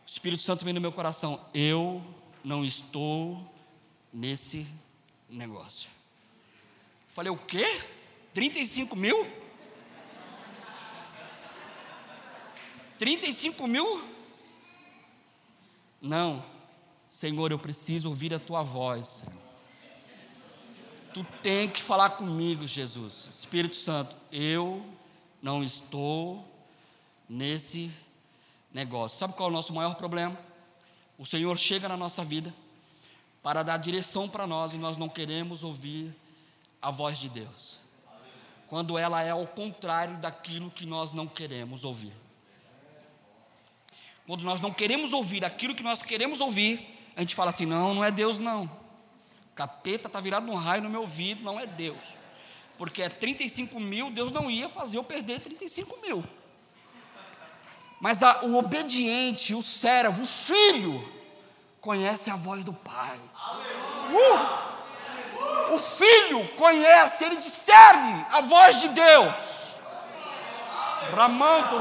O 0.04 0.10
Espírito 0.10 0.42
Santo 0.42 0.64
vem 0.64 0.74
no 0.74 0.80
meu 0.80 0.90
coração. 0.90 1.40
Eu 1.54 2.04
não 2.42 2.64
estou 2.64 3.40
nesse 4.12 4.66
negócio. 5.28 5.88
Falei, 7.14 7.30
o 7.30 7.36
quê? 7.36 7.64
35 8.34 8.96
mil? 8.96 9.26
35 12.98 13.66
mil? 13.68 14.02
Não, 16.00 16.44
Senhor, 17.08 17.52
eu 17.52 17.58
preciso 17.58 18.08
ouvir 18.08 18.34
a 18.34 18.38
tua 18.38 18.62
voz. 18.62 19.24
Tu 21.18 21.26
tem 21.42 21.68
que 21.68 21.82
falar 21.82 22.10
comigo, 22.10 22.64
Jesus. 22.64 23.28
Espírito 23.28 23.74
Santo, 23.74 24.14
eu 24.30 24.80
não 25.42 25.64
estou 25.64 26.46
nesse 27.28 27.92
negócio. 28.72 29.18
Sabe 29.18 29.32
qual 29.32 29.48
é 29.48 29.50
o 29.50 29.52
nosso 29.52 29.74
maior 29.74 29.96
problema? 29.96 30.38
O 31.18 31.26
Senhor 31.26 31.58
chega 31.58 31.88
na 31.88 31.96
nossa 31.96 32.24
vida 32.24 32.54
para 33.42 33.64
dar 33.64 33.78
direção 33.78 34.28
para 34.28 34.46
nós 34.46 34.74
e 34.74 34.78
nós 34.78 34.96
não 34.96 35.08
queremos 35.08 35.64
ouvir 35.64 36.14
a 36.80 36.88
voz 36.92 37.18
de 37.18 37.28
Deus. 37.28 37.80
Quando 38.68 38.96
ela 38.96 39.20
é 39.20 39.30
ao 39.30 39.44
contrário 39.44 40.18
daquilo 40.18 40.70
que 40.70 40.86
nós 40.86 41.12
não 41.12 41.26
queremos 41.26 41.82
ouvir. 41.82 42.14
Quando 44.24 44.44
nós 44.44 44.60
não 44.60 44.72
queremos 44.72 45.12
ouvir 45.12 45.44
aquilo 45.44 45.74
que 45.74 45.82
nós 45.82 46.00
queremos 46.00 46.40
ouvir, 46.40 47.10
a 47.16 47.20
gente 47.22 47.34
fala 47.34 47.50
assim: 47.50 47.66
não, 47.66 47.92
não 47.92 48.04
é 48.04 48.12
Deus, 48.12 48.38
não. 48.38 48.70
Capeta 49.58 50.06
está 50.06 50.20
virado 50.20 50.48
um 50.48 50.54
raio 50.54 50.84
no 50.84 50.88
meu 50.88 51.00
ouvido, 51.00 51.42
não 51.42 51.58
é 51.58 51.66
Deus. 51.66 51.98
Porque 52.76 53.02
é 53.02 53.08
35 53.08 53.80
mil, 53.80 54.08
Deus 54.08 54.30
não 54.30 54.48
ia 54.48 54.68
fazer 54.68 54.98
eu 54.98 55.02
perder 55.02 55.40
35 55.40 55.98
mil. 56.00 56.24
Mas 58.00 58.22
a, 58.22 58.44
o 58.44 58.56
obediente, 58.56 59.56
o 59.56 59.60
servo, 59.60 60.22
o 60.22 60.26
filho, 60.26 61.12
conhece 61.80 62.30
a 62.30 62.36
voz 62.36 62.62
do 62.62 62.72
pai. 62.72 63.18
Uh! 64.12 65.74
O 65.74 65.78
filho 65.80 66.48
conhece, 66.54 67.24
ele 67.24 67.36
discerne 67.36 68.26
a 68.30 68.40
voz 68.42 68.80
de 68.80 68.88
Deus. 68.90 69.80
Ramanto, 71.16 71.78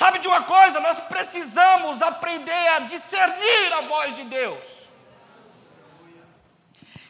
Sabe 0.00 0.18
de 0.18 0.26
uma 0.26 0.44
coisa? 0.44 0.80
Nós 0.80 0.98
precisamos 0.98 2.00
aprender 2.00 2.68
a 2.68 2.78
discernir 2.78 3.72
a 3.74 3.82
voz 3.82 4.16
de 4.16 4.24
Deus. 4.24 4.64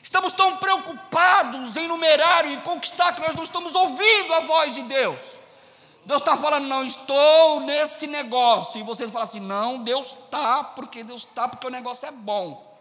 Estamos 0.03 0.33
tão 0.33 0.57
preocupados 0.57 1.77
em 1.77 1.87
numerar 1.87 2.45
e 2.51 2.57
conquistar 2.63 3.13
que 3.13 3.21
nós 3.21 3.37
não 3.37 3.45
estamos 3.45 3.77
ouvindo 3.77 4.35
a 4.35 4.41
voz 4.41 4.75
de 4.75 4.83
Deus. 4.83 5.21
Deus 6.05 6.21
está 6.21 6.37
falando, 6.37 6.67
não, 6.67 6.83
estou 6.83 7.61
nesse 7.61 8.09
negócio. 8.09 8.81
E 8.81 8.83
você 8.83 9.07
fala 9.07 9.25
assim, 9.25 9.39
não, 9.39 9.79
Deus 9.79 10.09
está, 10.09 10.65
porque 10.65 11.05
Deus 11.05 11.21
está, 11.21 11.47
porque 11.47 11.69
o 11.69 11.71
negócio 11.71 12.09
é 12.09 12.11
bom. 12.11 12.77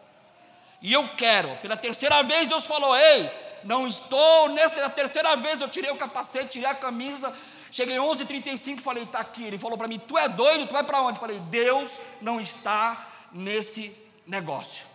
E 0.82 0.92
eu 0.92 1.08
quero. 1.10 1.56
Pela 1.58 1.78
terceira 1.78 2.24
vez 2.24 2.48
Deus 2.48 2.66
falou, 2.66 2.98
ei, 2.98 3.30
não 3.64 3.86
estou 3.86 4.50
nesse. 4.50 4.74
Pela 4.74 4.90
terceira 4.90 5.36
vez 5.36 5.62
eu 5.62 5.68
tirei 5.68 5.92
o 5.92 5.98
capacete, 5.98 6.54
tirei 6.54 6.68
a 6.68 6.74
camisa. 6.74 7.32
Cheguei 7.72 7.98
11h35 7.98 8.80
e 8.80 8.82
falei, 8.82 9.04
está 9.04 9.20
aqui. 9.20 9.44
Ele 9.44 9.58
falou 9.58 9.78
para 9.78 9.88
mim, 9.88 10.00
tu 10.00 10.18
é 10.18 10.28
doido, 10.28 10.68
tu 10.68 10.74
vai 10.74 10.84
para 10.84 11.02
onde? 11.02 11.20
Falei, 11.20 11.40
Deus 11.40 12.02
não 12.22 12.40
está 12.40 13.08
nesse 13.32 13.96
negócio. 14.26 14.90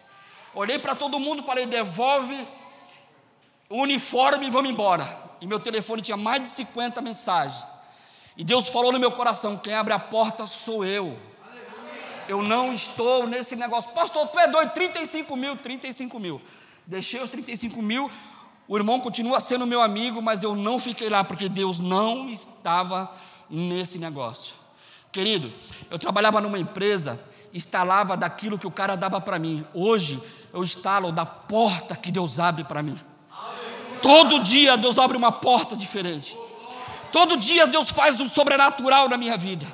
Olhei 0.55 0.79
para 0.79 0.95
todo 0.95 1.19
mundo, 1.19 1.43
falei: 1.43 1.67
devolve 1.67 2.47
o 3.69 3.83
uniforme 3.83 4.47
e 4.47 4.51
vamos 4.51 4.71
embora. 4.71 5.23
E 5.41 5.47
meu 5.47 5.59
telefone 5.59 6.01
tinha 6.01 6.17
mais 6.17 6.43
de 6.43 6.49
50 6.49 7.01
mensagens. 7.01 7.67
E 8.37 8.45
Deus 8.45 8.69
falou 8.69 8.93
no 8.93 9.01
meu 9.01 9.11
coração: 9.11 9.57
quem 9.57 9.75
abre 9.75 9.93
a 9.93 9.99
porta 9.99 10.47
sou 10.47 10.85
eu. 10.85 11.19
Eu 12.27 12.43
não 12.43 12.73
estou 12.73 13.27
nesse 13.27 13.55
negócio. 13.55 13.91
Pastor, 13.91 14.29
tu 14.29 14.39
é 14.39 14.47
doido? 14.47 14.71
35 14.73 15.37
mil, 15.37 15.57
35 15.57 16.19
mil. 16.19 16.41
Deixei 16.87 17.21
os 17.21 17.29
35 17.29 17.83
mil. 17.83 18.11
O 18.67 18.77
irmão 18.79 18.99
continua 18.99 19.41
sendo 19.41 19.67
meu 19.67 19.83
amigo, 19.83 20.23
mas 20.23 20.43
eu 20.43 20.55
não 20.57 20.81
fiquei 20.81 21.11
lá 21.11 21.23
porque 21.23 21.49
Deus 21.49 21.81
não 21.81 22.29
estava 22.29 23.11
nesse 23.51 23.99
negócio. 23.99 24.55
Querido, 25.13 25.53
eu 25.91 25.99
trabalhava 25.99 26.41
numa 26.41 26.59
empresa, 26.59 27.23
instalava 27.53 28.17
daquilo 28.17 28.59
que 28.59 28.67
o 28.67 28.71
cara 28.71 28.97
dava 28.97 29.21
para 29.21 29.39
mim. 29.39 29.65
Hoje 29.75 30.21
eu 30.53 30.63
estalo 30.63 31.13
da 31.13 31.27
porta 31.27 31.95
que 31.95 32.11
Deus 32.11 32.41
abre 32.41 32.65
para 32.65 32.83
mim. 32.83 32.99
Todo 34.01 34.41
dia 34.41 34.77
Deus 34.77 34.99
abre 34.99 35.17
uma 35.17 35.31
porta 35.31 35.77
diferente. 35.77 36.37
Todo 37.13 37.37
dia 37.37 37.67
Deus 37.67 37.91
faz 37.91 38.19
um 38.19 38.27
sobrenatural 38.27 39.09
na 39.09 39.17
minha 39.17 39.37
vida. 39.37 39.67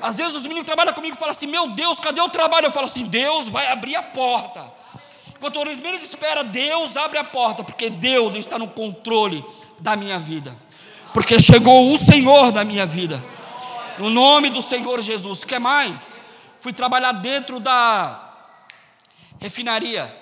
Às 0.00 0.16
vezes 0.16 0.34
os 0.34 0.42
meninos 0.42 0.64
trabalham 0.64 0.92
comigo 0.92 1.16
e 1.16 1.18
falam 1.18 1.32
assim: 1.34 1.46
Meu 1.46 1.70
Deus, 1.70 1.98
cadê 1.98 2.20
o 2.20 2.28
trabalho? 2.28 2.66
Eu 2.66 2.72
falo 2.72 2.86
assim: 2.86 3.06
Deus 3.06 3.48
vai 3.48 3.72
abrir 3.72 3.96
a 3.96 4.02
porta. 4.02 4.62
Quando 5.40 5.56
eu 5.56 5.76
menos 5.76 6.02
espera, 6.02 6.42
Deus 6.42 6.96
abre 6.96 7.18
a 7.18 7.24
porta, 7.24 7.62
porque 7.62 7.90
Deus 7.90 8.34
está 8.36 8.58
no 8.58 8.68
controle 8.68 9.44
da 9.78 9.96
minha 9.96 10.18
vida. 10.18 10.56
Porque 11.12 11.38
chegou 11.40 11.92
o 11.92 11.96
Senhor 11.96 12.52
da 12.52 12.64
minha 12.64 12.86
vida. 12.86 13.22
No 13.98 14.10
nome 14.10 14.50
do 14.50 14.60
Senhor 14.60 15.00
Jesus. 15.00 15.44
Quer 15.44 15.58
mais? 15.58 16.20
Fui 16.60 16.72
trabalhar 16.72 17.12
dentro 17.12 17.58
da 17.58 18.34
refinaria. 19.40 20.14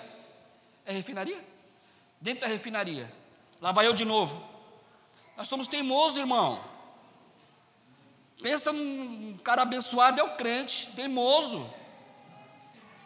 É 0.86 0.92
refinaria? 0.92 1.42
Dentro 2.20 2.42
da 2.42 2.46
refinaria. 2.46 3.12
Lá 3.60 3.72
vai 3.72 3.86
eu 3.86 3.94
de 3.94 4.04
novo. 4.04 4.42
Nós 5.36 5.48
somos 5.48 5.66
teimosos, 5.66 6.18
irmão. 6.18 6.60
Pensa 8.42 8.72
num 8.72 9.36
cara 9.42 9.62
abençoado, 9.62 10.20
é 10.20 10.22
o 10.22 10.36
crente, 10.36 10.90
teimoso. 10.94 11.68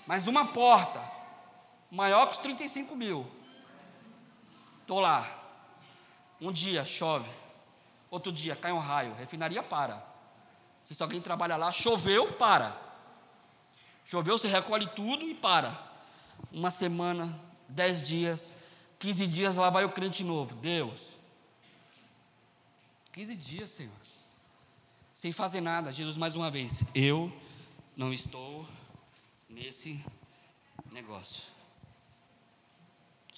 Mas 0.06 0.26
uma 0.26 0.46
porta, 0.46 1.00
maior 1.90 2.26
que 2.26 2.32
os 2.32 2.38
35 2.38 2.94
mil. 2.94 3.26
Estou 4.80 5.00
lá. 5.00 5.44
Um 6.40 6.52
dia 6.52 6.84
chove, 6.84 7.30
outro 8.10 8.30
dia 8.30 8.54
cai 8.54 8.72
um 8.72 8.78
raio, 8.78 9.12
refinaria 9.14 9.62
para. 9.62 10.06
Se 10.84 11.02
alguém 11.02 11.20
trabalha 11.20 11.56
lá, 11.56 11.72
choveu, 11.72 12.32
para. 12.32 12.74
Choveu, 14.04 14.38
você 14.38 14.48
recolhe 14.48 14.86
tudo 14.86 15.28
e 15.28 15.34
para. 15.34 15.86
Uma 16.50 16.70
semana, 16.70 17.38
dez 17.68 18.06
dias, 18.06 18.56
quinze 18.98 19.26
dias, 19.26 19.56
lá 19.56 19.68
vai 19.68 19.84
o 19.84 19.90
crente 19.90 20.24
novo. 20.24 20.54
Deus. 20.54 21.18
Quinze 23.12 23.36
dias, 23.36 23.70
Senhor. 23.70 23.92
Sem 25.14 25.32
fazer 25.32 25.60
nada. 25.60 25.92
Jesus, 25.92 26.16
mais 26.16 26.34
uma 26.34 26.50
vez, 26.50 26.84
eu 26.94 27.30
não 27.96 28.12
estou 28.12 28.66
nesse 29.48 30.02
negócio. 30.92 31.57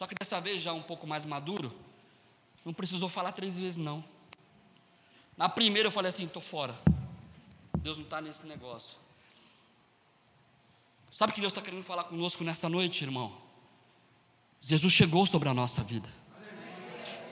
Só 0.00 0.06
que 0.06 0.14
dessa 0.18 0.40
vez, 0.40 0.62
já 0.62 0.72
um 0.72 0.80
pouco 0.80 1.06
mais 1.06 1.26
maduro, 1.26 1.70
não 2.64 2.72
precisou 2.72 3.06
falar 3.06 3.32
três 3.32 3.60
vezes, 3.60 3.76
não. 3.76 4.02
Na 5.36 5.46
primeira 5.46 5.88
eu 5.88 5.92
falei 5.92 6.08
assim: 6.08 6.24
estou 6.24 6.40
fora. 6.40 6.74
Deus 7.76 7.98
não 7.98 8.04
está 8.04 8.18
nesse 8.18 8.46
negócio. 8.46 8.96
Sabe 11.12 11.32
o 11.32 11.34
que 11.34 11.42
Deus 11.42 11.52
está 11.52 11.60
querendo 11.60 11.84
falar 11.84 12.04
conosco 12.04 12.42
nessa 12.42 12.66
noite, 12.66 13.04
irmão? 13.04 13.30
Jesus 14.58 14.90
chegou 14.90 15.26
sobre 15.26 15.50
a 15.50 15.52
nossa 15.52 15.82
vida. 15.82 16.08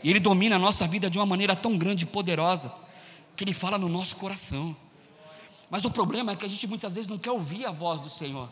E 0.03 0.11
Ele 0.11 0.21
domina 0.21 0.57
a 0.57 0.59
nossa 0.59 0.87
vida 0.87 1.09
de 1.09 1.19
uma 1.19 1.25
maneira 1.25 1.57
tão 1.57 1.79
grande 1.79 2.05
e 2.05 2.07
poderosa, 2.07 2.71
que 3.35 3.45
Ele 3.45 3.55
fala 3.55 3.79
no 3.79 3.89
nosso 3.89 4.17
coração. 4.17 4.77
Mas 5.71 5.87
o 5.87 5.91
problema 5.91 6.33
é 6.33 6.37
que 6.37 6.45
a 6.45 6.49
gente 6.49 6.67
muitas 6.67 6.93
vezes 6.93 7.09
não 7.09 7.17
quer 7.17 7.31
ouvir 7.31 7.65
a 7.65 7.71
voz 7.71 7.99
do 8.03 8.11
Senhor. 8.11 8.47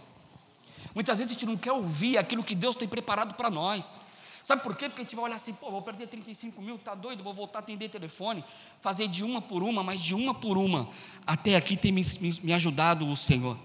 Muitas 0.95 1.19
vezes 1.19 1.33
a 1.33 1.35
gente 1.35 1.45
não 1.45 1.59
quer 1.59 1.73
ouvir 1.73 2.17
aquilo 2.17 2.43
que 2.43 2.55
Deus 2.55 2.77
tem 2.77 2.89
preparado 2.89 3.35
para 3.35 3.51
nós. 3.51 4.06
Sabe 4.47 4.63
por 4.63 4.77
quê? 4.77 4.89
Porque 4.89 5.01
a 5.01 5.05
gente 5.05 5.17
vai 5.17 5.25
olhar 5.25 5.35
assim, 5.35 5.53
pô, 5.53 5.73
vou 5.73 5.83
perder 5.83 6.07
35 6.07 6.63
mil, 6.63 6.79
tá 6.79 6.95
doido, 6.95 7.21
vou 7.21 7.35
voltar 7.35 7.59
a 7.59 7.63
atender 7.63 7.89
telefone, 7.89 8.45
fazer 8.81 9.09
de 9.09 9.25
uma 9.25 9.43
por 9.43 9.61
uma, 9.61 9.83
mas 9.83 10.01
de 10.01 10.15
uma 10.15 10.33
por 10.33 10.57
uma, 10.57 10.89
até 11.27 11.57
aqui 11.57 11.77
tem 11.77 11.91
me, 11.91 12.07
me, 12.21 12.41
me 12.45 12.53
ajudado 12.53 13.11
o 13.11 13.17
Senhor. 13.17 13.59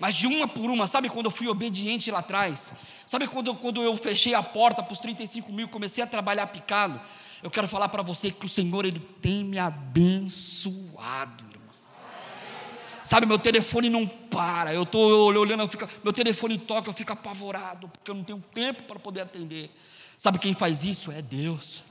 Mas 0.00 0.16
de 0.16 0.26
uma 0.26 0.48
por 0.48 0.68
uma, 0.68 0.88
sabe 0.88 1.08
quando 1.08 1.26
eu 1.26 1.30
fui 1.30 1.46
obediente 1.46 2.10
lá 2.10 2.18
atrás? 2.18 2.72
Sabe 3.06 3.28
quando, 3.28 3.54
quando 3.54 3.80
eu 3.80 3.96
fechei 3.96 4.34
a 4.34 4.42
porta 4.42 4.82
para 4.82 4.92
os 4.92 4.98
35 4.98 5.52
mil, 5.52 5.68
comecei 5.68 6.02
a 6.02 6.06
trabalhar 6.08 6.48
picado? 6.48 7.00
Eu 7.40 7.48
quero 7.48 7.68
falar 7.68 7.88
para 7.90 8.02
você 8.02 8.32
que 8.32 8.44
o 8.44 8.48
Senhor, 8.48 8.84
Ele 8.84 8.98
tem 8.98 9.44
me 9.44 9.60
abençoado. 9.60 11.44
Sabe, 13.02 13.26
meu 13.26 13.38
telefone 13.38 13.88
não 13.88 14.06
para. 14.06 14.72
Eu 14.74 14.82
estou 14.82 15.32
olhando, 15.32 15.62
eu 15.62 15.68
fico, 15.68 15.88
meu 16.02 16.12
telefone 16.12 16.58
toca, 16.58 16.88
eu 16.88 16.94
fico 16.94 17.12
apavorado, 17.12 17.88
porque 17.88 18.10
eu 18.10 18.14
não 18.14 18.24
tenho 18.24 18.42
tempo 18.52 18.82
para 18.84 18.98
poder 18.98 19.22
atender. 19.22 19.70
Sabe 20.16 20.38
quem 20.38 20.52
faz 20.52 20.84
isso? 20.84 21.12
É 21.12 21.22
Deus. 21.22 21.82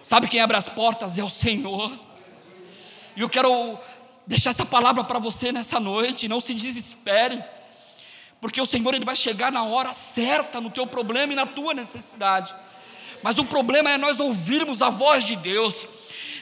Sabe 0.00 0.28
quem 0.28 0.40
abre 0.40 0.56
as 0.56 0.68
portas? 0.68 1.18
É 1.18 1.24
o 1.24 1.28
Senhor. 1.28 1.92
E 3.16 3.20
eu 3.20 3.28
quero 3.28 3.78
deixar 4.26 4.50
essa 4.50 4.64
palavra 4.64 5.02
para 5.02 5.18
você 5.18 5.50
nessa 5.50 5.80
noite. 5.80 6.28
Não 6.28 6.40
se 6.40 6.54
desespere, 6.54 7.42
porque 8.40 8.60
o 8.60 8.66
Senhor 8.66 8.94
ele 8.94 9.04
vai 9.04 9.16
chegar 9.16 9.50
na 9.50 9.64
hora 9.64 9.92
certa 9.92 10.60
no 10.60 10.70
teu 10.70 10.86
problema 10.86 11.32
e 11.32 11.36
na 11.36 11.46
tua 11.46 11.74
necessidade. 11.74 12.54
Mas 13.22 13.38
o 13.38 13.44
problema 13.44 13.90
é 13.90 13.98
nós 13.98 14.20
ouvirmos 14.20 14.80
a 14.80 14.90
voz 14.90 15.24
de 15.24 15.34
Deus. 15.34 15.84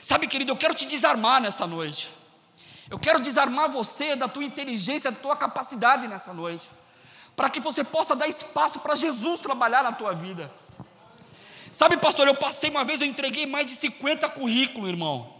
Sabe, 0.02 0.26
querido, 0.26 0.52
eu 0.52 0.56
quero 0.56 0.74
te 0.74 0.84
desarmar 0.84 1.40
nessa 1.40 1.66
noite. 1.66 2.10
Eu 2.94 2.98
quero 3.00 3.18
desarmar 3.18 3.68
você 3.72 4.14
da 4.14 4.28
tua 4.28 4.44
inteligência, 4.44 5.10
da 5.10 5.18
tua 5.18 5.36
capacidade 5.36 6.06
nessa 6.06 6.32
noite, 6.32 6.70
para 7.34 7.50
que 7.50 7.58
você 7.58 7.82
possa 7.82 8.14
dar 8.14 8.28
espaço 8.28 8.78
para 8.78 8.94
Jesus 8.94 9.40
trabalhar 9.40 9.82
na 9.82 9.90
tua 9.90 10.14
vida. 10.14 10.48
Sabe, 11.72 11.96
pastor, 11.96 12.28
eu 12.28 12.36
passei 12.36 12.70
uma 12.70 12.84
vez, 12.84 13.00
eu 13.00 13.06
entreguei 13.08 13.46
mais 13.46 13.66
de 13.66 13.72
50 13.72 14.28
currículos, 14.28 14.88
irmão. 14.88 15.34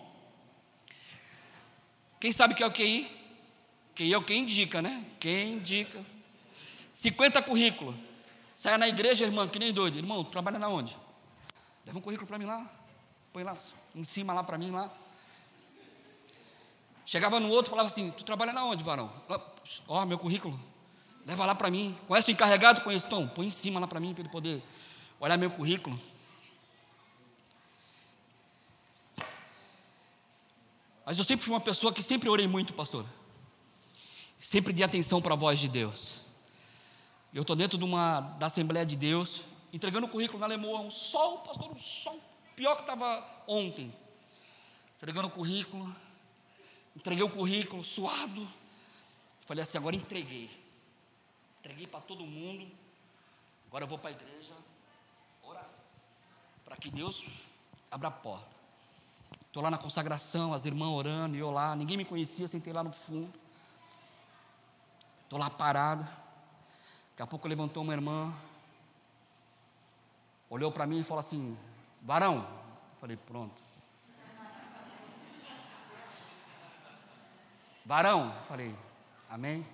Quem 2.18 2.32
sabe 2.32 2.56
que 2.56 2.62
é 2.64 2.66
o 2.66 2.72
QI? 2.72 3.06
QI 3.94 4.12
é 4.12 4.18
o 4.18 4.24
que 4.24 4.34
indica, 4.34 4.82
né? 4.82 5.04
Quem 5.20 5.52
indica. 5.52 6.04
50 6.92 7.40
currículos. 7.40 7.94
Saia 8.56 8.78
na 8.78 8.88
igreja, 8.88 9.26
irmão, 9.26 9.46
que 9.46 9.60
nem 9.60 9.72
doido. 9.72 9.96
Irmão, 9.96 10.24
trabalha 10.24 10.58
na 10.58 10.66
onde? 10.66 10.98
Leva 11.86 12.00
um 12.00 12.02
currículo 12.02 12.26
para 12.26 12.36
mim 12.36 12.46
lá. 12.46 12.68
Põe 13.32 13.44
lá, 13.44 13.56
em 13.94 14.02
cima 14.02 14.32
lá 14.32 14.42
para 14.42 14.58
mim 14.58 14.72
lá. 14.72 14.90
Chegava 17.06 17.38
no 17.38 17.48
outro 17.48 17.70
e 17.70 17.72
falava 17.72 17.86
assim: 17.86 18.10
Tu 18.12 18.24
trabalha 18.24 18.52
na 18.52 18.64
onde, 18.64 18.82
varão? 18.82 19.10
Ó, 19.28 20.02
oh, 20.02 20.06
meu 20.06 20.18
currículo. 20.18 20.58
Leva 21.26 21.46
lá 21.46 21.54
para 21.54 21.70
mim. 21.70 21.96
Conhece 22.06 22.30
o 22.30 22.32
encarregado? 22.32 22.82
Conheço. 22.82 23.06
Então, 23.06 23.26
põe 23.28 23.46
em 23.46 23.50
cima 23.50 23.80
lá 23.80 23.86
para 23.86 24.00
mim, 24.00 24.12
para 24.12 24.22
ele 24.22 24.30
poder 24.30 24.62
olhar 25.20 25.36
meu 25.38 25.50
currículo. 25.50 25.98
Mas 31.04 31.18
eu 31.18 31.24
sempre 31.24 31.44
fui 31.44 31.52
uma 31.52 31.60
pessoa 31.60 31.92
que 31.92 32.02
sempre 32.02 32.28
orei 32.28 32.48
muito, 32.48 32.72
pastor. 32.72 33.04
Sempre 34.38 34.72
dei 34.72 34.84
atenção 34.84 35.20
para 35.20 35.34
a 35.34 35.36
voz 35.36 35.58
de 35.58 35.68
Deus. 35.68 36.24
Eu 37.32 37.42
estou 37.42 37.56
dentro 37.56 37.76
de 37.76 37.84
uma, 37.84 38.20
da 38.20 38.46
Assembleia 38.46 38.86
de 38.86 38.96
Deus, 38.96 39.42
entregando 39.72 40.06
o 40.06 40.08
currículo 40.08 40.38
na 40.38 40.46
Lemoa, 40.46 40.80
um 40.80 40.90
sol, 40.90 41.38
pastor, 41.38 41.70
um 41.70 41.76
sol, 41.76 42.18
pior 42.54 42.76
que 42.76 42.82
estava 42.82 43.26
ontem. 43.46 43.92
Entregando 44.96 45.28
o 45.28 45.30
currículo, 45.30 45.94
Entreguei 46.96 47.24
o 47.24 47.30
currículo, 47.30 47.82
suado. 47.84 48.48
Falei 49.46 49.62
assim: 49.62 49.78
agora 49.78 49.96
entreguei. 49.96 50.50
Entreguei 51.60 51.86
para 51.86 52.00
todo 52.00 52.24
mundo. 52.24 52.70
Agora 53.66 53.84
eu 53.84 53.88
vou 53.88 53.98
para 53.98 54.10
a 54.10 54.12
igreja 54.12 54.54
orar. 55.42 55.68
Para 56.64 56.76
que 56.76 56.90
Deus 56.90 57.24
abra 57.90 58.08
a 58.08 58.10
porta. 58.10 58.54
Estou 59.46 59.62
lá 59.62 59.70
na 59.70 59.78
consagração, 59.78 60.52
as 60.52 60.64
irmãs 60.64 60.90
orando, 60.90 61.36
e 61.36 61.38
eu 61.38 61.50
lá. 61.50 61.76
Ninguém 61.76 61.96
me 61.96 62.04
conhecia, 62.04 62.48
sentei 62.48 62.72
lá 62.72 62.82
no 62.82 62.92
fundo. 62.92 63.32
Estou 65.22 65.38
lá 65.38 65.48
parado. 65.48 66.04
Daqui 67.10 67.22
a 67.22 67.26
pouco 67.26 67.46
levantou 67.48 67.82
uma 67.82 67.92
irmã. 67.92 68.36
Olhou 70.50 70.70
para 70.70 70.86
mim 70.86 71.00
e 71.00 71.04
falou 71.04 71.20
assim: 71.20 71.56
Varão. 72.02 72.46
Falei: 72.98 73.16
Pronto. 73.16 73.62
Varão, 77.84 78.34
falei, 78.48 78.74
amém? 79.28 79.66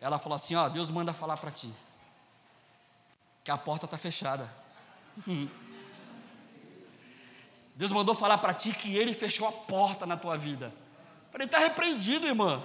Ela 0.00 0.18
falou 0.18 0.36
assim: 0.36 0.54
Ó, 0.54 0.68
Deus 0.68 0.88
manda 0.90 1.12
falar 1.12 1.36
para 1.36 1.50
ti, 1.50 1.72
que 3.44 3.50
a 3.50 3.58
porta 3.58 3.84
está 3.84 3.98
fechada. 3.98 4.50
Deus 7.76 7.92
mandou 7.92 8.14
falar 8.14 8.38
para 8.38 8.52
ti 8.52 8.72
que 8.72 8.96
Ele 8.96 9.14
fechou 9.14 9.48
a 9.48 9.52
porta 9.52 10.04
na 10.04 10.16
tua 10.16 10.36
vida. 10.36 10.72
Falei, 11.30 11.46
está 11.46 11.58
repreendido, 11.58 12.26
irmã. 12.26 12.62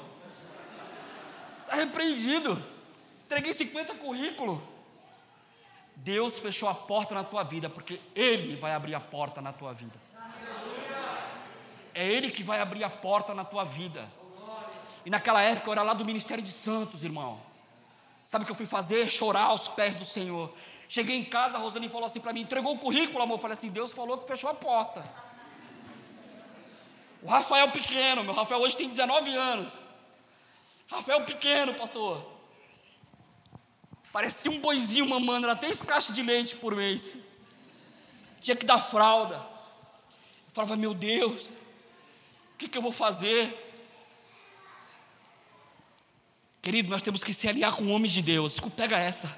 Está 1.63 1.75
repreendido. 1.75 2.61
Entreguei 3.25 3.53
50 3.53 3.95
currículos. 3.95 4.59
Deus 5.95 6.37
fechou 6.39 6.67
a 6.67 6.75
porta 6.75 7.15
na 7.15 7.23
tua 7.23 7.43
vida, 7.43 7.69
porque 7.69 8.01
Ele 8.13 8.57
vai 8.57 8.73
abrir 8.73 8.93
a 8.93 8.99
porta 8.99 9.41
na 9.41 9.53
tua 9.53 9.73
vida. 9.73 10.04
É 11.95 12.05
Ele 12.05 12.29
que 12.29 12.43
vai 12.43 12.59
abrir 12.59 12.83
a 12.83 12.89
porta 12.89 13.33
na 13.33 13.45
tua 13.45 13.63
vida. 13.63 14.07
E 15.05 15.09
naquela 15.09 15.41
época 15.41 15.69
eu 15.69 15.71
era 15.71 15.81
lá 15.81 15.93
do 15.93 16.03
Ministério 16.03 16.43
de 16.43 16.51
Santos, 16.51 17.03
irmão. 17.03 17.41
Sabe 18.25 18.43
o 18.43 18.45
que 18.45 18.51
eu 18.51 18.55
fui 18.55 18.65
fazer? 18.65 19.09
Chorar 19.09 19.45
aos 19.45 19.67
pés 19.69 19.95
do 19.95 20.03
Senhor. 20.03 20.53
Cheguei 20.89 21.15
em 21.15 21.23
casa, 21.23 21.57
a 21.57 21.61
Rosane 21.61 21.87
falou 21.87 22.05
assim 22.05 22.19
para 22.19 22.33
mim: 22.33 22.41
entregou 22.41 22.73
o 22.73 22.77
currículo, 22.77 23.23
amor. 23.23 23.35
Eu 23.35 23.41
falei 23.41 23.57
assim: 23.57 23.69
Deus 23.69 23.93
falou 23.93 24.17
que 24.17 24.27
fechou 24.27 24.49
a 24.49 24.53
porta. 24.53 25.05
O 27.21 27.27
Rafael 27.27 27.71
pequeno, 27.71 28.23
meu 28.23 28.33
Rafael 28.33 28.61
hoje 28.61 28.77
tem 28.77 28.89
19 28.89 29.33
anos. 29.33 29.79
Rafael 30.87 31.23
pequeno, 31.23 31.73
pastor. 31.75 32.33
Parecia 34.11 34.51
um 34.51 34.59
boizinho 34.59 35.07
mamando, 35.07 35.47
era 35.47 35.55
três 35.55 35.81
caixas 35.81 36.15
de 36.15 36.21
leite 36.21 36.55
por 36.55 36.75
mês. 36.75 37.15
Tinha 38.41 38.55
que 38.55 38.65
dar 38.65 38.79
fralda. 38.79 39.35
Eu 39.35 40.53
falava, 40.53 40.75
meu 40.75 40.93
Deus, 40.93 41.49
o 42.55 42.57
que, 42.57 42.69
que 42.69 42.77
eu 42.77 42.81
vou 42.81 42.93
fazer? 42.93 43.53
Querido, 46.61 46.89
nós 46.89 47.01
temos 47.01 47.21
que 47.21 47.33
se 47.33 47.49
aliar 47.49 47.75
com 47.75 47.89
homens 47.89 48.13
de 48.13 48.21
Deus. 48.21 48.61
Pega 48.77 48.97
essa. 48.97 49.29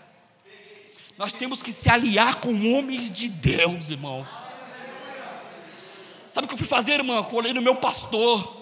Nós 1.18 1.34
temos 1.34 1.64
que 1.64 1.74
se 1.74 1.90
aliar 1.90 2.36
com 2.36 2.54
homens 2.72 3.10
de 3.10 3.28
Deus, 3.28 3.90
irmão. 3.90 4.26
Sabe 6.28 6.46
o 6.46 6.48
que 6.48 6.54
eu 6.54 6.60
fui 6.60 6.68
fazer, 6.68 6.94
irmão? 6.94 7.24
Colei 7.24 7.54
no 7.54 7.62
meu 7.62 7.78
pastor. 7.78 8.56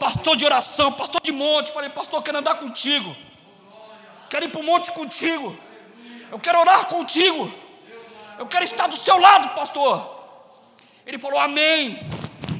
Pastor 0.00 0.36
de 0.36 0.44
oração, 0.44 0.92
pastor 0.92 1.20
de 1.22 1.30
monte. 1.30 1.72
Falei, 1.72 1.88
pastor, 1.88 2.18
eu 2.18 2.24
quero 2.24 2.38
andar 2.38 2.56
contigo. 2.56 3.14
Quero 4.28 4.46
ir 4.46 4.48
para 4.48 4.60
o 4.60 4.64
monte 4.64 4.90
contigo. 4.90 5.56
Eu 6.32 6.40
quero 6.40 6.58
orar 6.58 6.88
contigo. 6.88 7.54
Eu 8.40 8.48
quero 8.48 8.64
estar 8.64 8.88
do 8.88 8.96
seu 8.96 9.16
lado, 9.18 9.54
pastor. 9.54 10.14
Ele 11.06 11.16
falou, 11.20 11.38
Amém. 11.38 11.96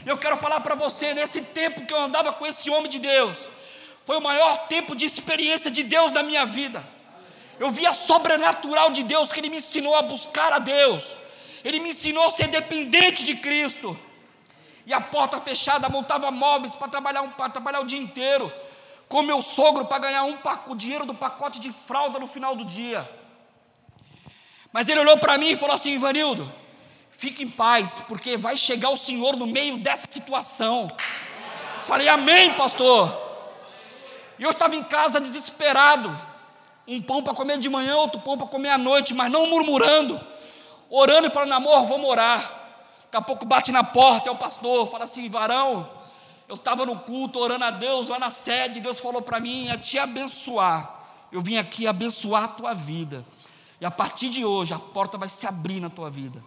Eu 0.06 0.16
quero 0.16 0.36
falar 0.36 0.60
para 0.60 0.76
você, 0.76 1.12
nesse 1.14 1.42
tempo 1.42 1.84
que 1.84 1.92
eu 1.92 2.00
andava 2.00 2.32
com 2.32 2.46
esse 2.46 2.70
homem 2.70 2.88
de 2.88 3.00
Deus, 3.00 3.36
foi 4.06 4.16
o 4.16 4.22
maior 4.22 4.68
tempo 4.68 4.94
de 4.94 5.04
experiência 5.04 5.68
de 5.68 5.82
Deus 5.82 6.12
na 6.12 6.22
minha 6.22 6.46
vida. 6.46 6.88
Eu 7.58 7.72
vi 7.72 7.84
a 7.84 7.92
sobrenatural 7.92 8.90
de 8.90 9.02
Deus, 9.02 9.32
que 9.32 9.40
Ele 9.40 9.50
me 9.50 9.58
ensinou 9.58 9.96
a 9.96 10.02
buscar 10.02 10.52
a 10.52 10.60
Deus, 10.60 11.16
Ele 11.64 11.80
me 11.80 11.90
ensinou 11.90 12.24
a 12.24 12.30
ser 12.30 12.46
dependente 12.46 13.24
de 13.24 13.34
Cristo. 13.34 13.98
E 14.86 14.94
a 14.94 15.00
porta 15.00 15.40
fechada, 15.40 15.88
montava 15.88 16.30
móveis 16.30 16.76
para 16.76 16.86
trabalhar, 16.86 17.22
um, 17.22 17.30
trabalhar 17.30 17.80
o 17.80 17.84
dia 17.84 17.98
inteiro, 17.98 18.52
com 19.08 19.22
meu 19.22 19.42
sogro 19.42 19.86
para 19.86 19.98
ganhar 19.98 20.22
um, 20.22 20.38
o 20.68 20.76
dinheiro 20.76 21.04
do 21.04 21.14
pacote 21.14 21.58
de 21.58 21.72
fralda 21.72 22.20
no 22.20 22.28
final 22.28 22.54
do 22.54 22.64
dia. 22.64 23.08
Mas 24.72 24.88
ele 24.88 25.00
olhou 25.00 25.18
para 25.18 25.36
mim 25.36 25.48
e 25.48 25.56
falou 25.56 25.74
assim: 25.74 25.90
Ivanildo, 25.94 26.48
fique 27.10 27.42
em 27.42 27.48
paz, 27.48 28.02
porque 28.08 28.36
vai 28.36 28.56
chegar 28.56 28.90
o 28.90 28.96
Senhor 28.96 29.36
no 29.36 29.46
meio 29.46 29.78
dessa 29.78 30.06
situação. 30.10 30.90
Falei, 31.80 32.08
Amém, 32.08 32.52
pastor. 32.54 33.26
E 34.38 34.42
eu 34.42 34.50
estava 34.50 34.76
em 34.76 34.82
casa 34.82 35.20
desesperado. 35.20 36.16
Um 36.86 37.02
pão 37.02 37.22
para 37.22 37.34
comer 37.34 37.58
de 37.58 37.68
manhã, 37.68 37.96
outro 37.96 38.20
pão 38.20 38.38
para 38.38 38.46
comer 38.46 38.70
à 38.70 38.78
noite, 38.78 39.12
mas 39.12 39.30
não 39.30 39.46
murmurando, 39.48 40.20
orando 40.88 41.26
e 41.26 41.30
falando, 41.30 41.52
amor, 41.52 41.84
vou 41.86 41.98
morar. 41.98 42.40
Daqui 43.04 43.16
a 43.16 43.22
pouco 43.22 43.44
bate 43.44 43.72
na 43.72 43.82
porta, 43.82 44.28
é 44.28 44.32
o 44.32 44.36
pastor, 44.36 44.88
fala 44.90 45.04
assim, 45.04 45.28
varão, 45.28 45.88
eu 46.48 46.54
estava 46.54 46.86
no 46.86 46.96
culto 47.00 47.40
orando 47.40 47.64
a 47.64 47.70
Deus 47.70 48.08
lá 48.08 48.20
na 48.20 48.30
sede, 48.30 48.80
Deus 48.80 49.00
falou 49.00 49.20
para 49.20 49.40
mim 49.40 49.68
a 49.68 49.76
te 49.76 49.98
abençoar. 49.98 50.94
Eu 51.32 51.40
vim 51.40 51.56
aqui 51.56 51.88
abençoar 51.88 52.44
a 52.44 52.48
tua 52.48 52.74
vida. 52.74 53.26
E 53.80 53.84
a 53.84 53.90
partir 53.90 54.28
de 54.28 54.44
hoje 54.44 54.72
a 54.72 54.78
porta 54.78 55.18
vai 55.18 55.28
se 55.28 55.44
abrir 55.46 55.80
na 55.80 55.90
tua 55.90 56.08
vida. 56.08 56.42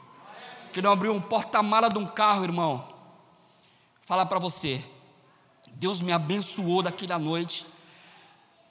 Que 0.80 0.84
não 0.84 0.94
abriu 0.94 1.14
um 1.14 1.20
porta-mala 1.20 1.90
de 1.90 1.98
um 1.98 2.06
carro, 2.06 2.46
irmão. 2.46 2.88
Falar 4.06 4.26
para 4.28 4.40
você. 4.40 4.82
Deus 5.74 6.02
me 6.02 6.14
abençoou 6.14 6.82
daquela 6.82 7.20
noite. 7.20 7.66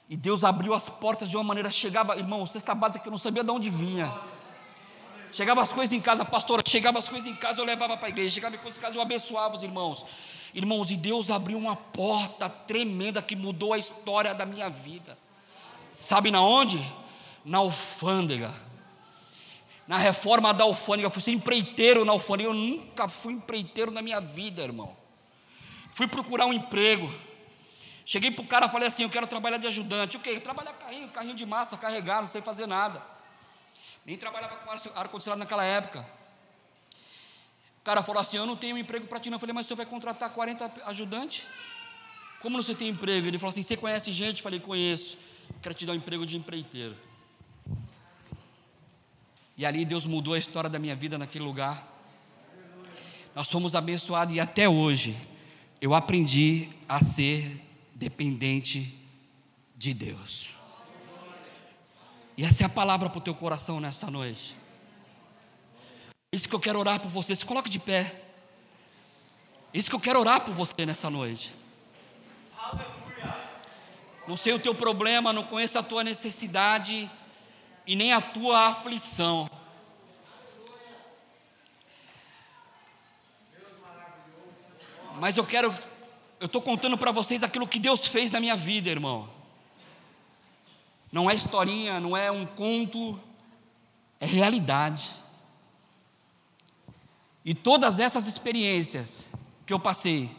E 0.09 0.17
Deus 0.17 0.43
abriu 0.43 0.73
as 0.73 0.89
portas 0.89 1.29
de 1.29 1.37
uma 1.37 1.43
maneira, 1.43 1.69
chegava, 1.69 2.17
irmão, 2.17 2.47
cesta 2.47 2.73
básica 2.73 3.01
que 3.01 3.07
eu 3.07 3.11
não 3.11 3.19
sabia 3.19 3.43
de 3.43 3.51
onde 3.51 3.69
vinha. 3.69 4.11
Chegava 5.31 5.61
as 5.61 5.71
coisas 5.71 5.95
em 5.95 6.01
casa, 6.01 6.25
pastora, 6.25 6.63
chegava 6.67 6.97
as 6.97 7.07
coisas 7.07 7.29
em 7.29 7.35
casa, 7.35 7.61
eu 7.61 7.63
levava 7.63 7.95
para 7.95 8.07
a 8.07 8.09
igreja, 8.09 8.33
chegava 8.33 8.55
as 8.55 8.61
coisas 8.63 8.79
em 8.79 8.81
casa, 8.81 8.97
eu 8.97 9.01
abençoava 9.03 9.55
os 9.55 9.61
irmãos. 9.61 10.03
Irmãos, 10.51 10.89
e 10.89 10.97
Deus 10.97 11.29
abriu 11.29 11.59
uma 11.59 11.75
porta 11.75 12.49
tremenda 12.49 13.21
que 13.21 13.35
mudou 13.35 13.71
a 13.71 13.77
história 13.77 14.33
da 14.33 14.47
minha 14.47 14.67
vida. 14.67 15.15
Sabe 15.93 16.31
na 16.31 16.41
onde? 16.41 16.83
Na 17.45 17.59
alfândega. 17.59 18.51
Na 19.89 19.97
reforma 19.97 20.53
da 20.53 20.65
alfândega, 20.65 21.07
eu 21.07 21.11
fui 21.11 21.19
ser 21.19 21.31
empreiteiro 21.31 22.05
na 22.05 22.11
alfândega, 22.11 22.47
eu 22.47 22.53
nunca 22.53 23.07
fui 23.07 23.33
empreiteiro 23.33 23.89
na 23.89 24.03
minha 24.03 24.21
vida, 24.21 24.61
irmão. 24.61 24.95
Fui 25.89 26.07
procurar 26.07 26.45
um 26.45 26.53
emprego. 26.53 27.11
Cheguei 28.05 28.29
para 28.29 28.43
o 28.43 28.47
cara 28.47 28.67
e 28.67 28.69
falei 28.69 28.87
assim: 28.87 29.01
Eu 29.01 29.09
quero 29.09 29.25
trabalhar 29.25 29.57
de 29.57 29.65
ajudante. 29.65 30.15
O 30.15 30.19
quê? 30.19 30.39
Trabalhar 30.39 30.73
carrinho, 30.73 31.07
carrinho 31.07 31.33
de 31.33 31.43
massa, 31.43 31.75
carregar, 31.75 32.21
não 32.21 32.27
sei 32.27 32.39
fazer 32.39 32.67
nada. 32.67 33.03
Nem 34.05 34.15
trabalhava 34.15 34.57
com 34.57 34.69
ar-condicionado 34.99 35.39
naquela 35.39 35.63
época. 35.63 36.07
O 37.79 37.83
cara 37.83 38.03
falou 38.03 38.21
assim: 38.21 38.37
Eu 38.37 38.45
não 38.45 38.55
tenho 38.55 38.77
emprego 38.77 39.07
para 39.07 39.19
ti. 39.19 39.31
Não. 39.31 39.37
Eu 39.37 39.39
falei: 39.39 39.53
Mas 39.53 39.65
você 39.65 39.73
vai 39.73 39.87
contratar 39.87 40.29
40 40.29 40.71
ajudantes? 40.85 41.47
Como 42.43 42.61
você 42.61 42.75
tem 42.75 42.89
emprego? 42.89 43.25
Ele 43.25 43.39
falou 43.39 43.49
assim: 43.49 43.63
Você 43.63 43.75
conhece 43.75 44.11
gente? 44.11 44.37
Eu 44.37 44.43
falei: 44.43 44.59
Conheço. 44.59 45.17
Quero 45.63 45.73
te 45.73 45.87
dar 45.87 45.93
um 45.93 45.95
emprego 45.95 46.27
de 46.27 46.37
empreiteiro. 46.37 47.08
E 49.59 49.65
ali 49.65 49.83
Deus 49.83 50.05
mudou 50.05 50.35
a 50.35 50.37
história 50.37 50.69
da 50.69 50.79
minha 50.79 50.95
vida 50.95 51.17
naquele 51.17 51.43
lugar. 51.43 51.85
Nós 53.35 53.51
fomos 53.51 53.75
abençoados 53.75 54.33
e 54.33 54.39
até 54.39 54.69
hoje 54.69 55.17
eu 55.81 55.93
aprendi 55.93 56.69
a 56.87 57.03
ser 57.03 57.61
dependente 57.93 58.97
de 59.75 59.93
Deus. 59.93 60.51
E 62.37 62.45
essa 62.45 62.63
é 62.63 62.65
a 62.67 62.69
palavra 62.69 63.09
para 63.09 63.19
o 63.19 63.21
teu 63.21 63.35
coração 63.35 63.81
nessa 63.81 64.09
noite. 64.09 64.55
Isso 66.31 66.47
que 66.47 66.55
eu 66.55 66.59
quero 66.61 66.79
orar 66.79 67.01
por 67.01 67.09
você. 67.09 67.35
Se 67.35 67.45
coloque 67.45 67.69
de 67.69 67.79
pé. 67.79 68.23
Isso 69.73 69.89
que 69.89 69.95
eu 69.97 69.99
quero 69.99 70.21
orar 70.21 70.39
por 70.39 70.53
você 70.53 70.85
nessa 70.85 71.09
noite. 71.09 71.53
Não 74.25 74.37
sei 74.37 74.53
o 74.53 74.59
teu 74.59 74.73
problema, 74.73 75.33
não 75.33 75.43
conheço 75.43 75.77
a 75.77 75.83
tua 75.83 76.01
necessidade 76.01 77.11
e 77.89 77.95
nem 77.95 78.13
a 78.13 78.21
tua 78.21 78.67
aflição. 78.67 79.49
Mas 85.15 85.37
eu 85.37 85.43
quero 85.43 85.75
eu 86.39 86.45
estou 86.45 86.61
contando 86.61 86.95
para 86.99 87.11
vocês 87.11 87.41
aquilo 87.41 87.67
que 87.67 87.79
Deus 87.79 88.05
fez 88.05 88.29
na 88.29 88.39
minha 88.39 88.55
vida, 88.55 88.91
irmão. 88.91 89.27
Não 91.11 91.27
é 91.31 91.33
historinha, 91.33 91.99
não 91.99 92.15
é 92.15 92.29
um 92.29 92.45
conto, 92.45 93.19
é 94.19 94.25
realidade. 94.27 95.11
E 97.43 97.55
todas 97.55 97.97
essas 97.97 98.27
experiências 98.27 99.29
que 99.65 99.73
eu 99.73 99.79
passei, 99.79 100.29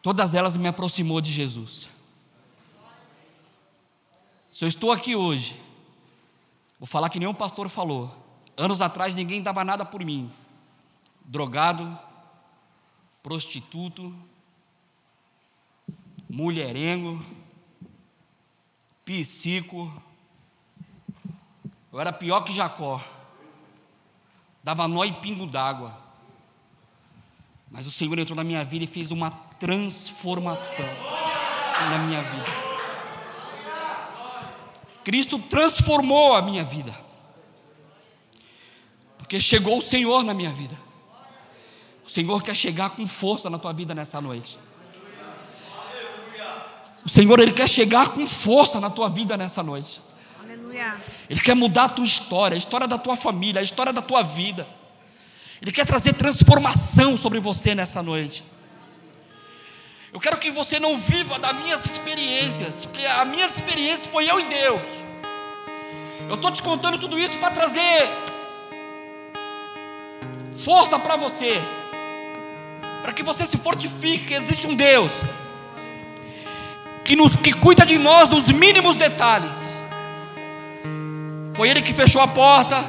todas 0.00 0.32
elas 0.32 0.56
me 0.56 0.68
aproximou 0.68 1.20
de 1.20 1.30
Jesus. 1.30 1.97
Se 4.58 4.64
eu 4.64 4.68
estou 4.68 4.90
aqui 4.90 5.14
hoje, 5.14 5.56
vou 6.80 6.86
falar 6.88 7.08
que 7.10 7.20
nenhum 7.20 7.32
pastor 7.32 7.68
falou. 7.68 8.12
Anos 8.56 8.82
atrás 8.82 9.14
ninguém 9.14 9.40
dava 9.40 9.62
nada 9.62 9.84
por 9.84 10.04
mim. 10.04 10.28
Drogado, 11.24 11.96
prostituto, 13.22 14.12
mulherengo, 16.28 17.24
psico. 19.04 19.92
Eu 21.92 22.00
era 22.00 22.12
pior 22.12 22.40
que 22.40 22.52
Jacó. 22.52 23.00
Dava 24.64 24.88
nó 24.88 25.04
e 25.04 25.12
pingo 25.12 25.46
d'água. 25.46 25.94
Mas 27.70 27.86
o 27.86 27.92
Senhor 27.92 28.18
entrou 28.18 28.34
na 28.34 28.42
minha 28.42 28.64
vida 28.64 28.84
e 28.84 28.88
fez 28.88 29.12
uma 29.12 29.30
transformação 29.30 30.84
na 31.92 31.98
minha 31.98 32.22
vida. 32.22 32.67
Cristo 35.08 35.38
transformou 35.38 36.34
a 36.34 36.42
minha 36.42 36.62
vida. 36.62 36.94
Porque 39.16 39.40
chegou 39.40 39.78
o 39.78 39.80
Senhor 39.80 40.22
na 40.22 40.34
minha 40.34 40.52
vida. 40.52 40.78
O 42.06 42.10
Senhor 42.10 42.42
quer 42.42 42.54
chegar 42.54 42.90
com 42.90 43.06
força 43.06 43.48
na 43.48 43.58
tua 43.58 43.72
vida 43.72 43.94
nessa 43.94 44.20
noite. 44.20 44.58
O 47.06 47.08
Senhor, 47.08 47.40
Ele 47.40 47.52
quer 47.52 47.66
chegar 47.66 48.10
com 48.10 48.26
força 48.26 48.78
na 48.80 48.90
tua 48.90 49.08
vida 49.08 49.34
nessa 49.34 49.62
noite. 49.62 49.98
Ele 51.30 51.40
quer 51.40 51.54
mudar 51.56 51.84
a 51.84 51.88
tua 51.88 52.04
história, 52.04 52.54
a 52.54 52.58
história 52.58 52.86
da 52.86 52.98
tua 52.98 53.16
família, 53.16 53.62
a 53.62 53.64
história 53.64 53.94
da 53.94 54.02
tua 54.02 54.22
vida. 54.22 54.68
Ele 55.62 55.72
quer 55.72 55.86
trazer 55.86 56.12
transformação 56.12 57.16
sobre 57.16 57.40
você 57.40 57.74
nessa 57.74 58.02
noite. 58.02 58.44
Eu 60.12 60.20
quero 60.20 60.38
que 60.38 60.50
você 60.50 60.80
não 60.80 60.96
viva 60.96 61.38
das 61.38 61.54
minhas 61.56 61.84
experiências, 61.84 62.86
porque 62.86 63.04
a 63.04 63.24
minha 63.24 63.44
experiência 63.44 64.10
foi 64.10 64.30
eu 64.30 64.40
e 64.40 64.44
Deus. 64.44 64.82
Eu 66.28 66.34
estou 66.34 66.50
te 66.50 66.62
contando 66.62 66.98
tudo 66.98 67.18
isso 67.18 67.38
para 67.38 67.50
trazer 67.50 68.08
força 70.52 70.98
para 70.98 71.16
você 71.16 71.62
para 73.02 73.12
que 73.12 73.22
você 73.22 73.46
se 73.46 73.56
fortifique, 73.56 74.26
que 74.26 74.34
existe 74.34 74.66
um 74.66 74.74
Deus 74.74 75.22
que 77.08 77.16
nos 77.16 77.36
que 77.36 77.54
cuida 77.54 77.86
de 77.86 77.96
nós 77.96 78.28
nos 78.28 78.48
mínimos 78.48 78.94
detalhes. 78.94 79.74
Foi 81.54 81.70
ele 81.70 81.80
que 81.80 81.94
fechou 81.94 82.20
a 82.20 82.28
porta. 82.28 82.84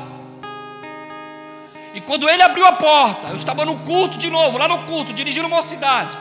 E 1.93 2.01
quando 2.01 2.27
ele 2.27 2.43
abriu 2.43 2.65
a 2.65 2.73
porta, 2.73 3.29
eu 3.29 3.37
estava 3.37 3.63
no 3.63 3.79
culto 3.79 4.17
de 4.17 4.29
novo, 4.29 4.57
lá 4.57 4.67
no 4.67 4.79
culto, 4.79 5.13
dirigindo 5.13 5.47
uma 5.47 5.61
cidade. 5.61 6.17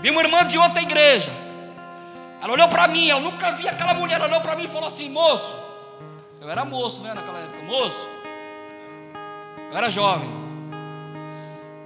Vi 0.00 0.10
uma 0.10 0.22
irmã 0.22 0.46
de 0.46 0.58
outra 0.58 0.80
igreja. 0.80 1.32
Ela 2.42 2.52
olhou 2.52 2.68
para 2.68 2.88
mim, 2.88 3.08
ela 3.08 3.20
nunca 3.20 3.52
via 3.52 3.70
aquela 3.70 3.92
mulher, 3.92 4.16
ela 4.16 4.26
olhou 4.26 4.40
para 4.40 4.56
mim 4.56 4.64
e 4.64 4.68
falou 4.68 4.88
assim: 4.88 5.10
"Moço, 5.10 5.56
eu 6.40 6.50
era 6.50 6.64
moço, 6.64 7.02
né, 7.02 7.12
naquela 7.12 7.38
época, 7.38 7.62
moço. 7.64 8.08
Eu 9.70 9.76
era 9.76 9.90
jovem. 9.90 10.28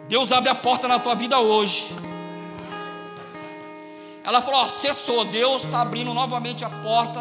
Deus 0.09 0.31
abre 0.31 0.49
a 0.49 0.55
porta 0.55 0.87
na 0.87 0.99
tua 0.99 1.15
vida 1.15 1.39
hoje. 1.39 1.89
Ela 4.23 4.41
falou: 4.41 4.61
ó, 4.61 4.69
cessou, 4.69 5.25
Deus 5.25 5.65
está 5.65 5.83
abrindo 5.83 6.15
novamente 6.15 6.65
a 6.65 6.71
porta 6.71 7.21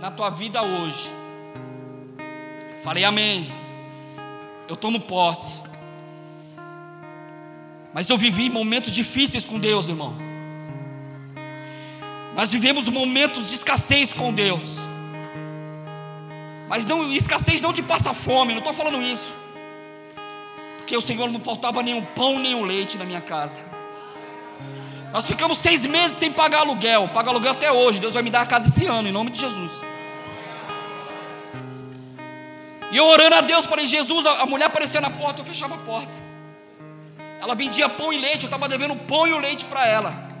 na 0.00 0.10
tua 0.10 0.28
vida 0.30 0.62
hoje. 0.62 1.10
Falei, 2.82 3.04
Amém. 3.04 3.50
Eu 4.68 4.76
tomo 4.76 5.00
posse. 5.00 5.62
Mas 7.94 8.08
eu 8.08 8.18
vivi 8.18 8.50
momentos 8.50 8.90
difíceis 8.90 9.44
com 9.44 9.58
Deus, 9.58 9.88
irmão. 9.88 10.31
Nós 12.34 12.50
vivemos 12.50 12.88
momentos 12.88 13.48
de 13.48 13.56
escassez 13.56 14.12
com 14.12 14.32
Deus. 14.32 14.78
Mas 16.68 16.86
não, 16.86 17.12
escassez 17.12 17.60
não 17.60 17.72
te 17.72 17.82
passa 17.82 18.14
fome, 18.14 18.52
não 18.52 18.60
estou 18.60 18.72
falando 18.72 19.02
isso. 19.02 19.34
Porque 20.78 20.96
o 20.96 21.00
Senhor 21.00 21.30
não 21.30 21.40
faltava 21.40 21.82
nenhum 21.82 22.02
pão, 22.02 22.38
nenhum 22.38 22.64
leite 22.64 22.96
na 22.96 23.04
minha 23.04 23.20
casa. 23.20 23.60
Nós 25.12 25.26
ficamos 25.26 25.58
seis 25.58 25.84
meses 25.84 26.16
sem 26.16 26.32
pagar 26.32 26.60
aluguel. 26.60 27.08
Pago 27.08 27.28
aluguel 27.28 27.52
até 27.52 27.70
hoje. 27.70 28.00
Deus 28.00 28.14
vai 28.14 28.22
me 28.22 28.30
dar 28.30 28.40
a 28.40 28.46
casa 28.46 28.68
esse 28.68 28.86
ano, 28.86 29.06
em 29.08 29.12
nome 29.12 29.30
de 29.30 29.38
Jesus. 29.38 29.70
E 32.90 32.96
eu 32.96 33.04
orando 33.06 33.36
a 33.36 33.40
Deus, 33.42 33.66
falei, 33.66 33.86
Jesus, 33.86 34.24
a 34.26 34.44
mulher 34.46 34.66
apareceu 34.66 35.00
na 35.00 35.10
porta, 35.10 35.40
eu 35.40 35.44
fechava 35.44 35.74
a 35.74 35.78
porta. 35.78 36.12
Ela 37.40 37.54
vendia 37.54 37.88
pão 37.88 38.12
e 38.12 38.18
leite, 38.18 38.44
eu 38.44 38.48
estava 38.48 38.68
devendo 38.68 38.94
pão 38.94 39.26
e 39.26 39.32
o 39.32 39.38
leite 39.38 39.64
para 39.64 39.86
ela. 39.86 40.31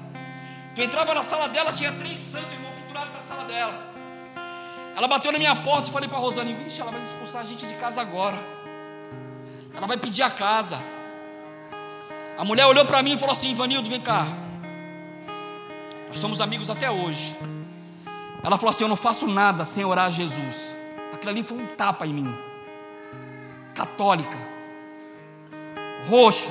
Tu 0.74 0.80
entrava 0.80 1.14
na 1.14 1.22
sala 1.22 1.48
dela, 1.48 1.72
tinha 1.72 1.92
três 1.92 2.18
santos, 2.18 2.52
irmão, 2.52 2.72
pendurados 2.72 3.12
na 3.12 3.20
sala 3.20 3.44
dela. 3.44 3.92
Ela 4.96 5.08
bateu 5.08 5.32
na 5.32 5.38
minha 5.38 5.54
porta 5.56 5.88
e 5.88 5.92
falei 5.92 6.08
para 6.08 6.18
a 6.18 6.20
Rosane, 6.20 6.54
vixe, 6.54 6.80
ela 6.80 6.90
vai 6.90 7.02
expulsar 7.02 7.42
a 7.42 7.44
gente 7.44 7.66
de 7.66 7.74
casa 7.74 8.00
agora. 8.00 8.38
Ela 9.74 9.86
vai 9.86 9.96
pedir 9.96 10.22
a 10.22 10.30
casa. 10.30 10.78
A 12.36 12.44
mulher 12.44 12.66
olhou 12.66 12.84
para 12.84 13.02
mim 13.02 13.12
e 13.12 13.18
falou 13.18 13.32
assim: 13.32 13.50
Ivanildo, 13.50 13.88
vem 13.88 14.00
cá. 14.00 14.26
Nós 16.08 16.18
somos 16.18 16.40
amigos 16.40 16.68
até 16.68 16.90
hoje. 16.90 17.36
Ela 18.42 18.56
falou 18.56 18.70
assim: 18.70 18.84
Eu 18.84 18.88
não 18.88 18.96
faço 18.96 19.26
nada 19.26 19.64
sem 19.64 19.84
orar 19.84 20.06
a 20.06 20.10
Jesus. 20.10 20.74
Aquilo 21.12 21.30
ali 21.30 21.42
foi 21.42 21.58
um 21.58 21.66
tapa 21.66 22.06
em 22.06 22.12
mim. 22.12 22.34
Católica, 23.74 24.36
roxa. 26.08 26.50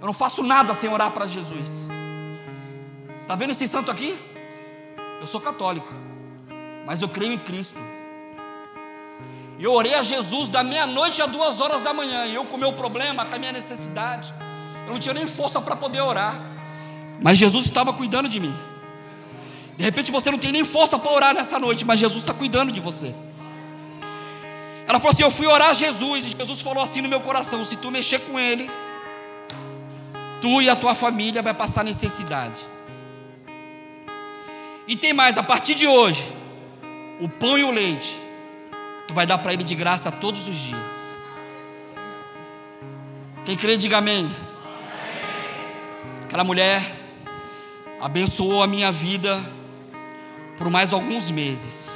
Eu 0.00 0.06
não 0.06 0.12
faço 0.12 0.42
nada 0.42 0.74
sem 0.74 0.90
orar 0.90 1.12
para 1.12 1.26
Jesus. 1.26 1.91
Está 3.22 3.34
vendo 3.34 3.50
esse 3.50 3.66
santo 3.66 3.90
aqui? 3.90 4.16
Eu 5.20 5.26
sou 5.26 5.40
católico, 5.40 5.88
mas 6.84 7.00
eu 7.00 7.08
creio 7.08 7.32
em 7.32 7.38
Cristo. 7.38 7.80
E 9.58 9.64
eu 9.64 9.72
orei 9.72 9.94
a 9.94 10.02
Jesus 10.02 10.48
da 10.48 10.64
meia-noite 10.64 11.22
a 11.22 11.26
duas 11.26 11.60
horas 11.60 11.80
da 11.80 11.94
manhã. 11.94 12.26
E 12.26 12.34
eu 12.34 12.44
com 12.44 12.56
o 12.56 12.58
meu 12.58 12.72
problema, 12.72 13.24
com 13.24 13.36
a 13.36 13.38
minha 13.38 13.52
necessidade. 13.52 14.34
Eu 14.86 14.92
não 14.92 14.98
tinha 14.98 15.14
nem 15.14 15.26
força 15.26 15.60
para 15.60 15.76
poder 15.76 16.00
orar. 16.00 16.40
Mas 17.20 17.38
Jesus 17.38 17.66
estava 17.66 17.92
cuidando 17.92 18.28
de 18.28 18.40
mim. 18.40 18.54
De 19.76 19.84
repente 19.84 20.10
você 20.10 20.30
não 20.30 20.38
tem 20.38 20.50
nem 20.50 20.64
força 20.64 20.98
para 20.98 21.12
orar 21.12 21.34
nessa 21.34 21.58
noite, 21.60 21.84
mas 21.84 22.00
Jesus 22.00 22.18
está 22.18 22.34
cuidando 22.34 22.72
de 22.72 22.80
você. 22.80 23.14
Ela 24.86 24.98
falou 24.98 25.12
assim: 25.12 25.22
Eu 25.22 25.30
fui 25.30 25.46
orar 25.46 25.70
a 25.70 25.74
Jesus. 25.74 26.26
E 26.26 26.36
Jesus 26.36 26.60
falou 26.60 26.82
assim 26.82 27.00
no 27.00 27.08
meu 27.08 27.20
coração: 27.20 27.64
Se 27.64 27.76
tu 27.76 27.90
mexer 27.90 28.18
com 28.18 28.40
ele, 28.40 28.68
tu 30.40 30.60
e 30.60 30.68
a 30.68 30.74
tua 30.74 30.94
família 30.94 31.40
vai 31.40 31.54
passar 31.54 31.84
necessidade. 31.84 32.71
E 34.86 34.96
tem 34.96 35.12
mais, 35.12 35.38
a 35.38 35.42
partir 35.42 35.74
de 35.74 35.86
hoje, 35.86 36.22
o 37.20 37.28
pão 37.28 37.56
e 37.58 37.64
o 37.64 37.70
leite 37.70 38.22
Tu 39.12 39.14
vai 39.14 39.26
dar 39.26 39.36
para 39.36 39.52
ele 39.52 39.62
de 39.62 39.74
graça 39.74 40.10
todos 40.10 40.48
os 40.48 40.56
dias. 40.56 41.12
Quem 43.44 43.54
crê, 43.58 43.76
diga 43.76 43.98
amém. 43.98 44.34
Aquela 46.22 46.42
mulher 46.44 46.82
abençoou 48.00 48.62
a 48.62 48.66
minha 48.66 48.90
vida 48.90 49.38
por 50.56 50.70
mais 50.70 50.94
alguns 50.94 51.30
meses. 51.30 51.90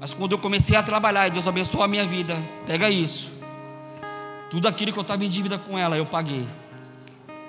Mas 0.00 0.12
quando 0.12 0.32
eu 0.32 0.38
comecei 0.38 0.76
a 0.76 0.82
trabalhar 0.82 1.28
e 1.28 1.30
Deus 1.30 1.46
abençoou 1.46 1.84
a 1.84 1.88
minha 1.88 2.04
vida, 2.04 2.36
pega 2.66 2.90
isso. 2.90 3.30
Tudo 4.50 4.66
aquilo 4.66 4.92
que 4.92 4.98
eu 4.98 5.02
estava 5.02 5.24
em 5.24 5.28
dívida 5.28 5.56
com 5.56 5.78
ela, 5.78 5.96
eu 5.96 6.06
paguei. 6.06 6.48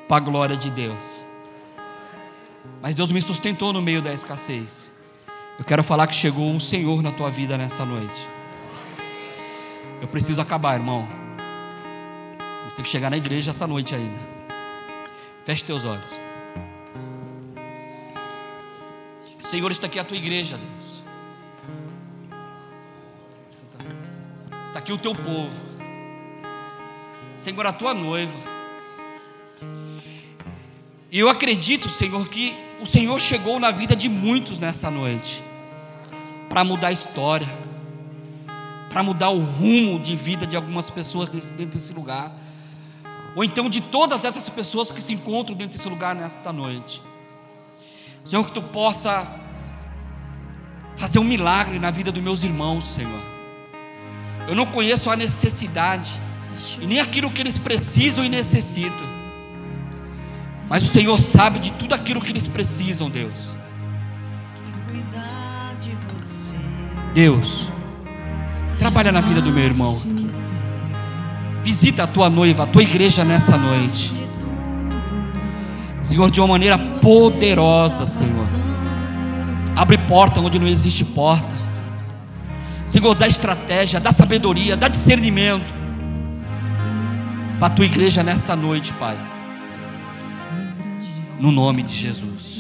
Para 0.08 0.18
a 0.18 0.20
glória 0.20 0.56
de 0.56 0.70
Deus. 0.70 1.27
Mas 2.82 2.96
Deus 2.96 3.12
me 3.12 3.22
sustentou 3.22 3.74
no 3.74 3.82
meio 3.82 4.02
da 4.02 4.14
escassez. 4.14 4.90
Eu 5.58 5.66
quero 5.66 5.84
falar 5.84 6.08
que 6.08 6.16
chegou 6.16 6.50
um 6.50 6.60
Senhor 6.60 7.02
na 7.02 7.12
tua 7.12 7.30
vida 7.30 7.58
nessa 7.58 7.84
noite. 7.84 8.28
Eu 10.02 10.08
preciso 10.08 10.40
acabar, 10.40 10.76
irmão. 10.76 11.08
Eu 12.66 12.72
tenho 12.72 12.84
que 12.84 12.90
chegar 12.90 13.10
na 13.10 13.18
igreja 13.18 13.50
essa 13.50 13.66
noite 13.66 13.96
ainda. 13.96 14.20
Feche 15.44 15.64
teus 15.64 15.84
olhos. 15.86 16.12
Senhor, 19.42 19.72
está 19.72 19.88
aqui 19.88 19.98
a 19.98 20.04
tua 20.04 20.18
igreja, 20.18 20.58
Deus. 20.58 21.04
Está 24.68 24.80
aqui 24.80 24.92
o 24.92 24.98
teu 24.98 25.16
povo. 25.16 25.56
Senhor, 27.38 27.66
a 27.66 27.74
tua 27.74 27.94
noiva. 27.94 28.57
E 31.12 31.20
eu 31.20 31.30
acredito, 31.30 31.88
Senhor, 31.90 32.28
que 32.28 32.56
o 32.82 32.86
Senhor 32.86 33.20
chegou 33.20 33.60
na 33.60 33.72
vida 33.72 33.96
de 33.96 34.10
muitos 34.10 34.60
nessa 34.60 34.92
noite 34.92 35.42
para 36.50 36.64
mudar 36.64 36.88
a 36.88 36.92
história, 36.92 37.48
para 38.90 39.04
mudar 39.04 39.30
o 39.30 39.40
rumo 39.40 40.00
de 40.00 40.16
vida 40.16 40.46
de 40.46 40.56
algumas 40.56 40.90
pessoas 40.90 41.30
dentro 41.30 41.78
desse 41.78 41.94
lugar, 41.94 42.32
ou 43.36 43.44
então 43.44 43.70
de 43.70 43.82
todas 43.82 44.26
essas 44.26 44.50
pessoas 44.50 44.92
que 44.92 45.02
se 45.02 45.14
encontram 45.14 45.56
dentro 45.56 45.78
desse 45.78 45.88
lugar 45.88 46.16
nesta 46.16 46.52
noite. 46.52 47.02
Senhor, 48.26 48.44
que 48.46 48.52
tu 48.52 48.62
possa 48.62 49.26
fazer 50.98 51.20
um 51.20 51.24
milagre 51.24 51.80
na 51.80 51.92
vida 51.92 52.12
dos 52.12 52.24
meus 52.24 52.44
irmãos, 52.44 52.84
Senhor. 52.84 53.22
Eu 54.48 54.56
não 54.56 54.66
conheço 54.66 55.10
a 55.10 55.16
necessidade 55.16 56.12
e 56.82 56.86
nem 56.86 57.00
aquilo 57.00 57.30
que 57.30 57.42
eles 57.42 57.58
precisam 57.58 58.26
e 58.26 58.30
necessitam. 58.30 59.17
Mas 60.70 60.84
o 60.84 60.88
Senhor 60.88 61.18
sabe 61.20 61.60
de 61.60 61.72
tudo 61.72 61.94
aquilo 61.94 62.22
que 62.22 62.32
eles 62.32 62.48
precisam, 62.48 63.10
Deus. 63.10 63.56
Deus, 67.14 67.68
trabalha 68.78 69.12
na 69.12 69.22
vida 69.22 69.42
do 69.42 69.52
meu 69.52 69.64
irmão. 69.64 69.98
Visita 71.64 72.04
a 72.04 72.08
tua 72.08 72.30
noiva, 72.30 72.64
a 72.64 72.68
tua 72.68 72.84
igreja 72.84 73.26
nessa 73.26 73.58
noite. 73.58 74.14
Senhor, 76.04 76.32
de 76.32 76.40
uma 76.40 76.48
maneira 76.48 76.78
poderosa, 76.78 78.06
Senhor. 78.06 78.48
Abre 79.76 79.98
porta 79.98 80.40
onde 80.40 80.58
não 80.58 80.68
existe 80.68 81.04
porta. 81.04 81.56
Senhor, 82.88 83.14
dá 83.14 83.28
estratégia, 83.28 84.00
dá 84.00 84.12
sabedoria, 84.12 84.78
dá 84.78 84.88
discernimento 84.88 85.66
para 87.60 87.68
a 87.68 87.70
tua 87.70 87.86
igreja 87.86 88.24
nesta 88.24 88.56
noite, 88.56 88.94
Pai. 88.94 89.18
No 91.40 91.52
nome 91.52 91.84
de 91.84 91.94
Jesus. 91.94 92.57